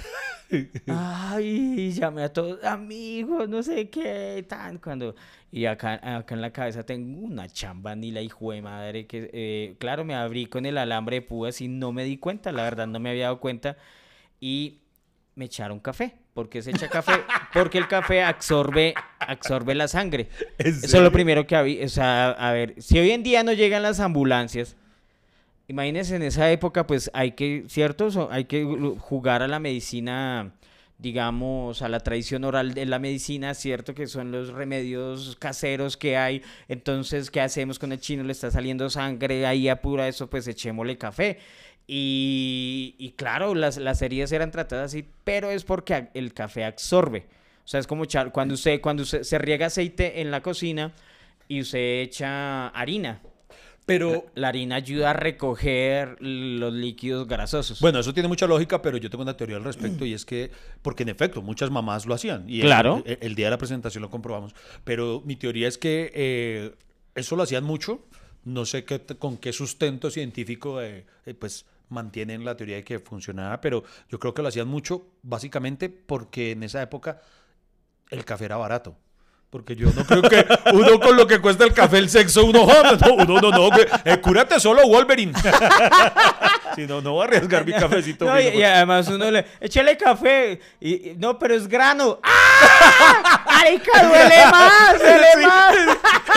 ay, 0.88 1.92
llamé 1.92 2.24
a 2.24 2.32
todos 2.32 2.62
amigos, 2.64 3.48
no 3.48 3.62
sé 3.62 3.90
qué, 3.90 4.44
tan, 4.48 4.78
cuando... 4.78 5.14
Y 5.50 5.66
acá, 5.66 6.00
acá 6.16 6.34
en 6.34 6.40
la 6.40 6.52
cabeza 6.52 6.84
tengo 6.84 7.20
una 7.20 7.48
chamba 7.48 7.94
ni 7.94 8.10
la 8.10 8.20
hijo 8.20 8.50
de 8.50 8.60
madre 8.60 9.06
que, 9.06 9.30
eh, 9.32 9.76
claro, 9.78 10.04
me 10.04 10.16
abrí 10.16 10.46
con 10.46 10.66
el 10.66 10.76
alambre 10.76 11.20
de 11.20 11.22
púas 11.22 11.60
y 11.60 11.68
no 11.68 11.92
me 11.92 12.02
di 12.02 12.16
cuenta, 12.16 12.50
la 12.50 12.64
verdad 12.64 12.88
no 12.88 12.98
me 12.98 13.10
había 13.10 13.24
dado 13.24 13.38
cuenta. 13.38 13.76
Y 14.40 14.80
me 15.36 15.44
echaron 15.44 15.78
café. 15.78 16.16
¿Por 16.32 16.48
qué 16.48 16.62
se 16.62 16.70
echa 16.70 16.88
café? 16.88 17.12
Porque 17.52 17.78
el 17.78 17.86
café 17.86 18.22
absorbe, 18.22 18.94
absorbe 19.20 19.74
la 19.76 19.86
sangre. 19.86 20.28
¿En 20.58 20.74
Eso 20.74 20.96
es 20.96 21.02
lo 21.02 21.12
primero 21.12 21.46
que 21.46 21.54
había. 21.54 21.84
O 21.84 21.88
sea, 21.88 22.30
a 22.30 22.52
ver, 22.52 22.74
si 22.82 22.98
hoy 22.98 23.12
en 23.12 23.22
día 23.22 23.44
no 23.44 23.52
llegan 23.52 23.82
las 23.82 24.00
ambulancias, 24.00 24.76
imagínense 25.68 26.16
en 26.16 26.22
esa 26.22 26.50
época, 26.50 26.87
pues 26.87 27.11
hay 27.14 27.33
que, 27.33 27.64
¿cierto? 27.68 28.29
Hay 28.31 28.44
que 28.44 28.64
jugar 28.98 29.42
a 29.42 29.48
la 29.48 29.59
medicina, 29.59 30.53
digamos, 30.98 31.83
a 31.83 31.88
la 31.88 32.00
tradición 32.00 32.44
oral 32.44 32.74
de 32.74 32.87
la 32.87 32.98
medicina, 32.98 33.55
¿cierto? 33.55 33.94
Que 33.94 34.07
son 34.07 34.33
los 34.33 34.50
remedios 34.50 35.37
caseros 35.38 35.96
que 35.96 36.16
hay. 36.16 36.42
Entonces, 36.68 37.31
¿qué 37.31 37.40
hacemos 37.40 37.79
con 37.79 37.92
el 37.92 38.00
chino? 38.00 38.22
Le 38.24 38.33
está 38.33 38.50
saliendo 38.50 38.90
sangre, 38.90 39.46
ahí 39.46 39.68
apura 39.68 40.09
eso, 40.09 40.29
pues 40.29 40.46
echémosle 40.48 40.98
café. 40.98 41.38
Y, 41.87 42.94
y 42.98 43.11
claro, 43.12 43.55
las, 43.55 43.77
las 43.77 44.00
heridas 44.03 44.33
eran 44.33 44.50
tratadas 44.50 44.92
así, 44.92 45.07
pero 45.24 45.50
es 45.50 45.64
porque 45.64 46.09
el 46.14 46.33
café 46.33 46.64
absorbe. 46.64 47.27
O 47.64 47.68
sea, 47.68 47.81
es 47.81 47.87
como 47.87 48.05
cuando 48.33 48.55
usted, 48.55 48.81
cuando 48.81 49.03
usted 49.03 49.22
se 49.22 49.38
riega 49.38 49.66
aceite 49.66 50.20
en 50.20 50.31
la 50.31 50.42
cocina 50.42 50.92
y 51.48 51.61
usted 51.61 52.03
echa 52.03 52.68
harina. 52.68 53.20
Pero, 53.87 54.27
La 54.35 54.49
harina 54.49 54.77
ayuda 54.77 55.11
a 55.11 55.12
recoger 55.12 56.16
los 56.20 56.73
líquidos 56.73 57.29
grasosos. 57.29 57.81
bueno, 57.81 57.99
eso 57.99 58.14
tiene 58.14 58.29
mucha 58.29 58.47
lógica, 58.47 58.81
pero 58.81 58.97
yo 58.97 59.11
tengo 59.11 59.23
una 59.23 59.37
teoría 59.37 59.57
al 59.57 59.64
respecto 59.64 60.07
y 60.07 60.14
es 60.14 60.25
que, 60.25 60.51
porque 60.81 61.03
en 61.03 61.11
efecto, 61.11 61.42
muchas 61.42 61.70
mamás 61.70 62.07
lo 62.07 62.14
hacían. 62.14 62.44
Y 62.49 62.62
Claro. 62.62 63.03
El, 63.05 63.18
el 63.20 63.35
día 63.35 63.47
de 63.47 63.51
la 63.51 63.59
presentación 63.59 64.01
lo 64.03 64.11
comprobamos. 64.11 64.55
Pero 64.85 65.23
mi 65.25 65.37
teoría 65.37 65.68
es 65.68 65.77
que 65.77 66.11
eh, 66.14 66.75
eso 67.14 67.37
lo 67.37 67.42
hacían 67.42 67.64
mucho. 67.64 68.07
No 68.44 68.64
sé 68.64 68.85
qué, 68.85 69.01
con 69.18 69.37
qué 69.37 69.53
sustento 69.53 70.11
científico, 70.11 70.81
eh, 70.83 71.07
eh, 71.27 71.35
pues 71.35 71.66
mantienen 71.88 72.44
la 72.44 72.57
teoría 72.57 72.77
de 72.77 72.85
que 72.85 72.99
funcionaba, 72.99 73.61
pero 73.61 73.85
yo 74.09 74.18
creo 74.18 74.35
que 74.35 74.42
lo 74.42 74.49
hacían 74.49 74.68
mucho 74.68 75.07
básicamente 75.23 75.88
porque 75.88 76.53
en 76.53 76.62
esa 76.62 76.83
época 76.83 77.20
el 78.11 78.25
café 78.25 78.47
era 78.47 78.57
barato. 78.57 78.97
Porque 79.54 79.76
yo 79.76 79.86
no 79.94 80.04
creo 80.04 80.22
que 80.22 80.44
uno 80.72 80.98
con 80.98 81.16
lo 81.16 81.28
que 81.28 81.38
cuesta 81.40 81.62
el 81.62 81.72
café, 81.72 81.98
el 81.98 82.10
sexo, 82.10 82.44
uno, 82.44 82.66
"Ah, 82.68 82.96
no, 83.00 83.14
uno 83.14 83.40
no, 83.40 83.50
no, 83.52 83.68
eh, 84.04 84.20
cúrate 84.20 84.58
solo 84.58 84.82
Wolverine. 84.84 85.32
Si 86.75 86.87
no, 86.87 87.01
no 87.01 87.12
voy 87.12 87.22
a 87.22 87.25
arriesgar 87.29 87.64
mi 87.64 87.72
cafecito. 87.79 88.25
No, 88.25 88.41
y, 88.41 88.49
y 88.49 88.62
además 88.62 89.09
uno 89.09 89.31
le, 89.31 89.45
échale 89.61 89.97
café. 89.97 90.61
Y, 90.81 91.11
y- 91.11 91.14
no, 91.18 91.39
pero 91.39 91.55
es 91.55 91.68
grano. 91.68 92.18
¡Ah! 92.22 93.45
¡Marica, 93.47 94.03
duele 94.03 94.47
más! 94.51 94.99
¡Duele 94.99 95.27
Sí. 95.39 95.47
más! 95.47 95.75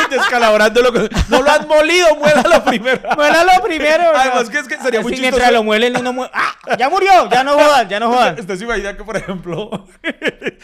Descalabrándolo. 0.10 0.94
con- 0.94 1.10
No 1.30 1.42
lo 1.42 1.50
han 1.52 1.68
molido, 1.68 2.16
muérdalo 2.16 2.64
primero. 2.64 3.02
Muélalo 3.16 3.52
primero. 3.64 4.04
Además 4.16 4.46
¿no? 4.46 4.52
que 4.52 4.60
es 4.60 4.68
que 4.68 4.78
sería 4.78 5.02
muy 5.02 5.12
chistoso. 5.12 5.22
mientras 5.32 5.52
lo 5.52 5.64
muelen, 5.64 5.98
uno 5.98 6.14
muere. 6.14 6.32
¡Ah! 6.34 6.76
¡Ya 6.78 6.90
murió! 6.90 7.30
¡Ya 7.30 7.44
no 7.44 7.54
jodan! 7.54 7.90
¡Ya 7.90 8.00
no 8.00 8.10
jodan! 8.10 8.40
¿Usted 8.40 8.56
se 8.58 8.64
imagina 8.64 8.96
que, 8.96 9.04
por 9.04 9.18
ejemplo... 9.18 9.86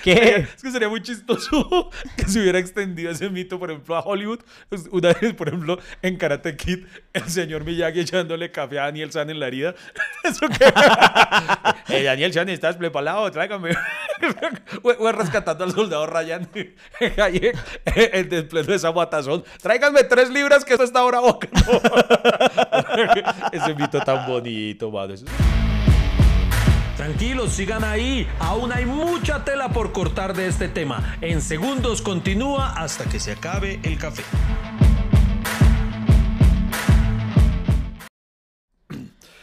¿Qué? 0.04 0.48
Es 0.56 0.62
que 0.62 0.72
sería 0.72 0.90
muy 0.90 1.02
chistoso 1.02 1.90
que 2.18 2.28
se 2.28 2.40
hubiera 2.42 2.60
extendido 2.60 3.12
ese 3.12 3.30
mito, 3.30 3.58
por 3.60 3.72
ejemplo, 3.72 3.96
a 3.96 4.02
Hollywood. 4.02 4.40
Pues, 4.70 4.84
Una 4.92 5.14
vez, 5.14 5.34
por 5.34 5.48
ejemplo, 5.48 5.80
en 6.02 6.18
Karate 6.18 6.56
Kid, 6.58 6.86
el 7.14 7.30
señor 7.30 7.64
Miyagi 7.64 8.02
echándole 8.02 8.52
café 8.52 8.80
a 8.80 8.84
Daniel 8.86 9.12
San 9.12 9.30
en 9.30 9.40
la 9.40 9.48
herida. 9.48 9.63
Eso 10.24 10.48
que... 10.48 10.66
Eh, 11.90 12.04
Daniel 12.04 12.34
San, 12.34 12.50
¿estás 12.50 12.76
preparado? 12.78 13.30
Tráigame. 13.32 13.72
o 14.84 15.12
rescatando 15.12 15.64
al 15.64 15.74
soldado 15.74 16.06
Ryan 16.08 16.50
ahí, 17.22 17.52
en 17.86 18.34
el 18.34 18.48
pleno 18.48 18.68
de 18.68 18.76
esa 18.76 18.92
matazón. 18.92 19.44
Tráiganme 19.62 20.04
tres 20.06 20.30
libras 20.30 20.64
que 20.66 20.74
esto 20.74 20.86
está 20.86 21.00
ahora 21.00 21.20
boca. 21.20 21.48
ese 23.52 23.76
mito 23.76 24.00
tan 24.00 24.26
bonito, 24.28 24.90
mano. 24.92 25.14
Eso- 25.14 25.26
Tranquilos, 26.96 27.52
sigan 27.54 27.84
ahí. 27.84 28.28
Aún 28.40 28.72
hay 28.72 28.86
mucha 28.86 29.44
tela 29.44 29.70
por 29.70 29.92
cortar 29.92 30.34
de 30.34 30.48
este 30.48 30.68
tema. 30.70 31.18
En 31.22 31.42
segundos 31.42 32.02
continúa 32.02 32.74
hasta 32.78 33.06
que 33.06 33.20
se 33.20 33.34
acabe 33.34 33.80
el 33.84 33.98
café. 33.98 34.24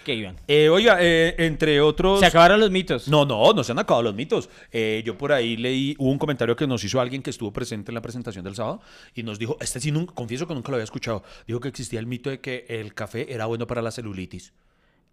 ¿Qué 0.04 0.14
iban? 0.14 0.36
Eh, 0.48 0.68
oiga, 0.70 0.96
eh, 1.00 1.34
entre 1.38 1.80
otros... 1.80 2.20
Se 2.20 2.26
acabaron 2.26 2.58
los 2.58 2.70
mitos. 2.70 3.06
No, 3.08 3.24
no, 3.26 3.52
no 3.52 3.62
se 3.62 3.72
han 3.72 3.78
acabado 3.78 4.02
los 4.04 4.14
mitos. 4.14 4.48
Eh, 4.72 5.02
yo 5.04 5.18
por 5.18 5.30
ahí 5.32 5.56
leí, 5.58 5.94
hubo 5.98 6.10
un 6.10 6.18
comentario 6.18 6.56
que 6.56 6.66
nos 6.66 6.82
hizo 6.84 7.00
alguien 7.00 7.22
que 7.22 7.30
estuvo 7.30 7.52
presente 7.52 7.90
en 7.90 7.94
la 7.94 8.00
presentación 8.02 8.42
del 8.44 8.54
sábado 8.54 8.80
y 9.14 9.22
nos 9.22 9.38
dijo, 9.38 9.58
este 9.60 9.78
sí, 9.78 9.92
nunca, 9.92 10.14
confieso 10.14 10.46
que 10.46 10.54
nunca 10.54 10.70
lo 10.70 10.76
había 10.76 10.84
escuchado, 10.84 11.22
dijo 11.46 11.60
que 11.60 11.68
existía 11.68 12.00
el 12.00 12.06
mito 12.06 12.30
de 12.30 12.40
que 12.40 12.64
el 12.68 12.94
café 12.94 13.32
era 13.32 13.44
bueno 13.46 13.66
para 13.66 13.82
la 13.82 13.90
celulitis. 13.90 14.52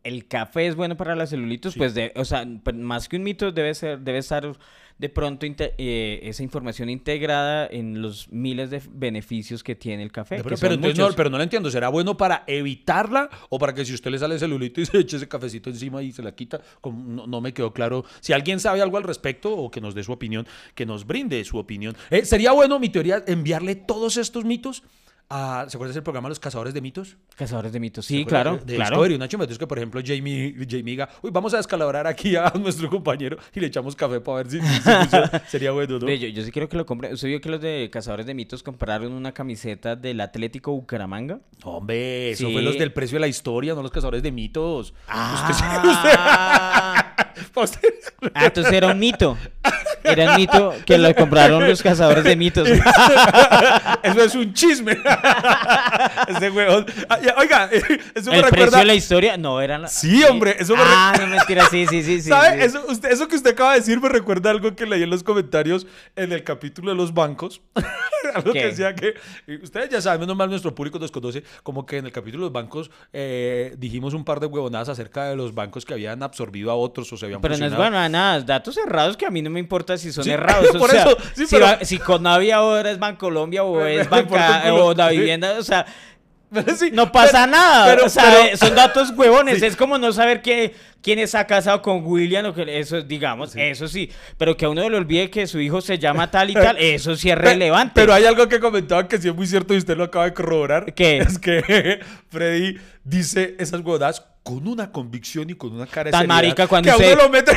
el 0.03 0.25
café 0.25 0.67
es 0.67 0.75
bueno 0.75 0.95
para 0.95 1.15
la 1.17 1.27
celulitis, 1.27 1.75
pues, 1.75 1.93
de, 1.93 2.13
o 2.15 2.23
sea, 2.23 2.45
p- 2.63 2.71
más 2.71 3.09
que 3.09 3.17
un 3.17 3.23
mito 3.23 3.51
debe 3.51 3.73
ser, 3.75 3.99
debe 3.99 4.19
estar 4.19 4.49
de 4.97 5.09
pronto 5.09 5.45
eh, 5.47 6.19
esa 6.23 6.43
información 6.43 6.89
integrada 6.89 7.67
en 7.67 8.01
los 8.01 8.29
miles 8.31 8.69
de 8.69 8.81
beneficios 8.91 9.63
que 9.63 9.75
tiene 9.75 10.03
el 10.03 10.11
café. 10.11 10.41
Pero, 10.43 10.73
entonces 10.73 10.97
no, 10.97 11.09
pero 11.15 11.29
no 11.29 11.37
lo 11.37 11.43
entiendo, 11.43 11.69
¿será 11.69 11.89
bueno 11.89 12.17
para 12.17 12.43
evitarla 12.47 13.29
o 13.49 13.59
para 13.59 13.73
que 13.73 13.85
si 13.85 13.93
usted 13.93 14.11
le 14.11 14.19
sale 14.19 14.39
celulitis 14.39 14.89
se 14.91 14.99
eche 14.99 15.17
ese 15.17 15.27
cafecito 15.27 15.69
encima 15.69 16.01
y 16.01 16.11
se 16.11 16.23
la 16.23 16.33
quita? 16.33 16.61
Como 16.81 17.03
No, 17.03 17.27
no 17.27 17.41
me 17.41 17.53
quedó 17.53 17.73
claro. 17.73 18.05
Si 18.21 18.33
alguien 18.33 18.59
sabe 18.59 18.81
algo 18.81 18.97
al 18.97 19.03
respecto 19.03 19.55
o 19.55 19.69
que 19.69 19.81
nos 19.81 19.93
dé 19.93 20.03
su 20.03 20.11
opinión, 20.11 20.47
que 20.75 20.85
nos 20.85 21.05
brinde 21.05 21.43
su 21.43 21.57
opinión. 21.57 21.95
Eh, 22.09 22.25
¿Sería 22.25 22.51
bueno, 22.51 22.79
mi 22.79 22.89
teoría, 22.89 23.23
enviarle 23.27 23.75
todos 23.75 24.17
estos 24.17 24.45
mitos 24.45 24.83
a... 25.30 25.65
¿Se 25.67 25.78
acuerdan 25.78 25.93
del 25.93 26.03
programa 26.03 26.30
Los 26.30 26.39
Cazadores 26.39 26.73
de 26.73 26.82
Mitos? 26.82 27.17
Cazadores 27.36 27.71
de 27.71 27.80
mitos. 27.80 28.05
¿Se 28.05 28.13
Sí, 28.13 28.25
claro, 28.25 28.57
De 28.57 28.75
claro. 28.75 28.91
Discovery, 28.91 29.15
una 29.15 29.28
chumeta, 29.28 29.55
que 29.57 29.67
por 29.67 29.78
ejemplo 29.78 30.01
Jamie, 30.03 30.53
Jamie 30.69 30.84
diga, 30.84 31.09
uy, 31.21 31.32
vamos 31.32 31.53
a 31.53 31.57
descalabrar 31.57 32.07
aquí 32.07 32.36
a 32.36 32.51
nuestro 32.59 32.89
compañero 32.89 33.38
y 33.53 33.59
le 33.59 33.67
echamos 33.67 33.95
café 33.95 34.19
para 34.21 34.38
ver 34.38 34.49
si, 34.51 34.61
si 34.61 34.80
funciona". 34.82 35.43
sería 35.47 35.71
bueno, 35.71 35.99
¿no? 35.99 36.07
Yo, 36.09 36.28
yo 36.28 36.43
sí 36.43 36.51
quiero 36.51 36.69
que 36.69 36.78
lo 36.78 36.86
compren. 36.86 37.13
¿Usted 37.13 37.28
vio 37.28 37.41
que 37.41 37.49
los 37.49 37.61
de 37.61 37.89
Cazadores 37.91 38.25
de 38.25 38.34
Mitos 38.34 38.63
compraron 38.63 39.11
una 39.11 39.34
camiseta 39.34 39.95
del 39.95 40.21
Atlético 40.21 40.71
Bucaramanga? 40.71 41.39
Hombre, 41.63 42.32
eso 42.32 42.47
Sí. 42.47 42.53
fue 42.53 42.61
los 42.61 42.78
del 42.78 42.93
precio 42.93 43.17
de 43.17 43.21
la 43.21 43.28
historia, 43.28 43.73
no 43.75 43.82
los 43.82 43.91
cazadores 43.91 44.23
de 44.23 44.32
mitos. 44.32 44.93
Ah, 45.07 45.47
Usted- 47.55 47.93
Ah, 48.34 48.45
entonces 48.45 48.73
era 48.73 48.88
un 48.88 48.99
mito. 48.99 49.38
Era 50.11 50.37
mito 50.37 50.73
que 50.85 50.97
lo 50.97 51.13
compraron 51.15 51.67
los 51.67 51.81
Cazadores 51.81 52.23
de 52.23 52.35
Mitos. 52.35 52.67
Eso 54.03 54.23
es 54.23 54.35
un 54.35 54.53
chisme. 54.53 54.97
Ese 56.27 56.49
huevón. 56.49 56.85
Ah, 57.09 57.19
Oiga, 57.37 57.69
eso 58.15 58.31
me 58.31 58.37
¿El 58.37 58.41
precio 58.41 58.41
recuerda. 58.43 58.79
de 58.79 58.85
la 58.85 58.93
historia? 58.93 59.37
No, 59.37 59.61
eran... 59.61 59.83
la- 59.83 59.87
Sí, 59.87 60.23
hombre, 60.23 60.55
eso 60.59 60.75
me 60.75 60.81
Ah, 60.85 61.13
no, 61.19 61.27
mentira, 61.27 61.65
sí, 61.69 61.85
sí, 61.87 62.03
sí. 62.03 62.21
sí, 62.21 62.29
¿Sabe? 62.29 62.57
sí. 62.59 62.65
Eso, 62.65 62.83
usted, 62.87 63.11
eso 63.11 63.27
que 63.27 63.35
usted 63.35 63.51
acaba 63.51 63.73
de 63.73 63.79
decir 63.79 63.99
me 64.01 64.09
recuerda 64.09 64.49
algo 64.49 64.75
que 64.75 64.85
leí 64.85 65.03
en 65.03 65.09
los 65.09 65.23
comentarios 65.23 65.85
en 66.15 66.31
el 66.31 66.43
capítulo 66.43 66.91
de 66.91 66.97
los 66.97 67.13
bancos. 67.13 67.61
algo 68.33 68.53
¿Qué? 68.53 68.59
que 68.59 68.65
decía 68.67 68.95
que. 68.95 69.13
Ustedes 69.61 69.89
ya 69.89 70.01
saben, 70.01 70.21
menos 70.21 70.35
mal 70.35 70.49
nuestro 70.49 70.73
público 70.75 70.99
nos 70.99 71.11
conoce. 71.11 71.43
Como 71.63 71.85
que 71.85 71.97
en 71.97 72.05
el 72.05 72.11
capítulo 72.11 72.43
de 72.43 72.47
los 72.47 72.53
bancos 72.53 72.91
eh, 73.13 73.75
dijimos 73.77 74.13
un 74.13 74.23
par 74.23 74.39
de 74.39 74.47
huevonadas 74.47 74.89
acerca 74.89 75.25
de 75.25 75.35
los 75.35 75.53
bancos 75.53 75.85
que 75.85 75.93
habían 75.93 76.23
absorbido 76.23 76.71
a 76.71 76.75
otros 76.75 77.11
o 77.13 77.17
se 77.17 77.25
habían 77.25 77.41
Pero 77.41 77.57
no 77.57 77.65
es 77.65 77.75
bueno, 77.75 78.07
nada, 78.09 78.41
datos 78.41 78.77
errados 78.77 79.17
que 79.17 79.25
a 79.25 79.29
mí 79.29 79.41
no 79.41 79.49
me 79.49 79.59
importa 79.59 79.96
si 79.97 80.11
son 80.11 80.23
Sí, 80.23 80.31
errados. 80.31 80.67
O 80.75 80.79
por 80.79 80.89
sea, 80.91 81.03
eso, 81.03 81.17
sí, 81.35 81.47
si, 81.47 81.55
pero- 81.55 81.77
si 81.85 81.97
Conavi 81.99 82.51
ahora 82.51 82.91
es 82.91 82.99
Bancolombia 82.99 83.63
o 83.65 83.85
es 83.85 84.09
Banca 84.09 84.73
o 84.73 84.93
la 84.93 85.09
vivienda, 85.09 85.55
o 85.59 85.63
sea, 85.63 85.85
Sí, 86.77 86.91
no 86.93 87.11
pasa 87.11 87.41
pero- 87.45 87.51
nada. 87.51 87.85
pero- 87.87 88.05
o 88.05 88.09
sea, 88.09 88.23
pero- 88.23 88.57
son 88.57 88.75
datos 88.75 89.11
huevones. 89.15 89.59
Sí. 89.59 89.65
Es 89.65 89.75
como 89.75 89.97
no 89.97 90.11
saber 90.13 90.41
que, 90.41 90.73
quién 91.01 91.19
está 91.19 91.45
casado 91.45 91.81
con 91.81 92.05
William 92.05 92.45
o 92.45 92.53
que 92.53 92.79
eso, 92.79 93.01
digamos, 93.01 93.55
eso 93.55 93.87
sí. 93.87 94.09
Pero 94.37 94.55
que 94.55 94.65
a 94.65 94.69
uno 94.69 94.89
le 94.89 94.95
olvide 94.97 95.29
que 95.29 95.45
su 95.47 95.59
hijo 95.59 95.81
se 95.81 95.97
llama 95.99 96.31
tal 96.31 96.49
y 96.49 96.53
tal, 96.53 96.77
eso 96.77 97.15
sí 97.15 97.29
es 97.29 97.37
relevante. 97.37 97.93
Pero 97.95 98.13
hay 98.13 98.25
algo 98.25 98.47
que 98.47 98.59
comentaba 98.59 99.07
que 99.07 99.17
sí 99.17 99.27
es 99.27 99.35
muy 99.35 99.47
cierto 99.47 99.73
y 99.73 99.77
usted 99.77 99.97
lo 99.97 100.05
acaba 100.05 100.25
de 100.25 100.33
corroborar. 100.33 100.93
¿Qué? 100.93 101.17
Es 101.27 101.37
que 101.39 101.99
Freddy 102.29 102.77
dice 103.03 103.55
esas 103.59 103.81
huevadas 103.81 104.23
con 104.43 104.65
una 104.67 104.91
convicción 104.93 105.49
y 105.49 105.55
con 105.55 105.73
una 105.73 105.85
cara 105.87 106.09
Tan 106.09 106.25
marica 106.25 106.67
cuando 106.67 106.95
que 106.97 107.03
a 107.09 107.13
uno 107.13 107.23
lo 107.23 107.29
mete 107.29 107.51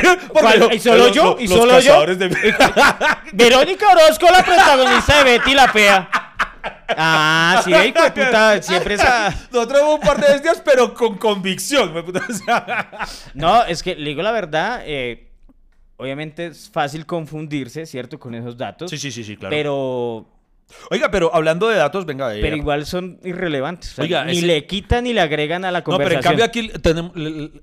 ¿Y 0.75 0.79
solo 0.79 1.07
yo? 1.13 1.37
¿Y 1.39 1.47
los 1.47 1.57
solo 1.57 1.79
yo? 1.79 2.05
de- 2.05 2.27
Verónica 3.33 3.85
Orozco, 3.91 4.25
la 4.29 4.43
protagonista 4.43 5.23
de 5.23 5.37
Betty 5.37 5.53
la 5.53 5.67
Fea. 5.69 6.09
Ah, 6.89 7.61
sí, 7.63 7.71
hijo 7.71 8.03
de 8.03 8.11
puta, 8.11 8.61
siempre 8.61 8.95
esa... 8.95 9.29
Nosotros 9.51 9.79
somos 9.79 9.95
un 9.95 10.01
par 10.01 10.19
de 10.19 10.33
bestias, 10.33 10.61
pero 10.63 10.93
con 10.93 11.17
convicción. 11.17 11.93
No, 13.33 13.63
es 13.63 13.81
que 13.81 13.95
le 13.95 14.09
digo 14.09 14.21
la 14.21 14.31
verdad, 14.31 14.81
eh, 14.85 15.31
obviamente 15.97 16.47
es 16.47 16.69
fácil 16.69 17.05
confundirse, 17.05 17.85
¿cierto? 17.85 18.19
Con 18.19 18.35
esos 18.35 18.57
datos. 18.57 18.89
Sí, 18.89 18.97
sí, 18.97 19.11
sí, 19.11 19.23
sí, 19.23 19.37
claro. 19.37 19.55
Pero, 19.55 20.27
Oiga, 20.89 21.09
pero 21.11 21.33
hablando 21.33 21.67
de 21.69 21.77
datos, 21.77 22.05
venga. 22.05 22.29
pero 22.29 22.55
igual 22.55 22.85
son 22.85 23.19
irrelevantes. 23.23 23.91
o 23.91 23.95
sea, 23.95 24.03
Oiga, 24.03 24.25
ni 24.25 24.37
ese- 24.37 24.47
le 24.47 24.65
quitan 24.65 25.03
ni 25.03 25.13
le 25.13 25.21
agregan 25.21 25.65
a 25.65 25.71
la 25.71 25.79
No, 25.79 25.83
pero 25.85 25.97
conversación. 25.97 26.19
en 26.33 26.39
cambio 26.39 26.45
aquí 26.45 26.79
tenemos, 26.81 27.11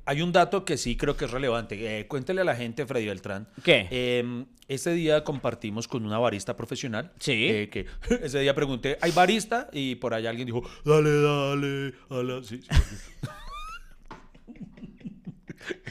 hay 0.04 0.22
un 0.22 0.32
dato 0.32 0.64
que 0.64 0.76
sí 0.76 0.96
creo 0.96 1.16
que 1.16 1.24
es 1.26 1.30
relevante. 1.30 2.00
Eh, 2.00 2.06
cuéntele 2.06 2.40
a 2.40 2.44
la 2.44 2.54
gente, 2.56 2.86
Freddy 2.86 3.06
Beltrán. 3.06 3.48
¿Qué? 3.64 3.88
Eh, 3.90 4.44
ese 4.68 4.92
día 4.92 5.24
compartimos 5.24 5.88
con 5.88 6.04
una 6.04 6.18
barista 6.18 6.56
profesional. 6.56 7.12
Sí. 7.18 7.46
eh, 7.50 7.68
que 7.70 7.86
ese 8.22 8.40
día 8.40 8.54
pregunté, 8.54 8.98
¿hay 9.00 9.12
barista? 9.12 9.68
Y 9.72 9.94
por 9.96 10.12
allá 10.14 10.30
alguien 10.30 10.46
dijo, 10.46 10.62
dale, 10.84 11.10
dale. 11.22 11.94
a 12.10 12.22
la-". 12.22 12.42
Sí, 12.44 12.60
sí. 12.62 12.68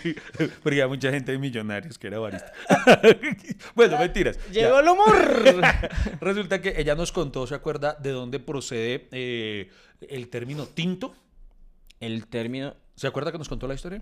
Porque 0.64 0.82
hay 0.82 0.88
mucha 0.90 1.12
gente 1.12 1.32
de 1.32 1.38
millonarios 1.38 1.98
que 1.98 2.08
era 2.08 2.20
barista. 2.20 2.52
bueno, 3.76 3.98
mentiras. 4.00 4.38
Ya. 4.52 4.64
Llegó 4.64 4.80
el 4.80 4.88
humor. 4.90 5.44
Resulta 6.22 6.62
que 6.62 6.74
ella 6.78 6.96
nos 6.96 7.12
contó, 7.12 7.46
¿se 7.48 7.56
acuerda 7.56 7.94
de 8.00 8.12
dónde 8.12 8.40
procede 8.40 9.08
eh, 9.12 9.70
el 10.10 10.30
término 10.30 10.66
tinto? 10.68 11.16
el 12.00 12.28
término, 12.28 12.76
¿Se 12.96 13.08
acuerda 13.08 13.32
que 13.32 13.38
nos 13.40 13.50
contó 13.50 13.68
la 13.68 13.74
historia? 13.74 14.02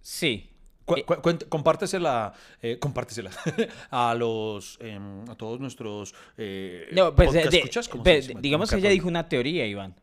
sí. 0.00 0.50
Cu- 0.86 0.96
Eh, 0.98 1.04
cu- 1.04 1.38
compártesela, 1.48 2.34
eh, 2.60 2.78
compártesela 2.78 3.30
a 3.90 4.14
los, 4.14 4.76
em, 4.82 5.22
a 5.30 5.34
todos 5.34 5.58
nuestros 5.58 6.14
eh, 6.36 6.88
No, 6.92 7.14
pues, 7.14 7.32
de- 7.32 7.40
escuchas, 7.40 7.88
¿cómo 7.88 8.04
pe- 8.04 8.20
se 8.20 8.28
dice? 8.28 8.40
digamos 8.42 8.68
que 8.70 8.76
ella 8.76 8.90
dijo 8.90 9.08
una 9.08 9.26
teoría, 9.26 9.66
Iván. 9.66 9.94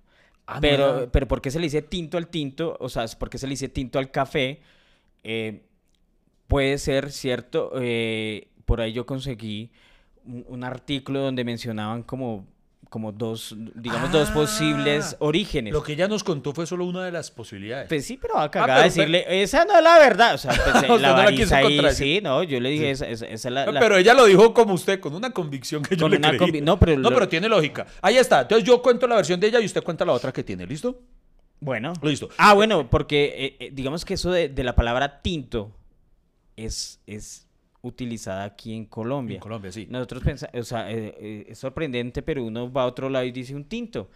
Ah, 0.48 0.60
pero, 0.62 1.10
pero 1.12 1.28
¿por 1.28 1.42
qué 1.42 1.52
se 1.52 1.60
le 1.60 1.66
dice 1.66 1.82
tinto 1.82 2.18
al 2.18 2.28
tinto? 2.28 2.78
O 2.80 2.90
sea, 2.90 3.06
¿por 3.20 3.30
qué 3.30 3.38
se 3.38 3.48
le 3.48 3.52
dice 3.52 3.70
tinto 3.70 4.00
al 4.00 4.12
café? 4.12 4.62
Eh, 5.24 5.64
puede 6.48 6.78
ser 6.78 7.12
cierto. 7.12 7.72
eh, 7.82 8.50
por 8.66 8.82
ahí 8.82 8.94
yo 8.94 9.06
conseguí 9.06 9.72
un, 10.26 10.46
un 10.48 10.64
artículo 10.64 11.22
donde 11.22 11.44
mencionaban 11.46 12.04
como, 12.04 12.48
como 12.92 13.14
dos, 13.14 13.56
digamos, 13.76 14.12
dos 14.12 14.28
Ah, 14.32 14.34
posibles 14.34 15.16
orígenes. 15.20 15.72
Lo 15.72 15.82
que 15.82 15.94
ella 15.94 16.10
nos 16.10 16.26
contó 16.26 16.52
fue 16.54 16.68
solo 16.68 16.84
una 16.84 17.06
de 17.06 17.12
las 17.14 17.32
posibilidades. 17.32 17.88
Pues 17.88 18.06
sí, 18.06 18.18
pero 18.22 18.38
acá 18.38 18.66
pero- 18.66 18.82
decirle, 18.82 19.24
esa 19.42 19.64
no 19.64 19.78
es 19.78 19.82
la 19.84 19.98
verdad. 19.98 20.36
O 20.36 20.38
sea, 20.38 20.52
pues, 20.52 20.76
eh, 20.84 20.92
Usted 20.92 21.00
la 21.00 21.16
no 21.16 21.24
la 21.24 21.32
quiso 21.32 21.56
ahí, 21.56 21.80
sí, 21.96 22.20
no, 22.22 22.44
yo 22.44 22.60
le 22.60 22.70
dije, 22.70 22.92
esa, 22.92 23.08
esa- 23.08 23.28
esa 23.28 23.48
es 23.48 23.54
la, 23.54 23.66
No, 23.66 23.72
la- 23.72 23.80
Pero 23.80 23.96
ella 23.96 24.14
lo 24.14 24.26
dijo 24.26 24.54
como 24.54 24.74
usted, 24.74 25.00
con 25.00 25.16
una 25.16 25.30
convicción 25.32 25.84
que 25.84 25.96
yo 25.96 26.10
le 26.10 26.18
una 26.18 26.36
creí. 26.36 26.40
convi- 26.42 26.62
no, 26.62 26.78
pero 26.78 26.98
no, 26.98 27.10
lo- 27.10 27.16
pero 27.16 27.30
tiene 27.30 27.48
lógica. 27.48 27.88
Ahí 28.02 28.18
está. 28.18 28.42
Entonces 28.42 28.68
yo 28.68 28.82
cuento 28.82 29.08
la 29.08 29.16
versión 29.16 29.40
de 29.40 29.48
ella 29.48 29.62
y 29.62 29.66
usted 29.66 29.82
cuenta 29.84 30.04
la 30.04 30.12
otra 30.12 30.34
que 30.34 30.44
tiene. 30.44 30.68
¿Listo? 30.68 31.00
Bueno. 31.62 31.94
Listo. 32.04 32.28
Ah, 32.38 32.54
bueno, 32.56 32.90
porque 32.90 33.34
eh, 33.38 33.56
eh, 33.68 33.70
digamos 33.72 34.04
que 34.04 34.16
eso 34.16 34.32
de, 34.32 34.50
de 34.50 34.64
la 34.66 34.76
palabra 34.76 35.22
tinto 35.22 35.72
es, 36.58 37.00
es 37.08 37.48
utilizada 37.82 38.44
aquí 38.44 38.74
en 38.76 38.86
Colombia. 38.86 39.36
En 39.36 39.42
Colombia, 39.42 39.72
sí. 39.72 39.88
Nosotros 39.90 40.24
pensamos, 40.24 40.56
o 40.56 40.64
sea, 40.64 40.92
eh, 40.92 41.16
eh, 41.20 41.46
es 41.50 41.58
sorprendente, 41.58 42.22
pero 42.22 42.44
uno 42.44 42.72
va 42.72 42.84
a 42.84 42.86
otro 42.86 43.10
lado 43.10 43.26
y 43.26 43.32
dice 43.32 43.56
un 43.56 43.66
tinto. 43.66 44.10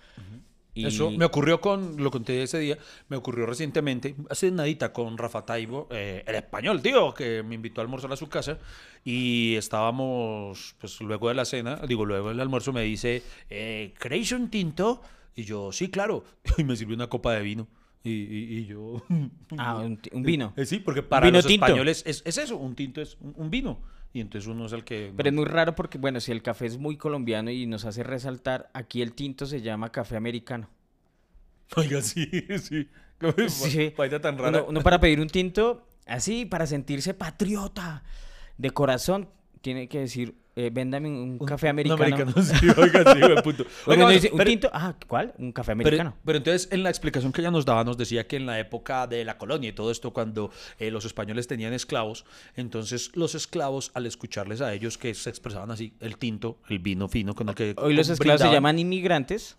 Y- 0.78 0.86
Eso 0.88 1.10
me 1.10 1.24
ocurrió 1.24 1.62
con, 1.62 1.96
lo 2.04 2.12
conté 2.12 2.44
ese 2.44 2.60
día, 2.60 2.78
me 3.08 3.16
ocurrió 3.16 3.46
recientemente, 3.46 4.14
hace 4.30 4.52
nadita 4.52 4.92
con 4.92 5.18
Rafa 5.18 5.46
Taibo, 5.46 5.88
eh, 5.90 6.22
el 6.28 6.36
español, 6.36 6.82
tío, 6.82 7.14
que 7.14 7.44
me 7.44 7.56
invitó 7.56 7.80
a 7.80 7.84
almorzar 7.86 8.12
a 8.12 8.18
su 8.18 8.28
casa 8.28 8.60
y 9.06 9.56
estábamos, 9.56 10.76
pues 10.80 11.00
luego 11.00 11.30
de 11.30 11.36
la 11.36 11.46
cena, 11.46 11.78
digo, 11.88 12.04
luego 12.06 12.28
del 12.30 12.42
almuerzo 12.42 12.74
me 12.74 12.82
dice, 12.84 13.24
eh, 13.50 13.94
¿queréis 14.00 14.34
un 14.34 14.50
tinto? 14.50 15.02
Y 15.34 15.44
yo, 15.46 15.72
sí, 15.72 15.90
claro, 15.90 16.26
y 16.58 16.66
me 16.66 16.76
sirvió 16.76 16.96
una 16.96 17.08
copa 17.08 17.34
de 17.34 17.42
vino. 17.42 17.68
Y, 18.06 18.12
y- 18.12 18.58
y 18.60 18.66
yo... 18.68 19.04
Ah, 19.58 19.78
un, 19.78 20.00
vino. 20.24 20.54
Eh, 20.56 20.66
sí, 20.66 20.80
porque 20.80 21.04
para 21.04 21.26
Vino 21.26 21.40
los 21.40 21.48
tinto. 21.48 21.66
españoles 21.66 22.04
es, 22.06 22.22
es 22.26 22.38
eso, 22.38 22.56
un 22.58 22.76
tinto 22.76 23.02
es 23.02 23.18
un, 23.20 23.34
un 23.36 23.50
vino. 23.50 23.80
Y 24.14 24.22
entonces 24.22 24.48
uno 24.48 24.66
es 24.68 24.72
el 24.72 24.84
que... 24.86 25.12
Pero 25.18 25.28
es 25.30 25.36
muy 25.36 25.44
raro 25.46 25.76
porque, 25.76 25.98
bueno, 25.98 26.22
si 26.22 26.32
el 26.32 26.42
café 26.42 26.68
es 26.68 26.78
muy 26.78 26.96
colombiano 26.96 27.52
y 27.52 27.66
nos 27.66 27.84
hace 27.84 28.02
resaltar, 28.04 28.70
aquí 28.74 29.02
el 29.02 29.12
tinto 29.14 29.46
se 29.46 29.62
llama 29.62 29.92
café 29.92 30.16
americano. 30.16 30.70
Oiga, 31.76 32.02
sí, 32.02 32.26
sí. 32.60 32.88
Sí. 33.48 33.94
Vaina 33.98 34.22
tan 34.22 34.38
rara. 34.38 34.50
Uno, 34.50 34.66
uno 34.70 34.82
para 34.82 35.00
pedir 35.00 35.20
un 35.20 35.28
tinto, 35.28 35.88
así, 36.06 36.46
para 36.46 36.68
sentirse 36.68 37.14
patriota, 37.14 38.04
de 38.58 38.70
corazón, 38.72 39.30
tiene 39.62 39.88
que 39.90 40.00
decir, 40.00 40.36
eh, 40.56 40.70
véndame 40.72 41.10
un 41.10 41.38
café 41.40 41.68
Un 41.68 41.70
americano. 41.72 42.34
sí, 42.42 42.68
oiga, 42.78 43.14
sí, 43.14 43.20
buen 43.20 43.44
punto. 43.44 43.66
Oiga, 43.88 44.10
dice, 44.10 44.30
¿un 44.32 44.38
pero- 44.38 44.50
tinto? 44.50 44.70
Ah, 44.74 44.96
¿cuál? 45.08 45.34
Un 45.38 45.52
café 45.52 45.74
americano. 45.74 46.16
pero 46.26 46.38
entonces 46.38 46.70
en 46.72 46.82
la 46.84 46.90
explicación 46.90 47.32
que 47.32 47.42
ella 47.42 47.52
nos 47.52 47.66
daba 47.66 47.84
nos 47.84 47.98
decía 47.98 48.26
que 48.28 48.38
en 48.38 48.46
la 48.46 48.60
época 48.60 49.08
de 49.08 49.26
la 49.26 49.38
colonia 49.38 49.70
y 49.70 49.74
todo 49.74 49.92
esto 49.92 50.14
cuando 50.14 50.52
eh, 50.80 50.92
los 50.92 51.06
españoles 51.06 51.48
tenían 51.48 51.74
esclavos, 51.74 52.26
entonces 52.56 53.12
los 53.16 53.36
esclavos 53.36 53.92
al 53.94 54.06
escucharles 54.06 54.62
a 54.62 54.74
ellos 54.74 54.98
que 54.98 55.14
se 55.14 55.30
expresaban 55.30 55.72
así 55.72 55.94
el 56.00 56.18
tinto, 56.18 56.58
el 56.70 56.80
vino 56.80 57.08
fino 57.10 57.36
con 57.36 57.50
el 57.50 57.56
que 57.56 57.74
Hoy 57.78 57.94
los 57.94 58.10
esclavos 58.10 58.42
se 58.42 58.52
llaman 58.52 58.80
inmigrantes. 58.80 59.56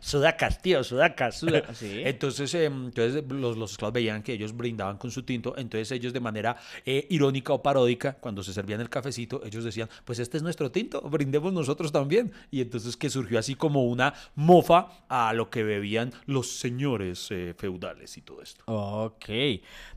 sudacas, 0.00 0.60
tío, 0.62 0.82
sudacas. 0.84 1.38
Suda- 1.38 1.62
sí. 1.74 2.02
Entonces, 2.04 2.52
eh, 2.54 2.64
entonces 2.66 3.24
los, 3.28 3.56
los 3.56 3.72
esclavos 3.72 3.94
veían 3.94 4.22
que 4.22 4.32
ellos 4.32 4.56
brindaban 4.56 4.96
con 4.98 5.10
su 5.10 5.22
tinto, 5.22 5.54
entonces 5.56 5.90
ellos 5.92 6.12
de 6.12 6.20
manera 6.20 6.56
eh, 6.84 7.06
irónica 7.10 7.52
o 7.52 7.62
paródica, 7.62 8.14
cuando 8.14 8.42
se 8.42 8.52
servían 8.52 8.80
el 8.80 8.88
cafecito, 8.88 9.43
ellos 9.44 9.64
decían, 9.64 9.88
pues 10.04 10.18
este 10.18 10.36
es 10.36 10.42
nuestro 10.42 10.70
tinto, 10.70 11.00
brindemos 11.02 11.52
nosotros 11.52 11.92
también. 11.92 12.32
Y 12.50 12.60
entonces 12.60 12.96
que 12.96 13.10
surgió 13.10 13.38
así 13.38 13.54
como 13.54 13.84
una 13.84 14.14
mofa 14.34 14.88
a 15.08 15.32
lo 15.32 15.50
que 15.50 15.62
bebían 15.62 16.12
los 16.26 16.48
señores 16.58 17.28
eh, 17.30 17.54
feudales 17.56 18.16
y 18.16 18.22
todo 18.22 18.42
esto. 18.42 18.62
Ok. 18.66 19.24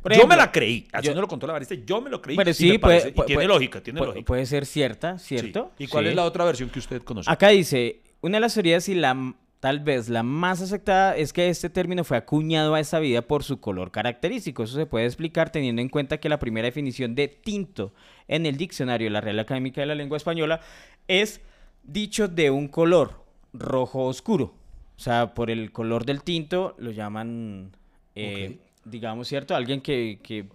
Por 0.01 0.15
yo 0.15 0.27
me 0.27 0.35
la 0.35 0.51
creí, 0.51 0.87
así 0.91 1.07
yo- 1.07 1.15
no 1.15 1.21
lo 1.21 1.27
contó 1.27 1.47
la 1.47 1.53
barista, 1.53 1.75
yo 1.75 2.01
me 2.01 2.09
lo 2.09 2.21
creí. 2.21 2.37
Y 2.39 2.53
sí, 2.53 2.69
me 2.69 2.79
puede, 2.79 2.99
parece- 2.99 3.09
y 3.09 3.13
tiene 3.25 3.33
puede- 3.35 3.47
lógica, 3.47 3.81
tiene 3.81 3.99
lógica. 3.99 4.25
Puede 4.25 4.45
ser 4.45 4.65
cierta, 4.65 5.17
Sí. 5.19 5.37
¿cierto? 5.37 5.71
¿Y 5.79 5.87
cuál 5.87 6.05
Sí. 6.05 6.09
es 6.09 6.15
la 6.15 6.23
otra 6.25 6.45
versión 6.45 6.69
que 6.69 6.79
usted 6.79 7.01
conoce? 7.03 7.29
Acá 7.31 7.49
dice, 7.49 8.01
una 8.21 8.37
de 8.37 8.41
las 8.41 8.53
teorías 8.53 8.87
y 8.89 8.95
la 8.95 9.35
tal 9.59 9.79
vez 9.79 10.09
la 10.09 10.23
más 10.23 10.61
aceptada 10.61 11.15
es 11.15 11.33
que 11.33 11.49
este 11.49 11.69
término 11.69 12.03
fue 12.03 12.17
acuñado 12.17 12.75
a 12.75 12.79
esta 12.79 12.99
vida 12.99 13.21
por 13.21 13.43
su 13.43 13.59
color 13.59 13.91
característico. 13.91 14.63
Eso 14.63 14.75
se 14.75 14.85
puede 14.85 15.05
explicar 15.05 15.51
teniendo 15.51 15.81
en 15.81 15.89
cuenta 15.89 16.19
que 16.19 16.29
la 16.29 16.39
primera 16.39 16.65
definición 16.65 17.15
de 17.15 17.27
tinto 17.27 17.93
en 18.27 18.45
el 18.45 18.57
diccionario 18.57 19.05
de 19.05 19.11
la 19.11 19.21
Real 19.21 19.39
Académica 19.39 19.81
de 19.81 19.87
la 19.87 19.95
Lengua 19.95 20.17
Española 20.17 20.61
es 21.07 21.41
dicho 21.83 22.27
de 22.27 22.51
un 22.51 22.67
color 22.67 23.23
rojo 23.53 24.05
oscuro. 24.05 24.53
O 24.95 24.99
sea, 24.99 25.33
por 25.33 25.49
el 25.49 25.71
color 25.71 26.05
del 26.05 26.23
tinto 26.23 26.75
lo 26.77 26.91
llaman, 26.91 27.71
eh, 28.15 28.57
digamos, 28.83 29.27
¿cierto? 29.27 29.55
Alguien 29.55 29.81
que, 29.81 30.19
que 30.23 30.45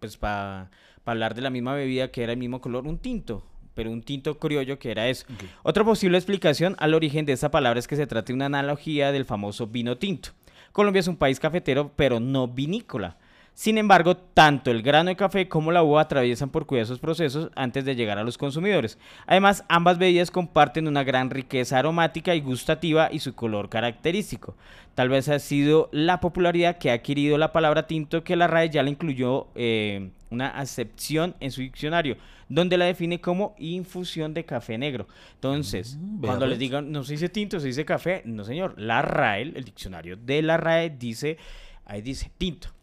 pues 0.00 0.16
para 0.16 0.70
hablar 1.04 1.34
de 1.34 1.42
la 1.42 1.50
misma 1.50 1.74
bebida 1.74 2.10
que 2.10 2.22
era 2.22 2.32
el 2.32 2.38
mismo 2.38 2.60
color, 2.60 2.86
un 2.86 2.98
tinto, 2.98 3.44
pero 3.74 3.90
un 3.90 4.02
tinto 4.02 4.38
criollo 4.38 4.78
que 4.78 4.90
era 4.90 5.08
eso. 5.08 5.26
Otra 5.62 5.84
posible 5.84 6.18
explicación 6.18 6.76
al 6.78 6.94
origen 6.94 7.26
de 7.26 7.32
esta 7.32 7.50
palabra 7.50 7.78
es 7.78 7.88
que 7.88 7.96
se 7.96 8.06
trata 8.06 8.28
de 8.28 8.34
una 8.34 8.46
analogía 8.46 9.12
del 9.12 9.24
famoso 9.24 9.66
vino 9.66 9.98
tinto. 9.98 10.30
Colombia 10.72 11.00
es 11.00 11.08
un 11.08 11.16
país 11.16 11.38
cafetero, 11.38 11.92
pero 11.94 12.18
no 12.20 12.48
vinícola. 12.48 13.16
Sin 13.54 13.78
embargo, 13.78 14.16
tanto 14.16 14.72
el 14.72 14.82
grano 14.82 15.10
de 15.10 15.16
café 15.16 15.48
como 15.48 15.70
la 15.70 15.84
uva 15.84 16.00
atraviesan 16.00 16.50
por 16.50 16.66
cuidadosos 16.66 16.98
procesos 16.98 17.50
antes 17.54 17.84
de 17.84 17.94
llegar 17.94 18.18
a 18.18 18.24
los 18.24 18.36
consumidores. 18.36 18.98
Además, 19.26 19.64
ambas 19.68 19.96
bebidas 19.96 20.32
comparten 20.32 20.88
una 20.88 21.04
gran 21.04 21.30
riqueza 21.30 21.78
aromática 21.78 22.34
y 22.34 22.40
gustativa 22.40 23.10
y 23.12 23.20
su 23.20 23.36
color 23.36 23.68
característico. 23.68 24.56
Tal 24.96 25.08
vez 25.08 25.28
ha 25.28 25.38
sido 25.38 25.88
la 25.92 26.18
popularidad 26.18 26.78
que 26.78 26.90
ha 26.90 26.94
adquirido 26.94 27.38
la 27.38 27.52
palabra 27.52 27.86
tinto 27.86 28.24
que 28.24 28.34
la 28.34 28.48
RAE 28.48 28.70
ya 28.70 28.82
la 28.82 28.90
incluyó 28.90 29.46
eh, 29.54 30.10
una 30.30 30.48
acepción 30.48 31.36
en 31.38 31.52
su 31.52 31.60
diccionario, 31.60 32.16
donde 32.48 32.76
la 32.76 32.86
define 32.86 33.20
como 33.20 33.54
infusión 33.58 34.34
de 34.34 34.44
café 34.44 34.78
negro. 34.78 35.06
Entonces, 35.36 35.96
Mm, 35.96 36.20
cuando 36.24 36.46
les 36.46 36.54
pues. 36.54 36.58
digan 36.58 36.90
no 36.90 37.04
se 37.04 37.12
dice 37.12 37.28
tinto, 37.28 37.60
se 37.60 37.68
dice 37.68 37.84
café, 37.84 38.22
no 38.24 38.42
señor, 38.44 38.74
la 38.76 39.00
RAE, 39.00 39.42
el 39.42 39.64
diccionario 39.64 40.16
de 40.16 40.42
la 40.42 40.56
RAE 40.56 40.90
dice, 40.90 41.38
ahí 41.86 42.02
dice 42.02 42.32
tinto 42.36 42.74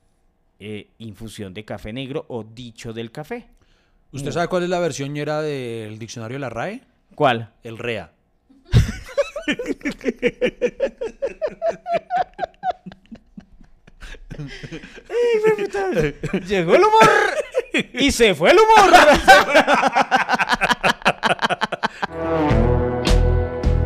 eh, 0.64 0.92
infusión 1.00 1.56
de 1.56 1.66
café 1.66 1.92
negro 1.92 2.24
o 2.30 2.44
dicho 2.44 2.94
del 2.94 3.12
café. 3.12 3.48
¿Usted 4.12 4.32
sabe 4.32 4.48
cuál 4.48 4.62
es 4.62 4.70
la 4.70 4.78
versión 4.80 5.12
ñera 5.12 5.42
del 5.42 5.98
diccionario 5.98 6.36
de 6.36 6.40
la 6.40 6.52
RAE? 6.52 6.84
¿Cuál? 7.16 7.52
El 7.64 7.80
REA. 7.80 8.14
Llegó 16.48 16.76
el 16.76 16.84
humor 16.84 17.10
y 17.94 18.12
se 18.12 18.36
fue 18.36 18.52
el 18.52 18.60
humor. 18.60 18.94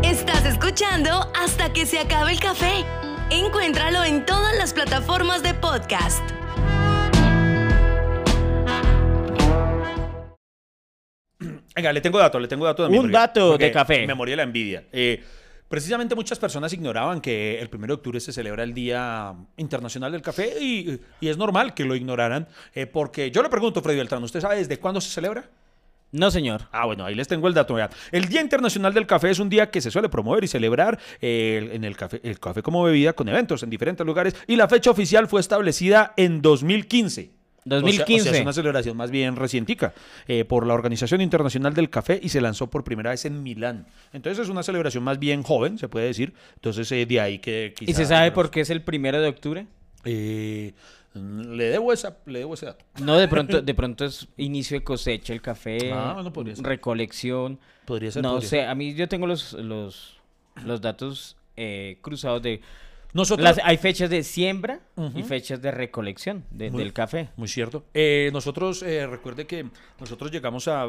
Estás 0.03 0.43
escuchando 0.43 1.31
hasta 1.39 1.71
que 1.71 1.85
se 1.85 1.99
acabe 1.99 2.33
el 2.33 2.39
café. 2.41 2.83
Encuéntralo 3.29 4.03
en 4.03 4.25
todas 4.25 4.57
las 4.57 4.73
plataformas 4.73 5.41
de 5.41 5.53
podcast. 5.53 6.34
Venga, 11.75 11.91
le 11.91 11.99
tengo 11.99 12.17
dato, 12.17 12.39
le 12.39 12.47
tengo 12.47 12.65
dato 12.65 12.83
también. 12.83 13.03
Un 13.03 13.11
dato 13.11 13.49
porque 13.51 13.65
de 13.65 13.71
café. 13.71 14.07
Me 14.07 14.13
morí 14.13 14.31
de 14.31 14.37
la 14.37 14.43
envidia. 14.43 14.85
Eh, 14.93 15.21
precisamente 15.67 16.15
muchas 16.15 16.39
personas 16.39 16.71
ignoraban 16.71 17.19
que 17.19 17.59
el 17.59 17.69
1 17.71 17.87
de 17.87 17.93
octubre 17.93 18.19
se 18.21 18.31
celebra 18.31 18.63
el 18.63 18.73
Día 18.73 19.33
Internacional 19.57 20.11
del 20.11 20.21
Café 20.21 20.53
y, 20.61 21.01
y 21.19 21.27
es 21.27 21.37
normal 21.37 21.73
que 21.73 21.83
lo 21.83 21.95
ignoraran 21.95 22.47
eh, 22.73 22.85
porque 22.85 23.29
yo 23.29 23.43
le 23.43 23.49
pregunto, 23.49 23.81
Freddy 23.81 23.97
Beltrán, 23.97 24.23
¿usted 24.23 24.39
sabe 24.39 24.55
desde 24.55 24.79
cuándo 24.79 25.01
se 25.01 25.09
celebra? 25.09 25.49
No, 26.13 26.31
señor. 26.31 26.61
Ah, 26.71 26.85
bueno, 26.85 27.03
ahí 27.03 27.13
les 27.13 27.27
tengo 27.27 27.49
el 27.49 27.53
dato. 27.53 27.75
El 28.11 28.29
Día 28.29 28.39
Internacional 28.39 28.93
del 28.93 29.05
Café 29.05 29.31
es 29.31 29.39
un 29.39 29.49
día 29.49 29.69
que 29.69 29.81
se 29.81 29.91
suele 29.91 30.07
promover 30.07 30.45
y 30.45 30.47
celebrar 30.47 30.97
eh, 31.19 31.71
en 31.73 31.83
el 31.83 31.97
café, 31.97 32.21
el 32.23 32.39
café 32.39 32.61
como 32.61 32.83
bebida 32.83 33.11
con 33.11 33.27
eventos 33.27 33.63
en 33.63 33.69
diferentes 33.69 34.05
lugares 34.05 34.33
y 34.47 34.55
la 34.55 34.69
fecha 34.69 34.91
oficial 34.91 35.27
fue 35.27 35.41
establecida 35.41 36.13
en 36.15 36.41
2015. 36.41 37.34
O 37.65 37.69
sea- 37.69 37.77
O 37.77 37.81
sea, 37.81 37.81
2015. 37.81 38.29
es 38.37 38.41
una 38.41 38.53
celebración 38.53 38.95
más 38.95 39.09
bien 39.09 39.35
recientica 39.35 39.93
eh, 40.27 40.45
por 40.45 40.67
la 40.67 40.73
Organización 40.75 41.21
Internacional 41.21 41.73
del 41.73 41.89
Café 41.89 42.19
y 42.21 42.29
se 42.29 42.39
lanzó 42.39 42.69
por 42.69 42.83
primera 42.83 43.09
vez 43.09 43.25
en 43.25 43.41
Milán. 43.41 43.87
Entonces 44.13 44.43
es 44.45 44.49
una 44.49 44.61
celebración 44.61 45.03
más 45.03 45.17
bien 45.17 45.41
joven, 45.41 45.77
se 45.79 45.87
puede 45.89 46.05
decir. 46.05 46.33
Entonces 46.55 46.91
eh, 46.91 47.05
de 47.07 47.19
ahí 47.19 47.39
que 47.39 47.73
¿Y 47.79 47.85
quizá- 47.87 47.97
se 47.97 48.05
sabe 48.05 48.31
por 48.31 48.51
qué 48.51 48.61
es 48.61 48.69
el 48.69 48.81
primero 48.83 49.19
de 49.19 49.27
octubre? 49.29 49.65
Eh, 50.03 50.73
le, 51.15 51.63
debo 51.69 51.91
esa, 51.93 52.17
le 52.27 52.39
debo 52.39 52.53
ese 52.53 52.67
dato. 52.67 52.85
No, 53.01 53.17
de 53.17 53.27
pronto, 53.27 53.61
de 53.63 53.73
pronto 53.73 54.05
es 54.05 54.27
inicio 54.37 54.77
de 54.77 54.83
cosecha 54.83 55.33
el 55.33 55.41
café, 55.41 55.91
Ah, 55.91 56.11
bueno, 56.13 56.31
podría 56.31 56.55
ser. 56.55 56.65
recolección. 56.65 57.59
Podría 57.85 58.11
ser. 58.11 58.21
No 58.21 58.33
podría 58.33 58.49
sé, 58.49 58.63
a 58.65 58.75
mí 58.75 58.93
yo 58.93 59.07
tengo 59.07 59.25
los, 59.25 59.53
los, 59.53 60.19
los 60.63 60.81
datos 60.81 61.37
eh, 61.57 61.97
cruzados 62.01 62.41
de... 62.43 62.61
Nosotros, 63.15 63.43
Las, 63.45 63.59
hay 63.63 63.77
fechas 63.77 64.09
de 64.09 64.21
siembra 64.23 64.81
y 65.15 65.23
fechas 65.23 65.61
de 65.61 65.71
recolección 65.71 66.43
de- 66.51 66.69
Muy- 66.69 66.83
del 66.83 66.91
café. 66.91 67.29
Muy 67.37 67.47
cierto. 67.47 67.85
Eh, 67.93 68.29
nosotros, 68.33 68.83
eh, 68.83 69.07
recuerde 69.07 69.47
que 69.47 69.65
nosotros 69.99 70.31
llegamos 70.31 70.67
a, 70.67 70.83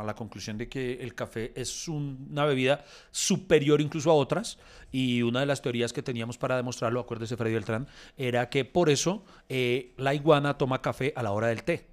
a 0.00 0.02
la 0.04 0.14
conclusión 0.14 0.56
de 0.56 0.66
que 0.68 0.94
el 0.94 1.14
café 1.14 1.52
es 1.54 1.86
un- 1.86 2.26
una 2.30 2.46
bebida 2.46 2.84
superior 3.10 3.80
incluso 3.82 4.10
a 4.10 4.14
otras 4.14 4.58
y 4.90 5.20
una 5.22 5.40
de 5.40 5.46
las 5.46 5.60
teorías 5.60 5.92
que 5.92 6.02
teníamos 6.02 6.38
para 6.38 6.56
demostrarlo, 6.56 7.00
acuérdese 7.00 7.36
Freddy 7.36 7.52
Beltrán, 7.54 7.86
era 8.16 8.48
que 8.48 8.64
por 8.64 8.88
eso 8.88 9.22
eh, 9.50 9.92
la 9.98 10.14
iguana 10.14 10.56
toma 10.56 10.80
café 10.80 11.12
a 11.16 11.22
la 11.22 11.32
hora 11.32 11.48
del 11.48 11.64
té, 11.64 11.86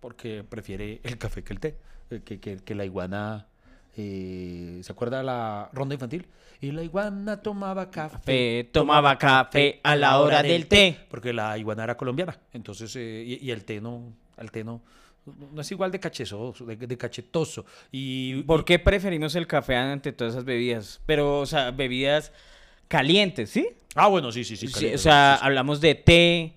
porque 0.00 0.44
prefiere 0.46 1.00
el 1.04 1.16
café 1.16 1.42
que 1.42 1.52
el 1.54 1.60
té, 1.60 1.76
que, 2.24 2.38
que- 2.38 2.58
que 2.58 2.74
la 2.74 2.84
iguana... 2.84 3.46
eh, 3.96 4.80
¿Se 4.82 4.92
acuerda 4.92 5.22
la 5.22 5.70
ronda 5.72 5.94
infantil? 5.94 6.26
Y 6.60 6.70
la 6.70 6.82
iguana 6.82 7.42
tomaba 7.42 7.90
café. 7.90 8.68
Tomaba 8.72 9.18
café 9.18 9.80
a 9.82 9.96
la 9.96 10.20
hora 10.20 10.42
del 10.42 10.66
té. 10.68 10.96
Porque 11.10 11.32
la 11.32 11.58
iguana 11.58 11.84
era 11.84 11.96
colombiana. 11.96 12.38
Entonces, 12.52 12.94
eh, 12.96 13.24
y, 13.26 13.46
y 13.46 13.50
el 13.50 13.64
té 13.64 13.80
no, 13.80 14.12
el 14.38 14.50
té 14.50 14.62
no, 14.62 14.80
no 15.52 15.60
es 15.60 15.70
igual 15.70 15.90
de 15.90 16.00
cachezoso, 16.00 16.64
de, 16.64 16.76
de 16.76 16.96
cachetoso. 16.96 17.64
Y, 17.90 18.42
¿Por 18.42 18.64
qué 18.64 18.78
preferimos 18.78 19.34
el 19.34 19.46
café 19.46 19.76
ante 19.76 20.12
todas 20.12 20.34
esas 20.34 20.44
bebidas? 20.44 21.00
Pero, 21.06 21.40
o 21.40 21.46
sea, 21.46 21.70
bebidas 21.70 22.32
calientes, 22.88 23.50
¿sí? 23.50 23.68
Ah, 23.94 24.08
bueno, 24.08 24.32
sí, 24.32 24.44
sí, 24.44 24.56
sí. 24.56 24.66
O 24.66 24.70
sea, 24.98 25.34
sí, 25.34 25.40
sí. 25.40 25.46
hablamos 25.46 25.80
de 25.80 25.94
té. 25.94 26.54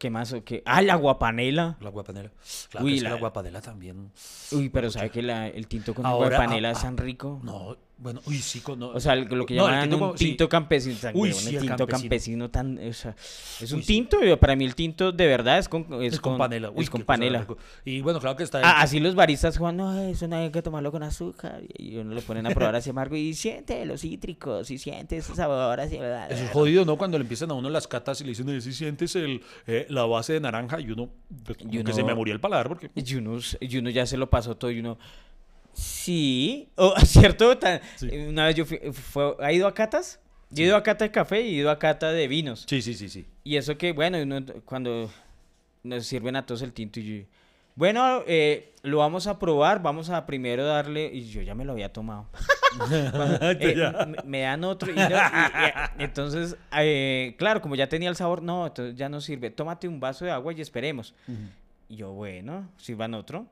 ¿Qué 0.00 0.08
más? 0.08 0.34
qué? 0.46 0.62
Ah, 0.64 0.80
la 0.80 0.94
guapanela. 0.94 1.76
La 1.78 1.90
guapanela. 1.90 2.30
Claro, 2.70 2.86
Uy, 2.86 2.94
que 2.96 3.00
la- 3.02 3.10
la 3.10 3.16
guapanela 3.16 3.60
también. 3.60 4.10
Uy, 4.50 4.70
pero 4.70 4.90
¿sabe 4.90 5.10
que 5.10 5.20
la- 5.20 5.46
el 5.48 5.66
tinto 5.68 5.92
con 5.94 6.06
Ahora, 6.06 6.38
guapanela 6.38 6.70
ah, 6.70 6.72
es 6.72 6.80
tan 6.80 6.96
rico? 6.96 7.38
No, 7.42 7.76
Bueno, 8.02 8.22
uy, 8.24 8.38
sí, 8.38 8.60
con, 8.60 8.78
no, 8.78 8.88
O 8.92 8.98
sea, 8.98 9.14
lo 9.14 9.44
que 9.44 9.54
llaman 9.54 9.92
un 9.92 9.98
como- 9.98 10.16
sí. 10.16 10.28
tinto 10.28 10.48
campesino. 10.48 10.96
sea, 10.96 11.12
Uy, 11.14 11.34
sí, 11.34 11.54
el 11.54 11.60
tinto 11.60 11.86
campesino. 11.86 12.48
campesino 12.48 12.50
tan... 12.50 12.78
o 12.78 12.92
sea, 12.94 13.14
es 13.60 13.70
un 13.72 13.80
Uy, 13.80 13.84
tinto, 13.84 14.16
para 14.40 14.56
mí 14.56 14.64
el 14.64 14.74
tinto 14.74 15.12
de 15.12 15.26
verdad 15.26 15.58
es 15.58 15.68
con, 15.68 15.86
es 16.02 16.14
Es 16.14 16.20
con, 16.20 16.38
panela. 16.38 16.70
Uy, 16.70 16.82
es 16.84 16.88
con 16.88 17.02
panela. 17.02 17.46
Y 17.84 18.00
bueno, 18.00 18.18
claro 18.18 18.36
que 18.36 18.42
está. 18.44 18.60
Ah, 18.64 18.80
así 18.80 19.00
los 19.00 19.14
baristas 19.14 19.58
Juan, 19.58 19.76
no, 19.76 20.00
eso 20.00 20.26
no 20.28 20.36
hay 20.36 20.50
que 20.50 20.62
tomarlo 20.62 20.90
con 20.90 21.02
azúcar. 21.02 21.60
Y 21.76 21.96
uno 21.98 22.14
lo 22.14 22.22
ponen 22.22 22.46
a 22.46 22.50
probar 22.50 22.74
así 22.74 22.88
amargo 22.88 23.16
y 23.16 23.34
siente 23.34 23.84
los 23.84 24.00
cítricos 24.00 24.70
y 24.70 24.78
siente 24.78 25.18
ese 25.18 25.34
sabor 25.34 25.78
así. 25.78 25.96
Eso 25.96 26.44
es 26.44 26.50
jodido, 26.52 26.86
¿no? 26.86 26.96
Cuando 26.96 27.18
le 27.18 27.22
empiezan 27.22 27.50
a 27.50 27.54
uno 27.54 27.68
las 27.68 27.86
catas 27.86 28.18
y 28.22 28.24
le 28.24 28.30
dicen, 28.30 28.48
"Eh, 28.48 28.62
si 28.62 28.72
sientes 28.72 29.14
el, 29.16 29.42
eh, 29.66 29.84
la 29.90 30.06
base 30.06 30.32
de 30.32 30.40
naranja 30.40 30.80
y 30.80 30.90
uno, 30.90 31.10
pues, 31.44 31.58
como 31.58 31.70
Y 31.74 31.84
que 31.84 31.92
se 31.92 32.00
uno- 32.00 32.06
me 32.08 32.14
murió 32.14 32.32
el 32.32 32.40
paladar 32.40 32.68
porque... 32.68 32.90
Y 32.94 33.14
uno, 33.16 33.38
y 33.60 33.76
uno 33.76 33.90
ya 33.90 34.06
se 34.06 34.16
lo 34.16 34.30
pasó 34.30 34.56
todo 34.56 34.70
y 34.70 34.80
uno... 34.80 34.98
Sí, 35.80 36.68
o 36.76 36.94
¿cierto? 37.04 37.56
Tan- 37.58 37.80
Sí. 37.96 38.08
Una 38.10 38.46
vez 38.46 38.54
yo 38.56 38.64
fui, 38.66 38.78
fue- 38.92 39.34
¿ha 39.40 39.52
ido 39.52 39.66
a 39.66 39.74
catas? 39.74 40.20
Yo 40.50 40.64
he 40.64 40.66
ido 40.66 40.76
a 40.76 40.82
cata 40.82 41.04
de 41.04 41.10
café 41.10 41.40
y 41.42 41.48
he 41.48 41.58
ido 41.60 41.70
a 41.70 41.78
cata 41.78 42.10
de 42.12 42.26
vinos. 42.28 42.66
Sí, 42.68 42.82
sí, 42.82 42.94
sí, 42.94 43.08
sí. 43.08 43.26
Y 43.44 43.56
eso 43.56 43.78
que, 43.78 43.92
bueno, 43.92 44.18
uno- 44.22 44.44
cuando 44.64 45.10
nos 45.82 46.06
sirven 46.06 46.36
a 46.36 46.44
todos 46.44 46.62
el 46.62 46.72
tinto 46.72 47.00
y 47.00 47.20
yo, 47.20 47.24
bueno, 47.76 48.22
eh, 48.26 48.74
lo 48.82 48.98
vamos 48.98 49.26
a 49.26 49.38
probar, 49.38 49.80
vamos 49.80 50.10
a 50.10 50.26
primero 50.26 50.66
darle, 50.66 51.10
y 51.12 51.30
yo 51.30 51.40
ya 51.40 51.54
me 51.54 51.64
lo 51.64 51.72
había 51.72 51.92
tomado. 51.92 52.26
Eh, 53.58 54.06
me, 54.06 54.16
me 54.24 54.40
dan 54.42 54.62
otro, 54.62 54.92
y, 54.92 54.94
no, 54.94 55.08
y- 55.08 55.10
y- 55.98 56.04
entonces, 56.04 56.56
eh, 56.76 57.34
claro, 57.36 57.60
como 57.60 57.74
ya 57.74 57.88
tenía 57.88 58.08
el 58.08 58.14
sabor, 58.16 58.42
no, 58.42 58.66
entonces 58.68 58.94
ya 58.96 59.08
no 59.08 59.20
sirve, 59.20 59.50
tómate 59.50 59.88
un 59.88 59.98
vaso 59.98 60.24
de 60.24 60.30
agua 60.30 60.52
y 60.52 60.60
esperemos. 60.60 61.12
Y 61.88 61.96
yo, 61.96 62.12
bueno, 62.12 62.68
sirvan 62.76 63.14
otro. 63.14 63.46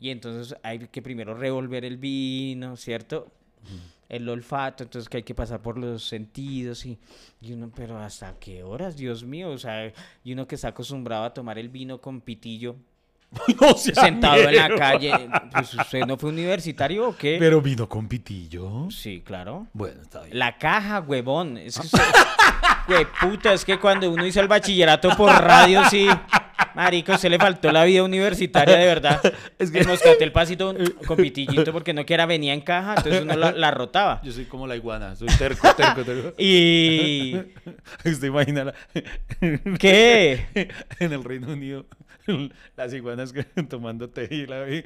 Y 0.00 0.10
entonces 0.10 0.56
hay 0.62 0.78
que 0.88 1.02
primero 1.02 1.34
revolver 1.34 1.84
el 1.84 1.98
vino, 1.98 2.76
¿cierto? 2.76 3.30
El 4.08 4.28
olfato, 4.28 4.82
entonces 4.82 5.08
que 5.08 5.18
hay 5.18 5.22
que 5.22 5.34
pasar 5.34 5.60
por 5.60 5.78
los 5.78 6.02
sentidos 6.02 6.84
y, 6.86 6.98
y 7.40 7.52
uno, 7.52 7.70
pero 7.74 7.98
¿hasta 7.98 8.38
qué 8.40 8.64
horas? 8.64 8.96
Dios 8.96 9.22
mío, 9.22 9.50
o 9.50 9.58
sea, 9.58 9.92
y 10.24 10.32
uno 10.32 10.48
que 10.48 10.56
está 10.56 10.68
acostumbrado 10.68 11.24
a 11.24 11.34
tomar 11.34 11.58
el 11.58 11.68
vino 11.68 12.00
con 12.00 12.20
pitillo, 12.20 12.76
No 13.60 13.74
sentado 13.74 14.40
en 14.42 14.56
la 14.56 14.74
calle, 14.74 15.12
pues 15.52 15.74
¿usted 15.74 16.00
no 16.06 16.16
fue 16.16 16.30
universitario 16.30 17.08
o 17.08 17.16
qué? 17.16 17.36
Pero 17.38 17.60
vino 17.60 17.88
con 17.88 18.08
pitillo. 18.08 18.90
Sí, 18.90 19.22
claro. 19.24 19.68
Bueno, 19.72 20.02
está 20.02 20.22
bien. 20.22 20.38
La 20.38 20.58
caja, 20.58 21.00
huevón. 21.00 21.56
Es 21.56 21.78
que, 21.78 23.06
puta, 23.20 23.52
es 23.52 23.64
que 23.64 23.78
cuando 23.78 24.10
uno 24.10 24.26
hizo 24.26 24.40
el 24.40 24.48
bachillerato 24.48 25.10
por 25.16 25.30
radio, 25.30 25.84
sí. 25.88 26.08
Marico, 26.74 27.16
se 27.18 27.28
le 27.28 27.38
faltó 27.38 27.70
la 27.72 27.84
vida 27.84 28.02
universitaria, 28.02 28.76
de 28.76 28.86
verdad. 28.86 29.20
Es 29.58 29.70
que- 29.70 29.78
El 29.80 29.86
moscatel 29.88 30.32
pasito 30.32 30.74
con 31.06 31.16
pitillito 31.16 31.72
porque 31.72 31.92
no 31.92 32.04
quiera 32.06 32.26
venía 32.26 32.54
en 32.54 32.60
caja, 32.60 32.94
entonces 32.96 33.22
uno 33.22 33.36
la, 33.36 33.52
la 33.52 33.70
rotaba. 33.70 34.20
Yo 34.22 34.32
soy 34.32 34.44
como 34.46 34.66
la 34.66 34.76
iguana, 34.76 35.14
soy 35.16 35.28
terco, 35.38 35.68
terco, 35.74 36.04
terco. 36.04 36.34
Y... 36.38 37.34
Usted 38.04 38.26
imagina 38.28 38.64
la- 38.64 38.74
¿Qué? 39.78 40.68
en 40.98 41.12
el 41.12 41.24
Reino 41.24 41.48
Unido 41.52 41.86
las 42.76 42.92
iguanas 42.94 43.34
tomando 43.68 44.08
té 44.10 44.28
y 44.30 44.46
la, 44.46 44.68
y 44.70 44.84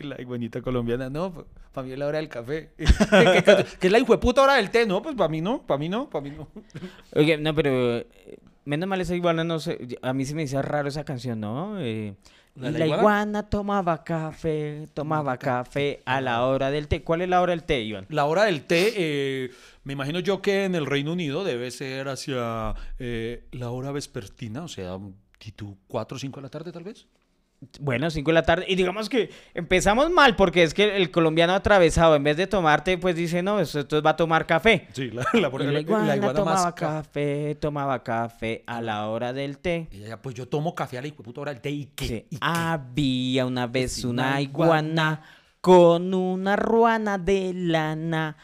la 0.00 0.20
iguanita 0.20 0.62
colombiana, 0.62 1.10
no, 1.10 1.44
para 1.72 1.86
mí 1.86 1.92
es 1.92 1.98
la 1.98 2.06
hora 2.06 2.18
del 2.18 2.28
café. 2.28 2.70
¿Qué, 2.78 2.86
qué- 3.44 3.66
qué 3.80 3.86
es 3.88 3.92
la 3.92 3.98
hijueputa 3.98 4.42
hora 4.42 4.54
del 4.54 4.70
té? 4.70 4.86
No, 4.86 5.02
pues 5.02 5.14
para 5.14 5.28
mí 5.28 5.40
no, 5.42 5.60
para 5.66 5.76
mí 5.78 5.88
no, 5.90 6.08
para 6.08 6.22
mí 6.22 6.30
no. 6.30 6.48
Oye, 7.14 7.36
no, 7.36 7.54
pero... 7.54 8.02
Menos 8.66 8.88
mal 8.88 9.00
esa 9.00 9.14
iguana, 9.14 9.44
no 9.44 9.58
sé. 9.58 9.98
A 10.02 10.12
mí 10.12 10.24
se 10.26 10.34
me 10.34 10.42
hizo 10.42 10.60
raro 10.60 10.88
esa 10.88 11.04
canción, 11.04 11.40
¿no? 11.40 11.80
Eh, 11.80 12.14
¿La 12.56 12.70
y 12.70 12.72
de 12.72 12.78
la 12.78 12.78
la 12.80 12.86
iguana? 12.86 13.02
iguana 13.02 13.42
tomaba 13.48 14.02
café, 14.04 14.86
tomaba 14.92 15.38
café 15.38 16.02
a 16.04 16.20
la 16.20 16.44
hora 16.44 16.70
del 16.70 16.88
té. 16.88 17.02
¿Cuál 17.02 17.22
es 17.22 17.28
la 17.28 17.40
hora 17.40 17.52
del 17.52 17.62
té, 17.64 17.82
Iván? 17.82 18.06
La 18.08 18.24
hora 18.24 18.44
del 18.44 18.64
té, 18.64 18.92
eh, 18.96 19.50
me 19.84 19.92
imagino 19.92 20.20
yo 20.20 20.42
que 20.42 20.64
en 20.64 20.74
el 20.74 20.84
Reino 20.86 21.12
Unido 21.12 21.44
debe 21.44 21.70
ser 21.70 22.08
hacia 22.08 22.74
eh, 22.98 23.46
la 23.52 23.70
hora 23.70 23.92
vespertina, 23.92 24.64
o 24.64 24.68
sea, 24.68 24.98
tipo 25.38 25.76
4 25.88 26.16
o 26.16 26.18
5 26.18 26.40
de 26.40 26.42
la 26.42 26.50
tarde 26.50 26.72
tal 26.72 26.82
vez. 26.84 27.06
Bueno, 27.80 28.10
5 28.10 28.30
de 28.30 28.34
la 28.34 28.42
tarde. 28.42 28.64
Y 28.68 28.74
digamos 28.74 29.08
que 29.08 29.30
empezamos 29.54 30.10
mal 30.10 30.36
porque 30.36 30.62
es 30.62 30.74
que 30.74 30.96
el 30.96 31.10
colombiano 31.10 31.54
atravesado, 31.54 32.14
en 32.14 32.22
vez 32.22 32.36
de 32.36 32.46
tomarte, 32.46 32.98
pues 32.98 33.16
dice, 33.16 33.42
no, 33.42 33.60
esto, 33.60 33.80
esto 33.80 34.02
va 34.02 34.10
a 34.10 34.16
tomar 34.16 34.46
café. 34.46 34.88
Sí, 34.92 35.10
la, 35.10 35.24
la, 35.32 35.80
iguana 35.80 36.32
tomaba 36.32 36.74
café, 36.74 37.56
tomaba 37.58 38.02
café 38.02 38.62
a 38.66 38.80
la 38.80 39.08
hora 39.08 39.32
del 39.32 39.58
té. 39.58 39.88
Y 39.90 40.04
ella, 40.04 40.20
pues 40.20 40.34
yo 40.34 40.46
tomo 40.48 40.74
café 40.74 40.98
a 40.98 41.02
la 41.02 41.08
hora 41.36 41.52
del 41.52 41.62
té 41.62 41.70
y 41.70 41.86
qué. 41.86 42.06
Sí. 42.06 42.26
¿Y 42.30 42.36
qué? 42.36 42.38
Había 42.42 43.46
una 43.46 43.66
vez 43.66 43.92
Sí, 43.92 44.06
una 44.06 44.28
una 44.28 44.40
iguana 44.40 45.22
con 45.60 46.14
una 46.14 46.56
ruana 46.56 47.18
de 47.18 47.52
lana 47.54 48.36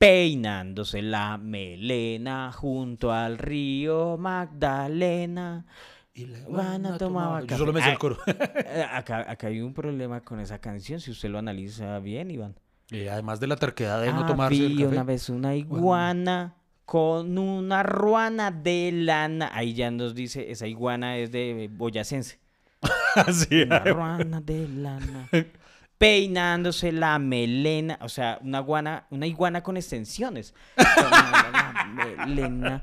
peinándose 0.00 1.02
la 1.02 1.36
melena 1.36 2.52
junto 2.52 3.12
al 3.12 3.36
río 3.36 4.16
Magdalena. 4.16 5.66
Y 6.12 6.26
la 6.26 6.38
Iguana 6.40 6.98
tomaba 6.98 7.40
Yo 7.40 7.46
café. 7.46 7.58
solo 7.58 7.72
me 7.72 7.80
sé 7.80 7.88
Ah, 7.88 7.92
el 7.92 7.98
coro. 7.98 8.16
Eh, 8.26 8.84
Acá, 8.92 9.30
acá 9.30 9.46
hay 9.46 9.60
un 9.60 9.72
problema 9.72 10.20
con 10.22 10.40
esa 10.40 10.58
canción, 10.60 11.00
si 11.00 11.10
usted 11.12 11.28
lo 11.30 11.38
analiza 11.38 11.98
bien, 12.00 12.30
Iván. 12.30 12.56
Y 12.90 13.06
además 13.06 13.38
de 13.40 13.46
la 13.46 13.56
terquedad 13.56 14.02
de 14.02 14.12
no 14.12 14.26
tomarse 14.26 14.58
el 14.58 14.72
Había 14.72 14.84
café. 14.86 14.96
una 14.96 15.04
vez 15.04 15.28
una 15.28 15.54
iguana 15.54 16.56
con 16.84 17.38
una 17.38 17.84
ruana 17.84 18.50
de 18.50 18.90
lana. 18.92 19.50
Ahí 19.54 19.74
ya 19.74 19.92
nos 19.92 20.14
dice, 20.16 20.50
esa 20.50 20.66
iguana 20.66 21.16
es 21.16 21.30
de 21.30 21.70
boyacense. 21.72 22.40
Sí, 23.32 23.62
Una 23.62 23.78
ruana 23.80 24.40
de 24.40 24.68
lana. 24.68 25.28
Peinándose 26.00 26.92
la 26.92 27.18
melena. 27.18 27.98
O 28.00 28.08
sea, 28.08 28.38
una 28.40 28.60
iguana, 28.60 29.06
una 29.10 29.26
iguana 29.26 29.62
con 29.62 29.76
extensiones. 29.76 30.54
La 30.76 31.92
melena 32.24 32.82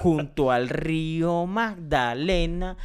junto 0.00 0.52
al 0.52 0.68
río 0.68 1.44
Magdalena. 1.46 2.76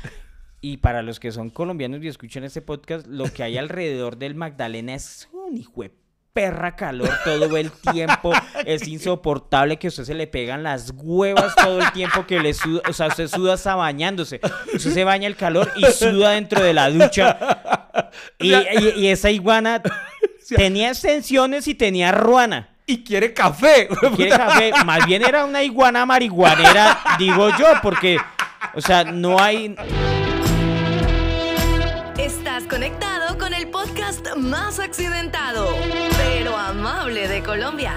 Y 0.61 0.77
para 0.77 1.03
los 1.03 1.19
que 1.19 1.31
son 1.31 1.51
colombianos 1.51 2.01
y 2.01 2.07
escuchan 2.07 2.43
este 2.43 2.63
podcast, 2.63 3.05
lo 3.05 3.31
que 3.31 3.43
hay 3.43 3.59
alrededor 3.59 4.17
del 4.17 4.33
Magdalena 4.33 4.95
es 4.95 5.29
un 5.31 5.55
hijo 5.55 5.83
de 5.83 5.91
perra 6.37 6.75
calor 6.75 7.09
todo 7.23 7.57
el 7.57 7.71
tiempo. 7.71 8.31
Es 8.65 8.87
insoportable 8.87 9.77
que 9.77 9.87
a 9.87 9.89
usted 9.89 10.03
se 10.03 10.13
le 10.13 10.27
pegan 10.27 10.61
las 10.61 10.91
huevas 10.95 11.55
todo 11.55 11.79
el 11.79 11.91
tiempo 11.93 12.25
que 12.27 12.39
le 12.39 12.53
suda. 12.53 12.81
O 12.89 12.93
sea, 12.93 13.07
usted 13.07 13.27
suda 13.27 13.53
hasta 13.53 13.75
bañándose. 13.75 14.41
Usted 14.73 14.91
se 14.91 15.03
baña 15.03 15.27
el 15.27 15.35
calor 15.35 15.71
y 15.75 15.85
suda 15.85 16.31
dentro 16.31 16.61
de 16.61 16.73
la 16.73 16.89
ducha. 16.89 17.61
Y, 18.39 18.53
y- 18.53 18.93
y 18.97 19.07
esa 19.07 19.29
iguana 19.31 19.81
tenía 20.55 20.89
extensiones 20.89 21.67
y 21.67 21.75
tenía 21.75 22.11
ruana. 22.11 22.69
Y 22.85 23.03
quiere 23.03 23.33
café. 23.33 23.89
¿Quiere 24.15 24.31
café? 24.37 24.71
Más 24.85 25.05
bien 25.05 25.21
era 25.25 25.43
una 25.43 25.61
iguana 25.63 26.05
marihuanera, 26.05 26.97
digo 27.19 27.49
yo, 27.57 27.65
porque, 27.81 28.17
o 28.73 28.79
sea, 28.81 29.03
no 29.03 29.39
hay... 29.41 29.75
Estás 32.17 32.63
conectado 32.63 33.37
con 33.37 33.53
el 33.53 33.67
podcast 33.69 34.25
más 34.37 34.79
accidentado, 34.79 35.67
pero 36.17 36.57
amable 36.57 37.27
de 37.27 37.43
Colombia. 37.43 37.93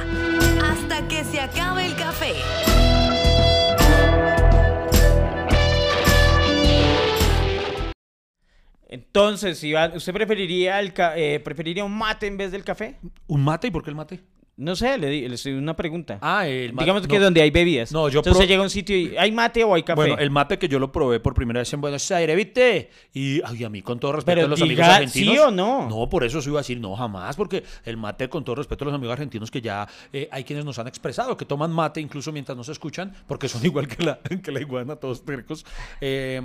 Hasta 0.63 1.07
que 1.09 1.25
se 1.25 1.41
acabe 1.41 1.80
Entonces, 8.93 9.63
Iván, 9.63 9.93
¿usted 9.97 10.13
preferiría, 10.13 10.81
el 10.81 10.93
ca- 10.93 11.17
eh, 11.17 11.39
preferiría 11.39 11.85
un 11.85 11.97
mate 11.97 12.27
en 12.27 12.37
vez 12.37 12.51
del 12.51 12.65
café? 12.65 12.97
¿Un 13.29 13.43
mate? 13.45 13.69
¿Y 13.69 13.71
por 13.71 13.85
qué 13.85 13.91
el 13.91 13.97
mate? 13.97 14.21
No 14.57 14.77
sé, 14.77 14.99
le 14.99 15.07
di 15.09 15.27
le 15.27 15.37
estoy 15.37 15.53
una 15.53 15.75
pregunta. 15.75 16.19
Ah, 16.21 16.47
el 16.47 16.75
mate. 16.75 16.85
Digamos 16.85 17.07
que 17.07 17.19
no. 17.19 17.25
donde 17.25 17.41
hay 17.41 17.51
bebidas. 17.51 17.93
No, 17.93 18.11
yo 18.11 18.19
Entonces 18.19 18.41
pro- 18.43 18.47
llega 18.47 18.61
a 18.61 18.65
un 18.65 18.69
sitio 18.69 18.95
y 18.95 19.17
¿hay 19.17 19.33
mate 19.33 19.65
o 19.65 19.73
hay 19.75 19.83
café? 19.85 19.97
Bueno, 19.97 20.19
el 20.19 20.29
mate 20.31 20.59
que 20.59 20.69
yo 20.69 20.79
lo 20.79 20.93
probé 20.93 21.19
por 21.19 21.33
primera 21.33 21.61
vez 21.61 21.73
en 21.73 21.81
Buenos 21.81 22.11
Aires, 22.11 22.37
¿viste? 22.37 22.91
Y 23.15 23.41
ay, 23.43 23.65
a 23.65 23.71
mí, 23.71 23.81
con 23.81 23.99
todo 23.99 24.13
respeto 24.13 24.35
Pero 24.35 24.47
a 24.47 24.51
los 24.51 24.59
diga 24.59 24.67
amigos 24.85 24.87
argentinos. 24.97 25.35
sí 25.35 25.39
o 25.41 25.51
no. 25.51 25.89
No, 25.89 26.11
por 26.11 26.25
eso 26.25 26.43
sí 26.43 26.51
iba 26.51 26.59
a 26.59 26.63
decir 26.63 26.79
no, 26.79 26.95
jamás, 26.95 27.37
porque 27.37 27.63
el 27.87 27.97
mate, 27.97 28.29
con 28.29 28.45
todo 28.45 28.57
respeto 28.57 28.85
a 28.85 28.87
los 28.87 28.95
amigos 28.95 29.13
argentinos, 29.15 29.51
que 29.51 29.63
ya 29.63 29.89
eh, 30.13 30.29
hay 30.31 30.45
quienes 30.45 30.67
nos 30.67 30.79
han 30.79 30.89
expresado 30.89 31.39
que 31.39 31.47
toman 31.47 31.71
mate 31.73 32.03
incluso 32.03 32.31
mientras 32.31 32.55
nos 32.59 32.69
escuchan, 32.69 33.15
porque 33.27 33.49
son 33.49 33.65
igual 33.65 33.89
que 33.89 34.03
la, 34.05 34.19
que 34.19 34.53
la 34.53 34.61
iguana, 34.61 34.97
todos 34.97 35.25
tercos. 35.25 35.65
Eh, 36.03 36.39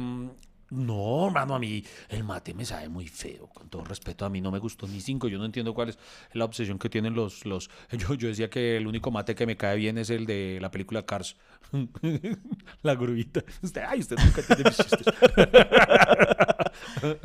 no, 0.72 1.28
hermano, 1.28 1.55
a 1.55 1.59
mí 1.59 1.84
el 2.09 2.24
mate 2.24 2.53
me 2.53 2.66
sabe 2.66 2.89
muy 2.89 3.07
feo, 3.07 3.47
con 3.47 3.70
todo 3.70 3.84
respeto. 3.86 4.26
A 4.26 4.30
mí 4.30 4.41
no 4.41 4.51
me 4.51 4.59
gustó 4.59 4.88
ni 4.88 4.99
cinco. 5.01 5.28
Yo 5.28 5.38
no 5.38 5.45
entiendo 5.45 5.74
cuál 5.74 5.89
es 5.89 5.99
la 6.34 6.45
obsesión 6.45 6.80
que 6.80 6.89
tienen 6.89 7.13
los. 7.13 7.45
los 7.45 7.70
yo, 7.91 8.13
yo 8.16 8.28
decía 8.28 8.49
que 8.49 8.78
el 8.78 8.88
único 8.88 9.11
mate 9.11 9.36
que 9.36 9.45
me 9.45 9.57
cae 9.57 9.78
bien 9.78 9.97
es 9.97 10.09
el 10.09 10.26
de 10.26 10.59
la 10.61 10.72
película 10.72 11.05
Cars. 11.05 11.36
la 12.84 12.95
grubita. 12.95 13.43
Usted, 13.61 13.84
ay, 13.88 13.99
usted 13.99 14.18
nunca 14.18 14.41
tiene 14.43 14.63
mis 14.66 14.78
chistes. 14.78 15.05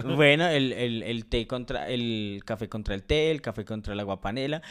Bueno, 0.05 0.47
el, 0.49 0.73
el- 0.73 1.03
el 1.03 1.27
té 1.27 1.47
contra 1.47 1.89
el 1.89 2.43
café 2.45 2.69
contra 2.69 2.95
el 2.95 3.03
té, 3.03 3.31
el 3.31 3.41
café 3.41 3.65
contra 3.65 3.93
el 3.95 4.01
agua 4.01 4.21
panela. 4.21 4.63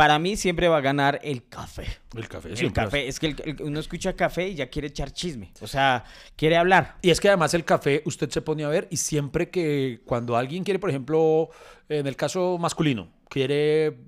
Para 0.00 0.18
mí 0.18 0.34
siempre 0.38 0.66
va 0.66 0.78
a 0.78 0.80
ganar 0.80 1.20
el 1.22 1.46
café. 1.46 1.84
El 2.16 2.26
café, 2.26 2.48
El 2.58 2.72
café, 2.72 3.06
es 3.06 3.20
que 3.20 3.26
el- 3.26 3.36
el- 3.44 3.62
uno 3.64 3.80
escucha 3.80 4.14
café 4.14 4.48
y 4.48 4.54
ya 4.54 4.70
quiere 4.70 4.88
echar 4.88 5.12
chisme. 5.12 5.52
O 5.60 5.66
sea, 5.66 6.04
quiere 6.36 6.56
hablar. 6.56 6.96
Y 7.02 7.10
es 7.10 7.20
que 7.20 7.28
además 7.28 7.52
el 7.52 7.66
café 7.66 8.00
usted 8.06 8.30
se 8.30 8.40
pone 8.40 8.64
a 8.64 8.68
ver 8.68 8.88
y 8.90 8.96
siempre 8.96 9.50
que 9.50 10.00
cuando 10.06 10.38
alguien 10.38 10.64
quiere, 10.64 10.78
por 10.78 10.88
ejemplo, 10.88 11.50
en 11.90 12.06
el 12.06 12.16
caso 12.16 12.56
masculino, 12.58 13.08
quiere 13.28 13.98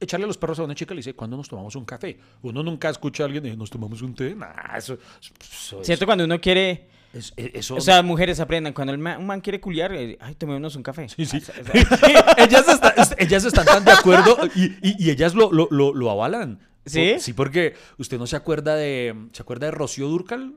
echarle 0.00 0.26
los 0.26 0.38
perros 0.38 0.58
a 0.58 0.64
una 0.64 0.74
chica 0.74 0.92
le 0.92 0.98
dice, 0.98 1.14
¿cuándo 1.14 1.36
nos 1.36 1.48
tomamos 1.48 1.76
un 1.76 1.84
café? 1.84 2.18
Uno 2.42 2.64
nunca 2.64 2.90
escucha 2.90 3.22
a 3.22 3.26
alguien 3.26 3.46
y 3.46 3.56
nos 3.56 3.70
tomamos 3.70 4.02
un 4.02 4.16
té. 4.16 4.34
Nah, 4.34 4.76
eso, 4.76 4.98
eso 5.20 5.80
es- 5.82 5.86
¿Cierto? 5.86 6.04
Cuando 6.04 6.24
uno 6.24 6.40
quiere... 6.40 6.88
es- 7.12 7.32
eso- 7.36 7.74
O 7.76 7.80
sea, 7.80 8.02
mujeres 8.02 8.40
aprendan. 8.40 8.72
Cuando 8.72 8.92
el 8.94 8.98
un 9.00 9.26
man 9.26 9.40
quiere 9.40 9.60
culiar, 9.60 9.92
eh, 9.94 10.16
ay, 10.20 10.34
tomémonos 10.34 10.76
un 10.76 10.82
café. 10.82 11.08
Sí, 11.08 11.26
sí. 11.26 11.40
Ah, 11.48 12.34
ellas, 12.38 12.66
está- 12.68 12.94
ellas 13.18 13.44
están 13.44 13.64
tan 13.66 13.84
de 13.84 13.92
acuerdo 13.92 14.36
y, 14.54 14.64
y- 14.82 14.96
y 14.98 15.10
ellas 15.10 15.34
lo, 15.34 15.52
lo, 15.52 15.68
lo, 15.70 15.94
lo 15.94 16.10
avalan. 16.10 16.60
¿Sí? 16.84 17.14
Sí, 17.20 17.32
porque 17.32 17.74
usted 17.98 18.18
no 18.18 18.26
se 18.26 18.34
acuerda 18.36 18.74
de. 18.74 19.14
¿Se 19.32 19.42
acuerda 19.42 19.66
de 19.66 19.70
Rocío 19.72 20.08
Durcal? 20.08 20.56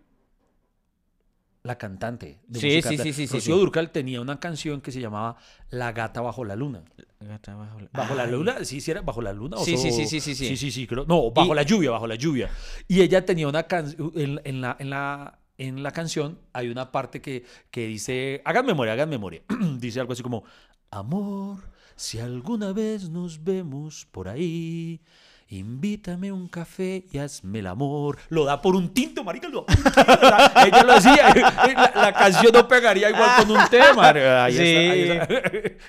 La 1.63 1.77
cantante. 1.79 2.39
de 2.47 2.59
Sí, 2.59 2.67
música 2.67 2.89
sí, 2.89 2.97
sí, 2.97 3.13
sí, 3.13 3.25
Rocío 3.33 3.55
sí. 3.55 3.59
Durcal 3.59 3.89
tenía 3.91 4.21
una 4.21 4.39
canción 4.39 4.81
que 4.81 4.91
se 4.91 4.99
llamaba 5.01 5.37
La 5.71 5.91
gata 5.93 6.21
bajo 6.21 6.45
la 6.45 6.55
luna. 6.55 6.83
Gata 7.19 7.55
bajo 7.55 7.79
la- 7.79 7.89
¿Bajo 7.91 8.13
la 8.13 8.27
luna? 8.27 8.63
Sí, 8.65 8.81
sí, 8.81 8.91
era 8.91 9.01
bajo 9.01 9.19
la 9.21 9.33
luna. 9.33 9.57
o 9.57 9.65
Sí, 9.65 9.75
sí, 9.77 9.91
sí, 9.91 10.05
sí, 10.05 10.19
sí, 10.19 10.35
sí. 10.35 10.47
Sí, 10.49 10.57
sí, 10.57 10.71
sí, 10.71 10.85
creo. 10.85 11.05
No, 11.07 11.31
bajo 11.31 11.53
Y- 11.53 11.55
la 11.55 11.63
lluvia, 11.63 11.89
bajo 11.89 12.05
la 12.05 12.15
lluvia. 12.15 12.49
Y 12.87 13.01
ella 13.01 13.25
tenía 13.25 13.47
una 13.47 13.63
canción. 13.63 14.11
En, 14.15 14.39
en 14.43 14.61
la, 14.61 14.75
en, 14.79 14.89
la, 14.91 15.39
en 15.57 15.83
la 15.83 15.91
canción 15.91 16.39
hay 16.53 16.69
una 16.69 16.91
parte 16.91 17.21
que, 17.21 17.45
que 17.71 17.87
dice. 17.87 18.41
Hagan 18.45 18.65
memoria, 18.65 18.93
hagan 18.93 19.09
memoria. 19.09 19.41
dice 19.79 19.99
algo 19.99 20.13
así 20.13 20.23
como: 20.23 20.43
Amor, 20.91 21.59
si 21.95 22.19
alguna 22.19 22.73
vez 22.73 23.09
nos 23.09 23.43
vemos 23.43 24.05
por 24.11 24.27
ahí. 24.27 25.01
Invítame 25.47 26.31
un 26.31 26.47
café 26.47 27.05
y 27.11 27.19
hazme 27.19 27.59
el 27.59 27.67
amor. 27.67 28.17
Lo 28.29 28.45
da 28.45 28.59
por 28.63 28.75
un 28.75 28.91
tinto, 28.95 29.23
marica. 29.23 29.47
Lo. 29.47 29.63
La- 29.95 30.51
Ella 30.65 30.83
lo 30.83 30.95
decía. 30.95 31.33
La, 31.75 31.91
la 31.95 32.13
canción 32.13 32.51
no 32.51 32.67
pegaría 32.67 33.11
igual 33.11 33.29
con 33.45 33.51
un 33.51 33.69
tema. 33.69 34.09
Ahí 34.45 34.57
está, 34.57 34.91
ahí 34.91 35.01
está. 35.11 35.27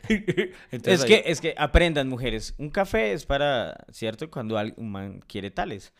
Entonces 0.70 1.00
Es 1.00 1.02
ahí- 1.04 1.08
que, 1.08 1.22
es 1.30 1.40
que 1.40 1.54
aprendan, 1.56 2.06
mujeres. 2.06 2.54
Un 2.58 2.68
café 2.68 3.14
es 3.14 3.24
para, 3.24 3.74
¿cierto? 3.90 4.30
Cuando 4.30 4.58
un 4.76 4.90
man 4.92 5.20
quiere 5.26 5.50
tales. 5.50 5.92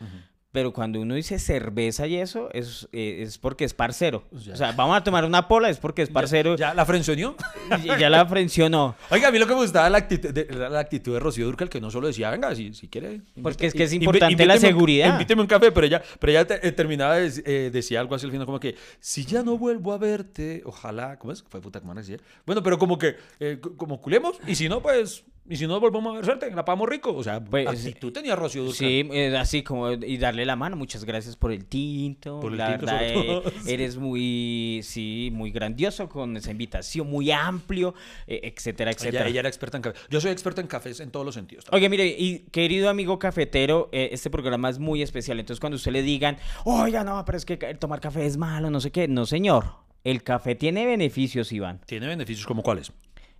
Pero 0.57 0.73
cuando 0.73 0.99
uno 0.99 1.13
dice 1.13 1.37
cerveza 1.37 2.07
y 2.07 2.15
eso, 2.15 2.49
es, 2.51 2.89
eh, 2.91 3.19
es 3.21 3.37
porque 3.37 3.63
es 3.63 3.75
parcero. 3.75 4.23
Ya. 4.31 4.53
O 4.53 4.55
sea, 4.55 4.71
vamos 4.71 4.97
a 4.97 5.03
tomar 5.03 5.23
una 5.23 5.47
pola, 5.47 5.69
es 5.69 5.77
porque 5.77 6.01
es 6.01 6.09
parcero. 6.09 6.55
¿Ya 6.55 6.73
la 6.73 6.83
frencionó? 6.83 7.35
Y 7.83 7.99
ya 7.99 8.09
la 8.09 8.25
frencionó. 8.25 8.95
Oiga, 9.11 9.27
a 9.27 9.31
mí 9.31 9.37
lo 9.37 9.45
que 9.45 9.53
me 9.53 9.59
gustaba 9.59 9.87
la 9.87 9.99
actitud 9.99 10.31
de, 10.31 10.47
era 10.49 10.67
la 10.67 10.79
actitud 10.79 11.13
de 11.13 11.19
Rocío 11.19 11.45
Durcal, 11.45 11.69
que 11.69 11.79
no 11.79 11.91
solo 11.91 12.07
decía, 12.07 12.31
venga, 12.31 12.55
si, 12.55 12.73
si 12.73 12.87
quiere. 12.87 13.21
Porque 13.39 13.67
es 13.67 13.73
que 13.75 13.83
es 13.83 13.93
importante 13.93 14.31
invíteme 14.31 14.47
la 14.47 14.59
seguridad. 14.59 15.11
Invíteme 15.11 15.43
un 15.43 15.47
café, 15.47 15.71
pero 15.71 15.85
ella, 15.85 16.01
pero 16.19 16.31
ella 16.31 16.47
eh, 16.49 16.71
terminaba, 16.71 17.17
de, 17.17 17.43
eh, 17.45 17.69
decía 17.71 17.99
algo 17.99 18.15
así 18.15 18.25
al 18.25 18.31
final, 18.31 18.47
como 18.47 18.59
que, 18.59 18.75
si 18.99 19.25
ya 19.25 19.43
no 19.43 19.59
vuelvo 19.59 19.93
a 19.93 19.99
verte, 19.99 20.63
ojalá, 20.65 21.19
¿cómo 21.19 21.33
es? 21.33 21.43
Fue 21.47 21.61
puta, 21.61 21.81
¿cómo 21.81 21.93
decía? 21.93 22.17
Bueno, 22.47 22.63
pero 22.63 22.79
como 22.79 22.97
que, 22.97 23.15
eh, 23.39 23.59
como 23.77 24.01
culemos, 24.01 24.39
y 24.47 24.55
si 24.55 24.67
no, 24.67 24.81
pues, 24.81 25.23
y 25.49 25.55
si 25.55 25.67
no 25.67 25.79
volvemos 25.79 26.17
a 26.17 26.21
verte, 26.27 26.51
la 26.51 26.65
pagamos 26.65 26.89
rico. 26.89 27.13
O 27.15 27.23
sea, 27.23 27.43
Pues, 27.43 27.67
actitud 27.67 28.11
tenía 28.11 28.35
Rocío 28.35 28.63
Durcal. 28.63 28.77
Sí, 28.77 29.07
es 29.11 29.33
así 29.33 29.63
como 29.63 29.91
y 29.91 30.17
darle 30.17 30.45
la 30.45 30.55
mano. 30.55 30.75
Muchas 30.75 31.05
gracias 31.05 31.35
por 31.35 31.51
el 31.51 31.65
tinto. 31.65 32.39
Por 32.39 32.51
el 32.51 32.57
la 32.57 32.77
tinto, 32.77 32.85
verdad, 32.85 33.13
sobre 33.13 33.37
eh, 33.37 33.53
eres 33.67 33.97
muy, 33.97 34.81
sí, 34.83 35.29
muy 35.33 35.51
grandioso 35.51 36.09
con 36.09 36.35
esa 36.37 36.51
invitación, 36.51 37.09
muy 37.09 37.31
amplio, 37.31 37.93
eh, 38.27 38.41
etcétera, 38.43 38.91
etcétera. 38.91 39.23
Ella, 39.23 39.29
ella 39.29 39.39
era 39.41 39.49
experta 39.49 39.77
en 39.77 39.83
café. 39.83 39.99
Yo 40.09 40.19
soy 40.19 40.31
experto 40.31 40.61
en 40.61 40.67
cafés 40.67 40.99
en 40.99 41.11
todos 41.11 41.25
los 41.25 41.35
sentidos. 41.35 41.65
Oye, 41.71 41.89
mire, 41.89 42.07
y 42.07 42.39
querido 42.51 42.89
amigo 42.89 43.19
cafetero, 43.19 43.89
eh, 43.91 44.09
este 44.11 44.29
programa 44.29 44.69
es 44.69 44.79
muy 44.79 45.01
especial. 45.01 45.39
Entonces, 45.39 45.59
cuando 45.59 45.77
usted 45.77 45.91
le 45.91 46.01
digan, 46.01 46.37
oiga, 46.65 47.03
no, 47.03 47.23
pero 47.25 47.37
es 47.37 47.45
que 47.45 47.57
tomar 47.75 48.01
café 48.01 48.25
es 48.25 48.37
malo, 48.37 48.69
no 48.69 48.79
sé 48.79 48.91
qué. 48.91 49.07
No, 49.07 49.25
señor. 49.25 49.65
El 50.03 50.23
café 50.23 50.55
tiene 50.55 50.85
beneficios, 50.85 51.51
Iván. 51.51 51.81
¿Tiene 51.85 52.07
beneficios 52.07 52.45
como 52.45 52.63
cuáles? 52.63 52.93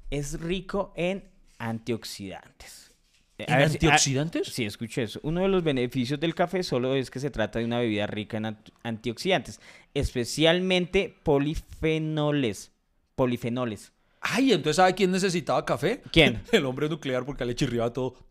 Es 0.09 0.39
rico 0.39 0.91
en 0.97 1.23
antioxidantes. 1.59 2.91
Eh, 3.37 3.45
¿En 3.47 3.53
a 3.53 3.57
ver 3.57 3.69
si- 3.69 3.75
antioxidantes? 3.75 4.47
ah, 4.47 4.51
sí, 4.53 4.65
escuché 4.65 5.03
eso. 5.03 5.19
Uno 5.23 5.41
de 5.41 5.47
los 5.47 5.63
beneficios 5.63 6.19
del 6.19 6.33
café 6.33 6.63
solo 6.63 6.95
es 6.95 7.11
que 7.11 7.19
se 7.19 7.29
trata 7.29 7.59
de 7.59 7.65
una 7.65 7.79
bebida 7.79 8.07
rica 8.07 8.37
en 8.37 8.45
ant- 8.45 8.71
antioxidantes, 8.83 9.59
especialmente 9.93 11.15
polifenoles. 11.23 12.71
Polifenoles. 13.15 13.91
Ay, 14.21 14.51
entonces 14.53 14.77
¿sabe 14.77 14.95
quién 14.95 15.11
necesitaba 15.11 15.63
café? 15.65 16.01
¿Quién? 16.11 16.41
El 16.51 16.65
hombre 16.65 16.89
nuclear 16.89 17.25
porque 17.25 17.45
le 17.45 17.53
chirriaba 17.55 17.93
todo. 17.93 18.15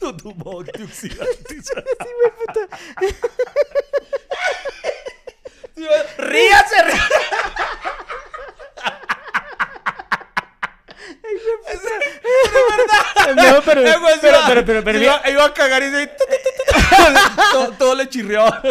No 0.00 0.16
tomaba 0.16 0.60
antioxidantes. 0.60 1.72
¡Ríase, 6.18 6.82
ríase! 6.82 7.27
No, 13.36 13.62
pero, 13.64 13.80
Eh, 13.86 13.94
pues, 14.00 14.18
pero, 14.20 14.36
iba- 14.36 14.46
pero, 14.48 14.64
pero, 14.64 14.84
pero, 14.84 15.02
iba, 15.02 15.22
iba 15.30 15.44
a 15.44 15.52
cagar 15.54 15.82
y 15.82 15.86
se... 15.90 16.06
todo, 17.52 17.70
todo 17.78 17.94
le 17.94 18.08
chirriaba. 18.08 18.62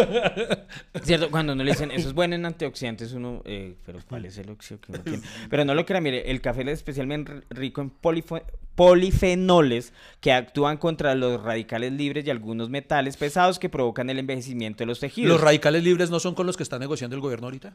Cierto, 1.03 1.29
cuando 1.31 1.55
no 1.55 1.63
le 1.63 1.71
dicen 1.71 1.91
eso 1.91 2.07
es 2.07 2.13
bueno 2.13 2.35
en 2.35 2.45
antioxidantes, 2.45 3.11
uno, 3.13 3.41
eh, 3.45 3.75
pero 3.85 3.99
¿cuál 4.07 4.25
es 4.25 4.37
el 4.37 4.49
óxido 4.49 4.79
que 4.81 4.91
uno 4.91 5.01
tiene? 5.01 5.21
Pero 5.49 5.65
no 5.65 5.73
lo 5.73 5.85
crea, 5.85 6.01
mire, 6.01 6.29
el 6.31 6.41
café 6.41 6.61
es 6.63 6.67
especialmente 6.69 7.41
rico 7.49 7.81
en 7.81 7.91
polifo- 8.01 8.43
polifenoles 8.75 9.93
que 10.21 10.31
actúan 10.33 10.77
contra 10.77 11.15
los 11.15 11.41
radicales 11.41 11.91
libres 11.93 12.25
y 12.25 12.29
algunos 12.29 12.69
metales 12.69 13.17
pesados 13.17 13.57
que 13.59 13.69
provocan 13.69 14.09
el 14.09 14.19
envejecimiento 14.19 14.79
de 14.79 14.85
los 14.85 14.99
tejidos. 14.99 15.29
¿Los 15.31 15.41
radicales 15.41 15.83
libres 15.83 16.09
no 16.09 16.19
son 16.19 16.35
con 16.35 16.45
los 16.45 16.57
que 16.57 16.63
está 16.63 16.77
negociando 16.79 17.15
el 17.15 17.21
gobierno 17.21 17.47
ahorita? 17.47 17.73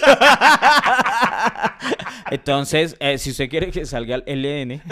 Entonces, 2.30 2.96
eh, 3.00 3.18
si 3.18 3.30
usted 3.30 3.48
quiere 3.48 3.70
que 3.70 3.84
salga 3.86 4.16
el 4.26 4.42
LN, 4.42 4.82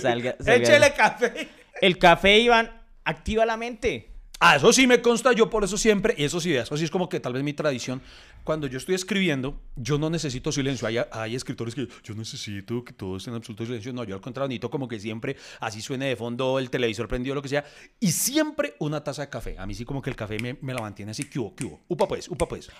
salga, 0.00 0.36
salga- 0.38 0.54
¡Échele 0.56 0.92
café! 0.94 1.48
El 1.80 1.98
café, 1.98 2.38
Iván, 2.38 2.70
activa 3.04 3.46
la 3.46 3.56
mente. 3.56 4.08
Ah, 4.42 4.56
eso 4.56 4.72
sí 4.72 4.86
me 4.86 5.02
consta, 5.02 5.32
yo 5.34 5.50
por 5.50 5.64
eso 5.64 5.76
siempre, 5.76 6.14
y 6.16 6.24
eso 6.24 6.40
sí, 6.40 6.54
eso 6.54 6.74
sí 6.76 6.84
es 6.84 6.90
como 6.90 7.10
que 7.10 7.20
tal 7.20 7.34
vez 7.34 7.42
mi 7.42 7.52
tradición, 7.52 8.00
cuando 8.42 8.66
yo 8.66 8.78
estoy 8.78 8.94
escribiendo, 8.94 9.60
yo 9.76 9.98
no 9.98 10.08
necesito 10.08 10.50
silencio. 10.50 10.88
Hay, 10.88 10.96
hay 11.12 11.34
escritores 11.34 11.74
que 11.74 11.86
yo 12.02 12.14
necesito 12.14 12.82
que 12.82 12.94
todo 12.94 13.18
esté 13.18 13.28
en 13.28 13.36
absoluto 13.36 13.66
silencio. 13.66 13.92
No, 13.92 14.02
yo 14.04 14.14
al 14.14 14.22
contrario, 14.22 14.48
necesito 14.48 14.70
como 14.70 14.88
que 14.88 14.98
siempre 14.98 15.36
así 15.60 15.82
suene 15.82 16.06
de 16.06 16.16
fondo 16.16 16.58
el 16.58 16.70
televisor 16.70 17.06
prendido, 17.06 17.34
lo 17.34 17.42
que 17.42 17.50
sea, 17.50 17.64
y 17.98 18.12
siempre 18.12 18.76
una 18.78 19.04
taza 19.04 19.22
de 19.22 19.28
café. 19.28 19.56
A 19.58 19.66
mí 19.66 19.74
sí 19.74 19.84
como 19.84 20.00
que 20.00 20.08
el 20.08 20.16
café 20.16 20.38
me, 20.38 20.56
me 20.62 20.72
la 20.72 20.80
mantiene 20.80 21.10
así, 21.10 21.24
que 21.24 21.38
hubo, 21.38 21.54
que 21.54 21.64
hubo. 21.66 21.80
Upa 21.88 22.08
pues, 22.08 22.26
upa 22.28 22.48
pues. 22.48 22.70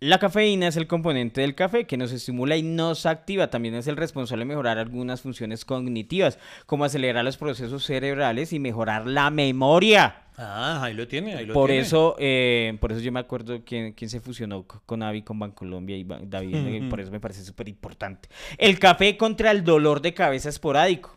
La 0.00 0.18
cafeína 0.18 0.68
es 0.68 0.76
el 0.76 0.86
componente 0.86 1.40
del 1.40 1.54
café 1.54 1.86
que 1.86 1.96
nos 1.96 2.12
estimula 2.12 2.56
y 2.56 2.62
nos 2.62 3.06
activa. 3.06 3.48
También 3.48 3.74
es 3.74 3.86
el 3.86 3.96
responsable 3.96 4.42
de 4.42 4.48
mejorar 4.48 4.78
algunas 4.78 5.22
funciones 5.22 5.64
cognitivas, 5.64 6.38
como 6.66 6.84
acelerar 6.84 7.24
los 7.24 7.36
procesos 7.36 7.84
cerebrales 7.84 8.52
y 8.52 8.58
mejorar 8.58 9.06
la 9.06 9.30
memoria. 9.30 10.24
Ah, 10.36 10.80
ahí 10.82 10.94
lo 10.94 11.06
tiene, 11.06 11.34
ahí 11.36 11.46
lo 11.46 11.54
Por 11.54 11.70
tiene. 11.70 11.82
eso, 11.82 12.16
eh, 12.18 12.76
por 12.80 12.90
eso 12.90 13.00
yo 13.00 13.12
me 13.12 13.20
acuerdo 13.20 13.62
quién, 13.64 13.92
quién 13.92 14.10
se 14.10 14.20
fusionó 14.20 14.66
con 14.66 15.02
Avi, 15.02 15.22
con 15.22 15.38
Bancolombia 15.38 15.96
y 15.96 16.04
David, 16.04 16.54
eh, 16.56 16.86
por 16.90 17.00
eso 17.00 17.12
me 17.12 17.20
parece 17.20 17.44
súper 17.44 17.68
importante. 17.68 18.28
El 18.58 18.78
café 18.80 19.16
contra 19.16 19.52
el 19.52 19.62
dolor 19.62 20.02
de 20.02 20.12
cabeza 20.12 20.48
esporádico. 20.48 21.16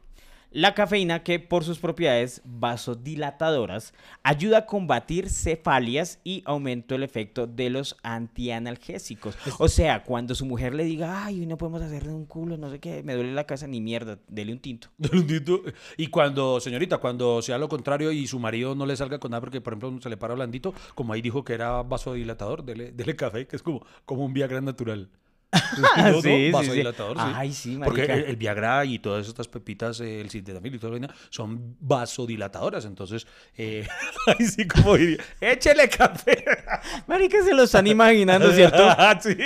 La 0.51 0.73
cafeína, 0.73 1.23
que 1.23 1.39
por 1.39 1.65
sus 1.65 1.77
propiedades 1.77 2.41
vasodilatadoras, 2.45 3.93
ayuda 4.23 4.59
a 4.59 4.65
combatir 4.65 5.29
cefalias 5.29 6.19
y 6.23 6.41
aumenta 6.45 6.95
el 6.95 7.03
efecto 7.03 7.47
de 7.47 7.69
los 7.69 7.97
antianalgésicos. 8.01 9.37
O 9.59 9.67
sea, 9.67 10.03
cuando 10.03 10.35
su 10.35 10.45
mujer 10.45 10.73
le 10.73 10.85
diga, 10.85 11.25
ay, 11.25 11.41
hoy 11.41 11.45
no 11.47 11.57
podemos 11.57 11.81
hacerle 11.81 12.13
un 12.13 12.25
culo, 12.25 12.55
no 12.55 12.71
sé 12.71 12.79
qué, 12.79 13.03
me 13.03 13.15
duele 13.15 13.33
la 13.33 13.43
cabeza, 13.43 13.67
ni 13.67 13.81
mierda, 13.81 14.19
dele 14.29 14.53
un 14.53 14.59
tinto. 14.59 14.87
Blandito. 14.97 15.61
Y 15.97 16.07
cuando, 16.07 16.61
señorita, 16.61 16.99
cuando 16.99 17.41
sea 17.41 17.57
lo 17.57 17.67
contrario 17.67 18.13
y 18.13 18.25
su 18.25 18.39
marido 18.39 18.73
no 18.73 18.85
le 18.85 18.95
salga 18.95 19.19
con 19.19 19.31
nada 19.31 19.41
porque, 19.41 19.59
por 19.59 19.73
ejemplo, 19.73 20.01
se 20.01 20.09
le 20.09 20.15
para 20.15 20.33
blandito, 20.33 20.73
como 20.95 21.11
ahí 21.11 21.21
dijo 21.21 21.43
que 21.43 21.53
era 21.53 21.83
vasodilatador, 21.83 22.63
dele, 22.63 22.93
dele 22.93 23.15
café, 23.17 23.47
que 23.47 23.57
es 23.57 23.63
como, 23.63 23.85
como 24.05 24.23
un 24.23 24.33
Viagra 24.33 24.61
natural. 24.61 25.09
¿No, 25.51 26.11
no? 26.11 26.21
Sí, 26.21 26.29
sí, 26.29 26.45
sí. 26.45 26.51
vasodilatador, 26.51 27.17
sí. 27.17 27.23
Ay, 27.25 27.53
sí, 27.53 27.79
Porque 27.83 28.03
el, 28.03 28.23
el 28.25 28.35
Viagra 28.35 28.83
y 28.85 28.99
todas 28.99 29.27
estas 29.27 29.47
pepitas, 29.47 29.99
el 29.99 30.29
sildenafil 30.29 30.75
y 30.75 30.79
toda 30.79 30.99
la 30.99 31.13
son 31.29 31.77
vasodilatadoras. 31.79 32.85
Entonces, 32.85 33.27
eh, 33.55 33.87
ahí 34.27 34.45
sí 34.45 34.67
como 34.67 34.97
diría, 34.97 35.23
échele 35.39 35.89
café. 35.89 36.43
Marica, 37.07 37.43
se 37.43 37.53
lo 37.53 37.63
están 37.63 37.87
imaginando, 37.87 38.51
¿cierto? 38.51 38.83
Ah, 38.89 39.17
sí. 39.21 39.37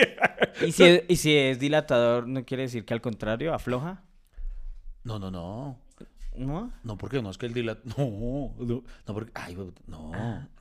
¿Y 0.66 0.72
si, 0.72 0.84
es, 0.84 1.04
y 1.08 1.16
si 1.18 1.36
es 1.36 1.60
dilatador, 1.60 2.28
¿no 2.28 2.44
quiere 2.46 2.64
decir 2.64 2.86
que 2.86 2.94
al 2.94 3.02
contrario, 3.02 3.54
afloja? 3.54 4.04
No, 5.04 5.20
no, 5.20 5.30
no. 5.32 5.80
¿No? 6.36 6.72
No, 6.84 6.98
porque 6.98 7.22
no 7.22 7.30
es 7.30 7.38
que 7.38 7.46
el 7.46 7.54
dilatador. 7.54 7.98
No, 7.98 8.56
no, 8.58 8.84
no, 9.08 9.14
porque. 9.14 9.32
Ay, 9.36 9.58
no. 9.88 10.12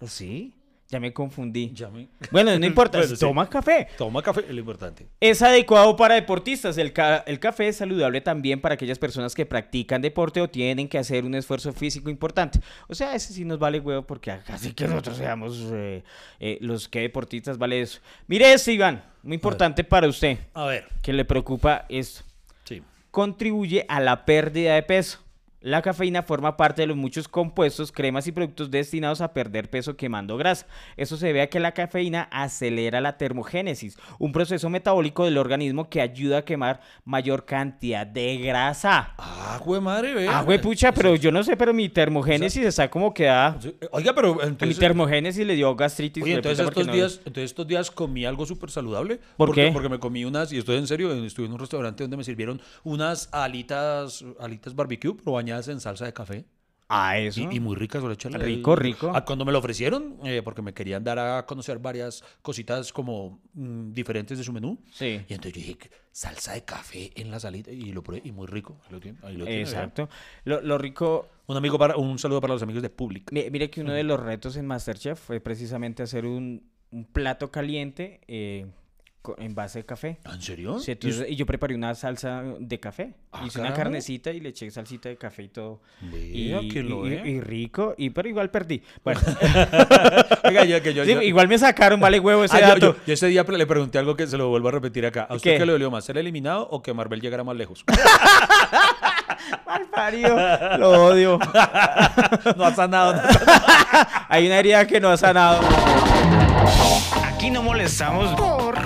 ¿Sí? 0.06 0.59
Ya 0.90 0.98
me 0.98 1.12
confundí. 1.12 1.70
Ya 1.72 1.88
me- 1.88 2.08
Bueno, 2.32 2.58
no 2.58 2.66
importa, 2.66 2.98
Bueno, 2.98 3.14
sí. 3.14 3.20
toma 3.20 3.48
café. 3.48 3.86
Toma 3.96 4.22
café, 4.22 4.40
es 4.40 4.50
lo 4.50 4.58
importante. 4.58 5.06
Es 5.20 5.40
adecuado 5.40 5.94
para 5.96 6.16
deportistas. 6.16 6.76
El, 6.78 6.92
ca- 6.92 7.22
el 7.28 7.38
café 7.38 7.68
es 7.68 7.76
saludable 7.76 8.20
también 8.20 8.60
para 8.60 8.74
aquellas 8.74 8.98
personas 8.98 9.34
que 9.34 9.46
practican 9.46 10.02
deporte 10.02 10.40
o 10.40 10.50
tienen 10.50 10.88
que 10.88 10.98
hacer 10.98 11.24
un 11.24 11.34
esfuerzo 11.36 11.72
físico 11.72 12.10
importante. 12.10 12.58
O 12.88 12.94
sea, 12.96 13.14
ese 13.14 13.32
sí 13.32 13.44
nos 13.44 13.60
vale 13.60 13.78
huevo 13.78 14.02
porque 14.04 14.32
así 14.32 14.72
que 14.74 14.88
nosotros 14.88 15.16
seamos 15.16 15.58
eh, 15.72 16.02
eh, 16.40 16.58
los 16.60 16.88
que 16.88 17.00
deportistas 17.00 17.56
vale 17.56 17.80
eso. 17.82 18.00
Mire 18.26 18.52
este, 18.52 18.72
Iván, 18.72 19.04
muy 19.22 19.36
importante 19.36 19.84
para 19.84 20.08
usted, 20.08 20.38
A 20.54 20.64
ver, 20.66 20.88
que 21.02 21.12
le 21.12 21.24
preocupa 21.24 21.86
esto. 21.88 22.22
sí. 22.64 22.82
contribuye 23.12 23.86
a 23.88 24.00
la 24.00 24.24
pérdida 24.24 24.74
de 24.74 24.82
peso. 24.82 25.20
La 25.62 25.82
cafeína 25.82 26.22
forma 26.22 26.56
parte 26.56 26.80
de 26.80 26.86
los 26.86 26.96
muchos 26.96 27.28
compuestos, 27.28 27.92
cremas 27.92 28.26
y 28.26 28.32
productos 28.32 28.70
destinados 28.70 29.20
a 29.20 29.34
perder 29.34 29.68
peso 29.68 29.94
quemando 29.94 30.38
grasa. 30.38 30.66
Eso 30.96 31.18
se 31.18 31.26
debe 31.26 31.42
a 31.42 31.50
que 31.50 31.60
la 31.60 31.72
cafeína 31.72 32.28
acelera 32.32 33.02
la 33.02 33.18
termogénesis, 33.18 33.98
un 34.18 34.32
proceso 34.32 34.70
metabólico 34.70 35.26
del 35.26 35.36
organismo 35.36 35.90
que 35.90 36.00
ayuda 36.00 36.38
a 36.38 36.44
quemar 36.46 36.80
mayor 37.04 37.44
cantidad 37.44 38.06
de 38.06 38.38
grasa. 38.38 39.12
Ah, 39.18 39.60
güey, 39.62 39.82
madre, 39.82 40.14
vea. 40.14 40.38
Ah, 40.38 40.42
güey, 40.42 40.58
pucha, 40.62 40.92
pero 40.92 41.14
yo 41.16 41.30
no 41.30 41.42
sé, 41.44 41.58
pero 41.58 41.74
mi 41.74 41.90
termogénesis 41.90 42.64
está 42.64 42.88
como 42.88 43.12
que 43.12 43.24
da... 43.24 43.58
Oiga, 43.90 44.14
pero 44.14 44.36
Mi 44.36 44.42
entonces... 44.44 44.78
termogénesis 44.78 45.46
le 45.46 45.56
dio 45.56 45.76
gastritis. 45.76 46.22
Oye, 46.24 46.36
entonces 46.36 46.66
estos, 46.66 46.86
no- 46.86 46.92
días, 46.94 47.18
entonces 47.18 47.44
estos 47.44 47.66
días 47.66 47.90
comí 47.90 48.24
algo 48.24 48.46
súper 48.46 48.70
saludable. 48.70 49.16
¿Por 49.36 49.48
porque, 49.48 49.66
qué? 49.66 49.72
Porque 49.72 49.90
me 49.90 49.98
comí 49.98 50.24
unas, 50.24 50.50
y 50.52 50.56
estoy 50.56 50.78
en 50.78 50.86
serio, 50.86 51.12
estuve 51.12 51.44
en 51.44 51.52
un 51.52 51.58
restaurante 51.58 52.02
donde 52.02 52.16
me 52.16 52.24
sirvieron 52.24 52.62
unas 52.82 53.28
alitas, 53.30 54.24
alitas 54.40 54.74
barbecue, 54.74 55.14
pero 55.14 55.32
bañadas 55.32 55.49
en 55.68 55.80
salsa 55.80 56.04
de 56.06 56.12
café. 56.12 56.44
Ah, 56.92 57.16
eso. 57.18 57.40
Y, 57.42 57.56
y 57.56 57.60
muy 57.60 57.76
ricas, 57.76 58.02
solo 58.02 58.14
echarle- 58.14 58.38
Rico, 58.42 58.74
rico. 58.74 59.12
Ah, 59.14 59.24
Cuando 59.24 59.44
me 59.44 59.52
lo 59.52 59.58
ofrecieron, 59.60 60.16
eh, 60.24 60.42
porque 60.42 60.60
me 60.60 60.74
querían 60.74 61.04
dar 61.04 61.20
a 61.20 61.46
conocer 61.46 61.78
varias 61.78 62.24
cositas 62.42 62.92
como 62.92 63.40
mm, 63.54 63.92
diferentes 63.92 64.36
de 64.38 64.42
su 64.42 64.52
menú. 64.52 64.76
Sí. 64.90 65.24
Y 65.28 65.34
entonces 65.34 65.52
yo 65.52 65.60
dije, 65.68 65.90
salsa 66.10 66.54
de 66.54 66.64
café 66.64 67.12
en 67.14 67.30
la 67.30 67.38
salita, 67.38 67.70
y 67.70 67.92
lo 67.92 68.02
probé, 68.02 68.22
y 68.24 68.32
muy 68.32 68.48
rico. 68.48 68.76
Ahí 68.86 68.92
lo 68.92 68.98
tiene, 68.98 69.18
ahí 69.22 69.36
lo 69.36 69.44
tiene, 69.44 69.60
vea. 69.62 69.70
Exacto. 69.70 70.08
Lo, 70.42 70.60
lo 70.62 70.78
rico... 70.78 71.28
Un, 71.46 71.56
amigo 71.56 71.78
para, 71.78 71.96
un 71.96 72.18
saludo 72.18 72.40
para 72.40 72.54
los 72.54 72.62
amigos 72.64 72.82
de 72.82 72.90
Public. 72.90 73.30
mi- 73.32 73.48
Mire 73.50 73.70
que 73.70 73.82
uno 73.82 73.92
de 73.92 74.02
los 74.02 74.18
retos 74.18 74.56
en 74.56 74.66
Masterchef 74.66 75.16
fue 75.20 75.38
precisamente 75.40 76.02
hacer 76.02 76.26
un, 76.26 76.68
un 76.90 77.04
plato 77.04 77.52
caliente 77.52 78.20
eh, 78.26 78.66
en 79.36 79.54
base 79.54 79.80
de 79.80 79.84
café. 79.86 80.18
¿En 80.24 80.40
serio? 80.40 80.78
Sí, 80.78 80.90
¿Y 80.90 80.92
entonces- 80.92 81.26
y 81.28 81.36
yo 81.36 81.44
preparé 81.44 81.74
una 81.74 81.94
salsa 81.94 82.42
de 82.58 82.80
café. 82.80 83.12
Ah, 83.32 83.42
Hice 83.46 83.60
una 83.60 83.74
carnecita 83.74 84.30
y 84.30 84.40
le 84.40 84.48
eché 84.48 84.70
salsita 84.70 85.08
de 85.10 85.16
café 85.16 85.42
y 85.42 85.48
todo. 85.48 85.82
Vea 86.00 86.62
y, 86.62 86.68
que 86.68 86.82
lo 86.82 87.06
y- 87.06 87.40
rico, 87.40 87.94
y 87.98 88.10
pero 88.10 88.28
igual 88.30 88.50
perdí. 88.50 88.82
Bueno, 89.04 89.20
Oiga, 90.44 90.64
yo- 90.64 90.82
que 90.82 90.94
yo- 90.94 91.04
sí, 91.04 91.12
yo- 91.12 91.20
igual 91.22 91.48
me 91.48 91.58
sacaron, 91.58 92.00
vale 92.00 92.18
huevo 92.18 92.44
ese 92.44 92.56
Ah, 92.56 92.60
yo, 92.60 92.66
dato. 92.68 92.80
yo- 92.80 92.96
yo 93.06 93.12
ese 93.12 93.26
día 93.26 93.42
le 93.42 93.66
pregunté 93.66 93.98
algo 93.98 94.16
que 94.16 94.26
se 94.26 94.38
lo 94.38 94.48
vuelvo 94.48 94.68
a 94.68 94.72
repetir 94.72 95.04
acá. 95.04 95.26
¿A 95.28 95.34
usted 95.34 95.52
¿Qué? 95.52 95.58
qué, 95.58 95.66
le 95.66 95.72
dolió 95.72 95.90
más? 95.90 96.04
¿Ser 96.04 96.16
eliminado 96.16 96.66
o 96.70 96.82
que 96.82 96.94
Marvel 96.94 97.20
llegara 97.20 97.44
más 97.44 97.56
lejos? 97.56 97.84
Mal 99.66 99.86
parido, 99.90 100.36
lo 100.78 101.06
odio. 101.06 101.38
no 102.56 102.64
ha 102.64 102.74
sanado. 102.74 103.20
Hay 104.28 104.46
una 104.46 104.58
herida 104.58 104.86
que 104.86 104.98
no 105.00 105.08
ha 105.10 105.16
sanado. 105.16 105.60
Aquí 107.24 107.50
no 107.50 107.62
molestamos 107.62 108.30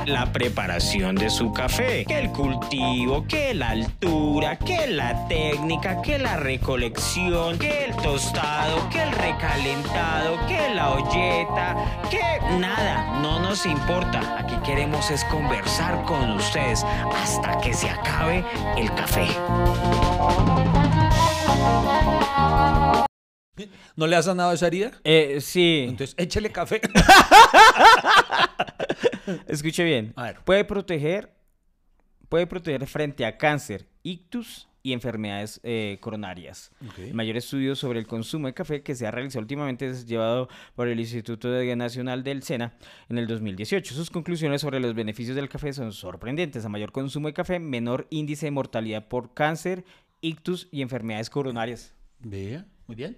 la 0.06 0.32
preparación 0.32 1.14
de 1.14 1.30
su 1.30 1.52
café, 1.52 2.04
que 2.04 2.18
el 2.18 2.30
cultivo, 2.30 3.26
que 3.26 3.54
la 3.54 3.70
altura, 3.70 4.58
que 4.58 4.86
la 4.86 5.26
técnica, 5.28 6.02
que 6.02 6.18
la 6.18 6.36
recolección, 6.36 7.58
que 7.58 7.84
el 7.86 7.96
tostado, 7.96 8.88
que 8.90 9.02
el 9.02 9.12
recalentado, 9.12 10.46
que 10.46 10.74
la 10.74 10.90
olleta, 10.90 11.76
que 12.10 12.22
nada, 12.58 13.20
no 13.22 13.40
nos 13.40 13.66
importa. 13.66 14.38
Aquí 14.38 14.56
queremos 14.64 15.10
es 15.10 15.24
conversar 15.24 16.02
con 16.04 16.32
ustedes 16.32 16.84
hasta 17.14 17.58
que 17.60 17.72
se 17.72 17.90
acabe 17.90 18.44
el 18.76 18.92
café. 18.94 19.28
¿No 23.96 24.06
le 24.06 24.16
ha 24.16 24.22
sanado 24.22 24.52
esa 24.52 24.66
herida? 24.66 24.92
Eh, 25.04 25.38
sí. 25.40 25.86
Entonces, 25.88 26.14
échele 26.18 26.50
café. 26.50 26.80
Escuche 29.48 29.84
bien. 29.84 30.12
A 30.16 30.24
ver. 30.24 30.40
Puede 30.44 30.64
proteger, 30.64 31.32
puede 32.28 32.46
proteger 32.46 32.86
frente 32.86 33.24
a 33.24 33.36
cáncer, 33.38 33.86
ictus 34.02 34.68
y 34.82 34.92
enfermedades 34.92 35.60
eh, 35.62 35.96
coronarias. 36.00 36.70
El 36.98 37.14
mayor 37.14 37.38
estudio 37.38 37.74
sobre 37.74 37.98
el 38.00 38.06
consumo 38.06 38.48
de 38.48 38.52
café 38.54 38.82
que 38.82 38.94
se 38.94 39.06
ha 39.06 39.10
realizado 39.10 39.40
últimamente 39.40 39.88
es 39.88 40.04
llevado 40.04 40.48
por 40.74 40.88
el 40.88 41.00
Instituto 41.00 41.50
de- 41.50 41.74
Nacional 41.74 42.22
del 42.22 42.42
SENA 42.42 42.74
en 43.08 43.16
el 43.16 43.26
2018. 43.26 43.94
Sus 43.94 44.10
conclusiones 44.10 44.60
sobre 44.60 44.80
los 44.80 44.94
beneficios 44.94 45.36
del 45.36 45.48
café 45.48 45.72
son 45.72 45.92
sorprendentes. 45.92 46.66
A 46.66 46.68
mayor 46.68 46.92
consumo 46.92 47.28
de 47.28 47.34
café, 47.34 47.58
menor 47.58 48.06
índice 48.10 48.44
de 48.46 48.50
mortalidad 48.50 49.08
por 49.08 49.32
cáncer, 49.32 49.84
ictus 50.20 50.68
y 50.70 50.82
enfermedades 50.82 51.30
coronarias. 51.30 51.94
Vea, 52.20 52.66
muy 52.86 52.96
bien. 52.96 53.16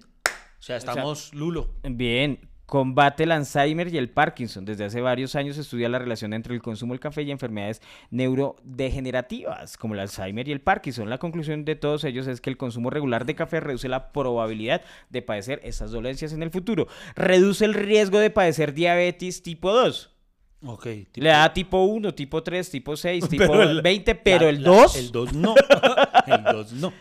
O 0.59 0.63
sea, 0.63 0.77
estamos 0.77 1.33
lulo. 1.33 1.69
Bien, 1.83 2.39
combate 2.67 3.23
el 3.23 3.31
Alzheimer 3.31 3.91
y 3.93 3.97
el 3.97 4.09
Parkinson. 4.09 4.65
Desde 4.65 4.85
hace 4.85 5.01
varios 5.01 5.35
años 5.35 5.55
se 5.55 5.61
estudia 5.61 5.89
la 5.89 5.99
relación 5.99 6.33
entre 6.33 6.53
el 6.53 6.61
consumo 6.61 6.93
del 6.93 6.99
café 6.99 7.23
y 7.23 7.31
enfermedades 7.31 7.81
neurodegenerativas 8.11 9.77
como 9.77 9.93
el 9.93 10.01
Alzheimer 10.01 10.47
y 10.47 10.51
el 10.51 10.61
Parkinson. 10.61 11.09
La 11.09 11.17
conclusión 11.17 11.63
de 11.65 11.75
todos 11.75 12.03
ellos 12.03 12.27
es 12.27 12.41
que 12.41 12.49
el 12.49 12.57
consumo 12.57 12.89
regular 12.89 13.25
de 13.25 13.35
café 13.35 13.61
reduce 13.61 13.87
la 13.87 14.11
probabilidad 14.11 14.81
de 15.09 15.21
padecer 15.21 15.61
estas 15.63 15.91
dolencias 15.91 16.33
en 16.33 16.43
el 16.43 16.51
futuro. 16.51 16.87
Reduce 17.15 17.63
el 17.65 17.73
riesgo 17.73 18.19
de 18.19 18.29
padecer 18.29 18.73
diabetes 18.73 19.41
tipo 19.41 19.71
2. 19.71 20.16
Ok. 20.65 20.83
tipo- 21.11 21.23
Le 21.23 21.29
da 21.29 21.53
tipo 21.53 21.83
1, 21.83 22.13
tipo 22.15 22.41
3, 22.43 22.69
tipo 22.69 22.95
6, 22.97 23.27
tipo 23.29 23.47
Pero 23.47 23.63
el- 23.63 23.81
20, 23.81 24.15
pero 24.15 24.43
la- 24.45 24.49
el 24.49 24.63
la- 24.63 24.69
2... 24.69 24.95
El 24.95 25.11
2 25.11 25.33
no. 25.33 25.55
el 26.27 26.43
2 26.43 26.73
no. 26.73 26.93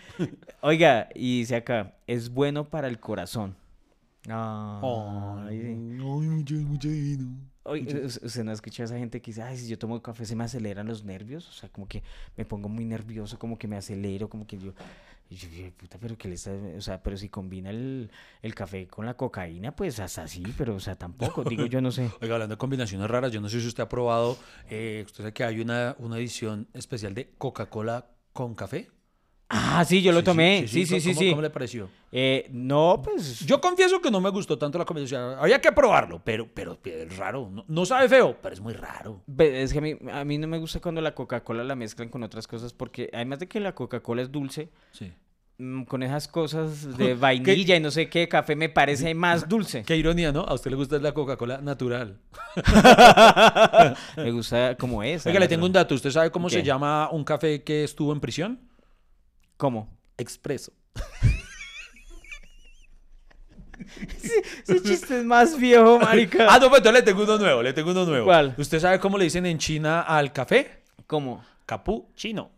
Oiga, 0.61 1.09
y 1.15 1.39
dice 1.41 1.57
acá, 1.57 1.95
es 2.07 2.29
bueno 2.31 2.69
para 2.69 2.89
el 2.89 2.99
corazón. 3.01 3.57
Oye, 7.65 8.05
¿us- 8.05 8.21
¿usted 8.23 8.45
no 8.45 8.51
ha 8.51 8.55
escuchado 8.55 8.85
a 8.85 8.87
esa 8.87 8.99
gente 8.99 9.21
que 9.21 9.31
dice, 9.31 9.43
ay, 9.43 9.57
si 9.57 9.69
yo 9.69 9.79
tomo 9.79 10.01
café 10.01 10.25
se 10.25 10.37
me 10.37 10.45
aceleran 10.45 10.87
los 10.87 11.05
nervios? 11.05 11.49
O 11.49 11.53
sea, 11.53 11.69
como 11.69 11.89
que 11.89 12.03
me 12.37 12.45
pongo 12.45 12.69
muy 12.69 12.85
nervioso, 12.85 13.39
como 13.39 13.59
que 13.59 13.67
me 13.67 13.77
acelero, 13.77 14.29
como 14.29 14.47
que 14.47 14.59
yo... 14.59 14.73
y 15.29 15.37
yo 15.37 15.49
puta, 15.77 15.99
pero 15.99 16.17
que 16.17 16.29
le 16.29 16.35
está... 16.35 16.53
O 16.77 16.81
sea, 16.81 17.03
pero 17.03 17.17
si 17.17 17.29
combina 17.29 17.71
el, 17.71 18.11
el 18.43 18.55
café 18.55 18.87
con 18.87 19.07
la 19.07 19.15
cocaína, 19.15 19.75
pues 19.75 19.99
hasta 19.99 20.23
así, 20.23 20.45
pero 20.57 20.77
o 20.77 20.81
sea, 20.81 20.95
tampoco, 20.95 21.43
digo 21.45 21.67
yo 21.67 21.81
no 21.81 21.91
sé. 21.91 22.11
Oiga, 22.21 22.35
hablando 22.35 22.55
de 22.55 22.59
combinaciones 22.59 23.09
raras, 23.09 23.33
yo 23.33 23.41
no 23.41 23.49
sé 23.49 23.61
si 23.61 23.67
usted 23.67 23.83
ha 23.83 23.89
probado, 23.89 24.39
eh, 24.71 25.03
usted 25.05 25.19
sabe 25.19 25.33
que 25.33 25.45
hay 25.45 25.61
una, 25.61 25.97
una 25.99 26.19
edición 26.19 26.69
especial 26.75 27.15
de 27.15 27.31
Coca-Cola 27.39 28.07
con 28.33 28.55
café. 28.55 28.91
Ah, 29.49 29.85
sí, 29.87 30.03
yo 30.03 30.11
lo 30.11 30.25
tomé, 30.25 30.67
sí, 30.67 30.85
sí, 30.87 31.01
sí, 31.01 31.11
¿Cómo, 31.11 31.21
sí. 31.21 31.31
¿Cómo 31.31 31.43
le 31.43 31.51
pareció? 31.51 31.89
Eh, 32.11 32.49
no, 32.51 33.01
pues... 33.05 33.41
Yo 33.47 33.61
confieso 33.61 34.01
que 34.01 34.11
no 34.11 34.21
me 34.21 34.31
gustó 34.31 34.59
tanto 34.59 34.77
la 34.77 34.85
combinación. 34.85 35.37
Había 35.39 35.61
que 35.61 35.71
probarlo, 35.71 36.21
pero, 36.25 36.49
pero, 36.53 36.79
es 36.85 37.17
raro. 37.17 37.49
No, 37.53 37.65
no 37.69 37.87
sabe 37.87 38.09
feo, 38.09 38.37
pero 38.43 38.55
es 38.55 38.61
muy 38.61 38.75
raro. 38.75 39.23
Es 39.39 39.73
que 39.73 39.79
a 39.79 39.83
mí, 39.83 39.97
a 40.13 40.25
mí 40.25 40.39
no 40.39 40.49
me 40.49 40.59
gusta 40.59 40.81
cuando 40.81 41.01
la 41.01 41.15
Coca-Cola 41.15 41.63
la 41.63 41.77
mezclan 41.77 42.09
con 42.09 42.25
otras 42.25 42.49
cosas, 42.49 42.73
porque 42.73 43.09
además 43.13 43.39
de 43.39 43.47
que 43.47 43.61
la 43.61 43.73
Coca-Cola 43.73 44.23
es 44.23 44.33
dulce, 44.33 44.69
Sí. 44.91 45.13
mm, 45.59 45.85
con 45.85 46.03
esas 46.03 46.27
cosas 46.27 46.97
de 46.99 47.15
vainilla 47.15 47.77
y 47.77 47.81
no 47.81 47.93
sé 47.93 48.09
qué, 48.09 48.27
café 48.29 48.57
me 48.57 48.69
parece 48.69 49.15
más 49.15 49.49
dulce. 49.49 49.85
Qué 49.85 49.97
ironía, 49.97 50.33
¿no? 50.33 50.41
A 50.41 50.55
usted 50.55 50.71
le 50.73 50.77
gusta 50.77 50.99
la 50.99 51.13
Coca-Cola 51.15 51.59
natural. 51.59 52.19
Me 54.17 54.31
gusta 54.33 54.77
como 54.77 55.05
es. 55.05 55.25
Oiga, 55.25 55.39
le 55.39 55.47
tengo 55.47 55.67
un 55.67 55.73
dato. 55.73 55.95
¿Usted 55.95 56.11
sabe 56.11 56.33
cómo 56.33 56.51
se 56.51 56.65
llama 56.65 57.11
un 57.13 57.23
café 57.23 57.63
que 57.63 57.85
estuvo 57.85 58.13
en 58.13 58.19
prisión? 58.19 58.59
¿Cómo? 59.57 59.97
Expreso. 60.19 60.73
Ese 64.67 64.83
chiste 64.83 65.21
es 65.21 65.25
más 65.25 65.57
viejo, 65.57 65.99
marica. 65.99 66.47
Ah, 66.51 66.59
no, 66.59 66.69
pues 66.69 66.79
entonces 66.81 67.01
le 67.01 67.03
tengo 67.03 67.23
uno 67.23 67.39
nuevo, 67.39 67.63
le 67.63 67.73
tengo 67.73 67.91
uno 67.91 68.05
nuevo. 68.05 68.27
¿Cuál? 68.27 68.55
¿Usted 68.59 68.81
sabe 68.81 68.99
cómo 68.99 69.17
le 69.19 69.25
dicen 69.25 69.47
en 69.47 69.59
China 69.59 70.03
al 70.03 70.33
café? 70.33 70.83
¿Cómo? 71.07 71.45
Capuchino. 71.65 72.51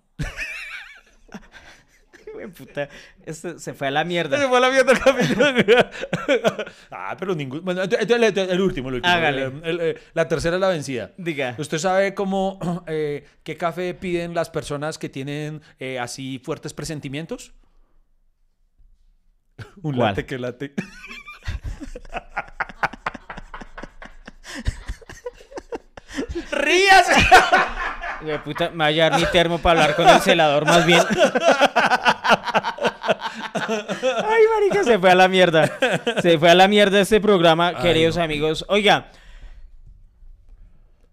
Güey, 2.38 2.48
puta, 2.52 2.88
esto 3.26 3.58
se 3.58 3.74
fue 3.74 3.88
a 3.88 3.90
la 3.90 4.04
mierda. 4.04 4.38
Se 4.38 4.46
fue 4.46 4.58
a 4.58 4.60
la 4.60 4.70
mierda 4.70 4.92
el 4.92 5.00
ah, 6.92 7.16
pero 7.18 7.34
ningún... 7.34 7.64
Bueno, 7.64 7.82
el, 7.82 8.60
último, 8.60 8.90
el 8.90 8.94
último. 8.94 9.12
Hágale. 9.12 9.42
El- 9.46 9.60
el- 9.64 9.80
el- 9.80 9.98
la 10.14 10.28
tercera 10.28 10.54
es 10.56 10.60
la 10.60 10.68
vencida. 10.68 11.10
Diga. 11.16 11.56
¿Usted 11.58 11.78
sabe 11.78 12.14
cómo, 12.14 12.60
eh, 12.86 13.26
qué 13.42 13.56
café 13.56 13.92
piden 13.94 14.34
las 14.34 14.50
personas 14.50 14.98
que 14.98 15.08
tienen 15.08 15.62
eh, 15.80 15.98
así 15.98 16.40
fuertes 16.44 16.72
presentimientos? 16.74 17.52
Un 19.82 19.96
¿Cuál? 19.96 20.10
latte 20.10 20.24
que 20.26 20.38
late. 20.38 20.74
¡Ríase! 26.52 27.12
Güey, 28.20 28.38
puta, 28.42 28.70
me 28.70 28.78
va 28.78 28.86
a 28.86 28.90
llevar 28.90 29.20
mi 29.20 29.26
termo 29.26 29.58
para 29.58 29.82
hablar 29.82 29.96
con 29.96 30.08
el 30.08 30.20
celador 30.20 30.64
más 30.66 30.84
bien. 30.84 31.00
Ay, 33.68 34.42
marica, 34.54 34.84
se 34.84 34.98
fue 34.98 35.10
a 35.10 35.14
la 35.14 35.28
mierda. 35.28 35.70
Se 36.22 36.38
fue 36.38 36.50
a 36.50 36.54
la 36.54 36.68
mierda 36.68 37.00
este 37.00 37.20
programa, 37.20 37.68
Ay, 37.68 37.76
queridos 37.76 38.16
no. 38.16 38.22
amigos. 38.22 38.64
Oiga, 38.68 39.10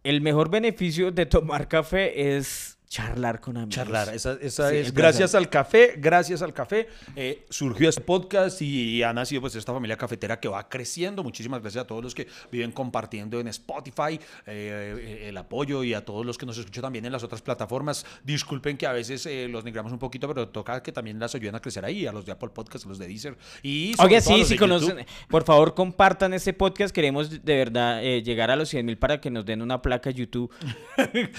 el 0.03 0.21
mejor 0.21 0.49
beneficio 0.49 1.11
de 1.11 1.25
tomar 1.25 1.67
café 1.67 2.37
es 2.37 2.74
Charlar 2.87 3.39
con 3.41 3.57
amigos. 3.57 3.75
Charlar, 3.75 4.09
esa, 4.13 4.37
esa 4.41 4.69
Sí, 4.69 4.77
es 4.77 4.93
gracias 4.93 5.31
placer. 5.31 5.37
al 5.37 5.49
café, 5.49 5.93
gracias 5.97 6.41
al 6.41 6.53
café 6.53 6.87
eh, 7.15 7.45
surgió 7.49 7.89
este 7.89 8.01
podcast 8.01 8.61
y 8.61 9.01
ha 9.03 9.11
nacido 9.11 9.41
pues 9.41 9.55
esta 9.55 9.73
familia 9.73 9.97
cafetera 9.97 10.39
que 10.39 10.47
va 10.47 10.67
creciendo. 10.69 11.23
Muchísimas 11.23 11.61
gracias 11.61 11.83
a 11.83 11.87
todos 11.87 12.03
los 12.03 12.13
que 12.15 12.27
viven 12.51 12.71
compartiendo 12.71 13.39
en 13.39 13.47
Spotify 13.47 14.13
eh, 14.13 14.19
eh, 14.45 15.25
el 15.29 15.37
apoyo 15.37 15.83
y 15.83 15.93
a 15.93 16.05
todos 16.05 16.25
los 16.25 16.37
que 16.37 16.45
nos 16.45 16.57
escuchan 16.57 16.83
también 16.83 17.05
en 17.05 17.11
las 17.11 17.23
otras 17.23 17.41
plataformas. 17.41 18.05
Disculpen 18.23 18.77
que 18.77 18.85
a 18.87 18.91
veces 18.93 19.25
eh, 19.25 19.47
los 19.49 19.63
negramos 19.63 19.91
un 19.91 19.99
poquito, 19.99 20.27
pero 20.27 20.47
toca 20.49 20.81
que 20.83 20.91
también 20.91 21.19
las 21.19 21.33
ayuden 21.35 21.55
a 21.55 21.59
crecer 21.59 21.83
ahí, 21.85 22.05
a 22.05 22.11
los 22.11 22.25
de 22.25 22.31
Apple 22.33 22.49
Podcast, 22.49 22.85
a 22.85 22.89
los 22.89 22.99
de 22.99 23.07
Deezer 23.07 23.37
y 23.63 23.93
Oye, 23.99 24.21
sí, 24.21 24.45
si 24.45 24.57
conocen, 24.57 24.97
YouTube. 24.99 25.05
por 25.27 25.43
favor 25.43 25.73
compartan 25.73 26.33
este 26.33 26.53
podcast. 26.53 26.93
Queremos 26.93 27.43
de 27.43 27.55
verdad 27.55 28.03
eh, 28.03 28.21
llegar 28.23 28.51
a 28.51 28.55
los 28.55 28.69
100 28.69 28.85
mil 28.85 28.97
para 28.97 29.19
que 29.19 29.31
nos 29.31 29.45
den 29.45 29.61
una 29.61 29.81
placa 29.81 30.11
YouTube. 30.11 30.51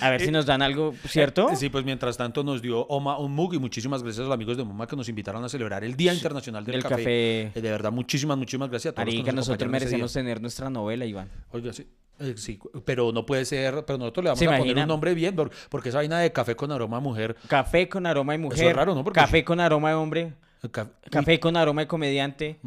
A 0.01 0.11
ver 0.11 0.20
si 0.20 0.30
nos 0.32 0.44
dan 0.47 0.61
algo, 0.62 0.94
¿cierto? 1.09 1.36
Eh, 1.51 1.57
Sí, 1.57 1.68
pues 1.68 1.84
mientras 1.84 2.16
tanto 2.16 2.43
nos 2.45 2.61
dio 2.62 2.87
Oma 2.87 3.18
un 3.18 3.32
mug 3.34 3.55
y 3.55 3.59
muchísimas 3.59 4.03
gracias 4.03 4.20
a 4.20 4.28
los 4.28 4.34
amigos 4.34 4.57
de 4.57 4.62
Oma 4.62 4.87
que 4.87 4.97
nos 4.97 5.09
invitaron 5.09 5.43
a 5.45 5.49
celebrar 5.49 5.84
el 5.84 5.97
Día 5.97 6.12
Internacional 6.14 6.64
del, 6.64 6.74
Del 6.74 6.82
Café. 6.82 6.95
café. 6.97 7.41
Eh, 7.43 7.62
De 7.62 7.70
verdad, 7.70 7.93
muchísimas, 7.93 8.37
muchísimas 8.39 8.70
gracias 8.70 8.93
a 8.93 8.95
todos 8.95 9.07
los 9.14 9.24
que 9.24 9.32
nos 9.32 9.49
nosotros 9.49 9.70
merecemos 9.70 10.12
tener 10.12 10.41
nuestra 10.41 10.70
novela, 10.70 11.05
Iván. 11.05 11.28
Oiga, 11.53 11.72
sí. 11.72 11.87
eh, 12.20 12.34
sí, 12.37 12.59
pero 12.84 13.12
no 13.12 13.26
puede 13.26 13.45
ser, 13.45 13.84
pero 13.87 13.99
nosotros 13.99 14.24
le 14.24 14.28
vamos 14.30 14.39
¿Se 14.39 14.47
a 14.47 14.57
poner 14.59 14.76
un 14.78 14.87
nombre 14.89 15.14
bien, 15.14 15.34
por- 15.37 15.51
porque 15.68 15.91
esa 15.91 15.99
vaina 15.99 16.18
de 16.20 16.32
café 16.32 16.57
con 16.57 16.72
aroma 16.72 16.97
a 16.97 17.01
mujer. 17.01 17.37
Café 17.49 17.89
con 17.89 18.07
aroma 18.07 18.32
de 18.32 18.39
mujer. 18.39 18.66
es 18.68 18.74
raro, 18.76 18.95
¿no? 18.95 19.05
Porque- 19.05 19.20
Café 19.20 19.45
con 19.45 19.61
aroma 19.61 19.91
de 19.91 19.95
hombre. 19.95 20.32
ca- 20.70 20.91
Café 21.11 21.39
con 21.39 21.57
aroma 21.57 21.82
de 21.82 21.87
comediante. 21.87 22.59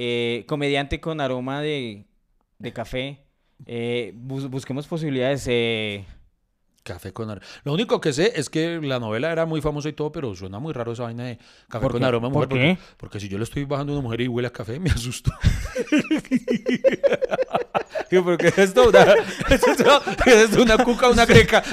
eh, 0.00 0.44
comediante 0.46 1.00
con 1.00 1.20
aroma 1.20 1.60
de, 1.60 2.04
de 2.58 2.72
café. 2.72 3.24
Eh, 3.66 4.12
bus- 4.14 4.48
busquemos 4.48 4.86
posibilidades. 4.86 5.44
eh, 5.48 6.04
Café 6.88 7.12
con 7.12 7.28
aroma. 7.28 7.46
Lo 7.64 7.74
único 7.74 8.00
que 8.00 8.14
sé 8.14 8.32
es 8.34 8.48
que 8.48 8.80
la 8.82 8.98
novela 8.98 9.30
era 9.30 9.44
muy 9.44 9.60
famosa 9.60 9.90
y 9.90 9.92
todo, 9.92 10.10
pero 10.10 10.34
suena 10.34 10.58
muy 10.58 10.72
raro 10.72 10.92
esa 10.92 11.02
vaina 11.02 11.24
de 11.24 11.36
café 11.68 11.82
¿Por 11.82 11.92
con 11.92 12.00
qué? 12.00 12.06
aroma 12.06 12.30
¿Por. 12.30 12.48
Porque, 12.48 12.54
qué? 12.54 12.78
porque 12.96 13.20
si 13.20 13.28
yo 13.28 13.36
le 13.36 13.44
estoy 13.44 13.64
bajando 13.64 13.92
a 13.92 13.96
una 13.96 14.02
mujer 14.02 14.22
y 14.22 14.28
huele 14.28 14.48
a 14.48 14.52
café, 14.52 14.80
me 14.80 14.88
asusto. 14.88 15.30
Digo, 18.10 18.24
¿pero 18.24 18.38
qué 18.38 18.48
es 18.48 18.56
esto? 18.58 18.88
Una, 18.88 19.02
¿es 19.50 19.68
esto? 19.68 20.02
¿Qué 20.24 20.30
es 20.30 20.36
esto? 20.50 20.62
¿Una 20.62 20.78
cuca 20.78 21.08
o 21.08 21.12
una 21.12 21.26
greca? 21.26 21.62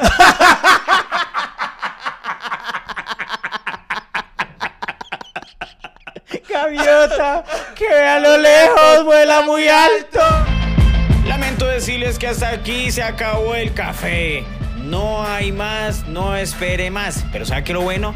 Gaviota, 6.49 7.43
que 7.75 7.87
a 7.87 8.19
lo 8.19 8.37
lejos 8.37 9.03
vuela 9.05 9.41
muy 9.41 9.67
alto. 9.67 10.19
Lamento 11.25 11.65
decirles 11.65 12.17
que 12.19 12.27
hasta 12.27 12.49
aquí 12.49 12.91
se 12.91 13.03
acabó 13.03 13.55
el 13.55 13.73
café. 13.73 14.43
No 14.85 15.25
hay 15.25 15.51
más, 15.51 16.07
no 16.07 16.35
espere 16.35 16.91
más. 16.91 17.25
Pero 17.31 17.45
¿sabe 17.45 17.63
qué 17.63 17.73
lo 17.73 17.81
bueno? 17.81 18.13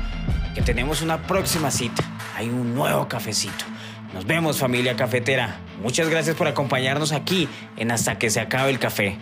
Que 0.54 0.62
tenemos 0.62 1.02
una 1.02 1.24
próxima 1.24 1.72
cita. 1.72 2.04
Hay 2.36 2.50
un 2.50 2.76
nuevo 2.76 3.08
cafecito. 3.08 3.66
Nos 4.14 4.26
vemos 4.26 4.60
familia 4.60 4.96
cafetera. 4.96 5.58
Muchas 5.82 6.10
gracias 6.10 6.36
por 6.36 6.48
acompañarnos 6.48 7.12
aquí 7.12 7.48
en 7.78 7.92
Hasta 7.92 8.18
que 8.18 8.30
se 8.30 8.40
acabe 8.40 8.72
el 8.72 8.80
café. 8.80 9.18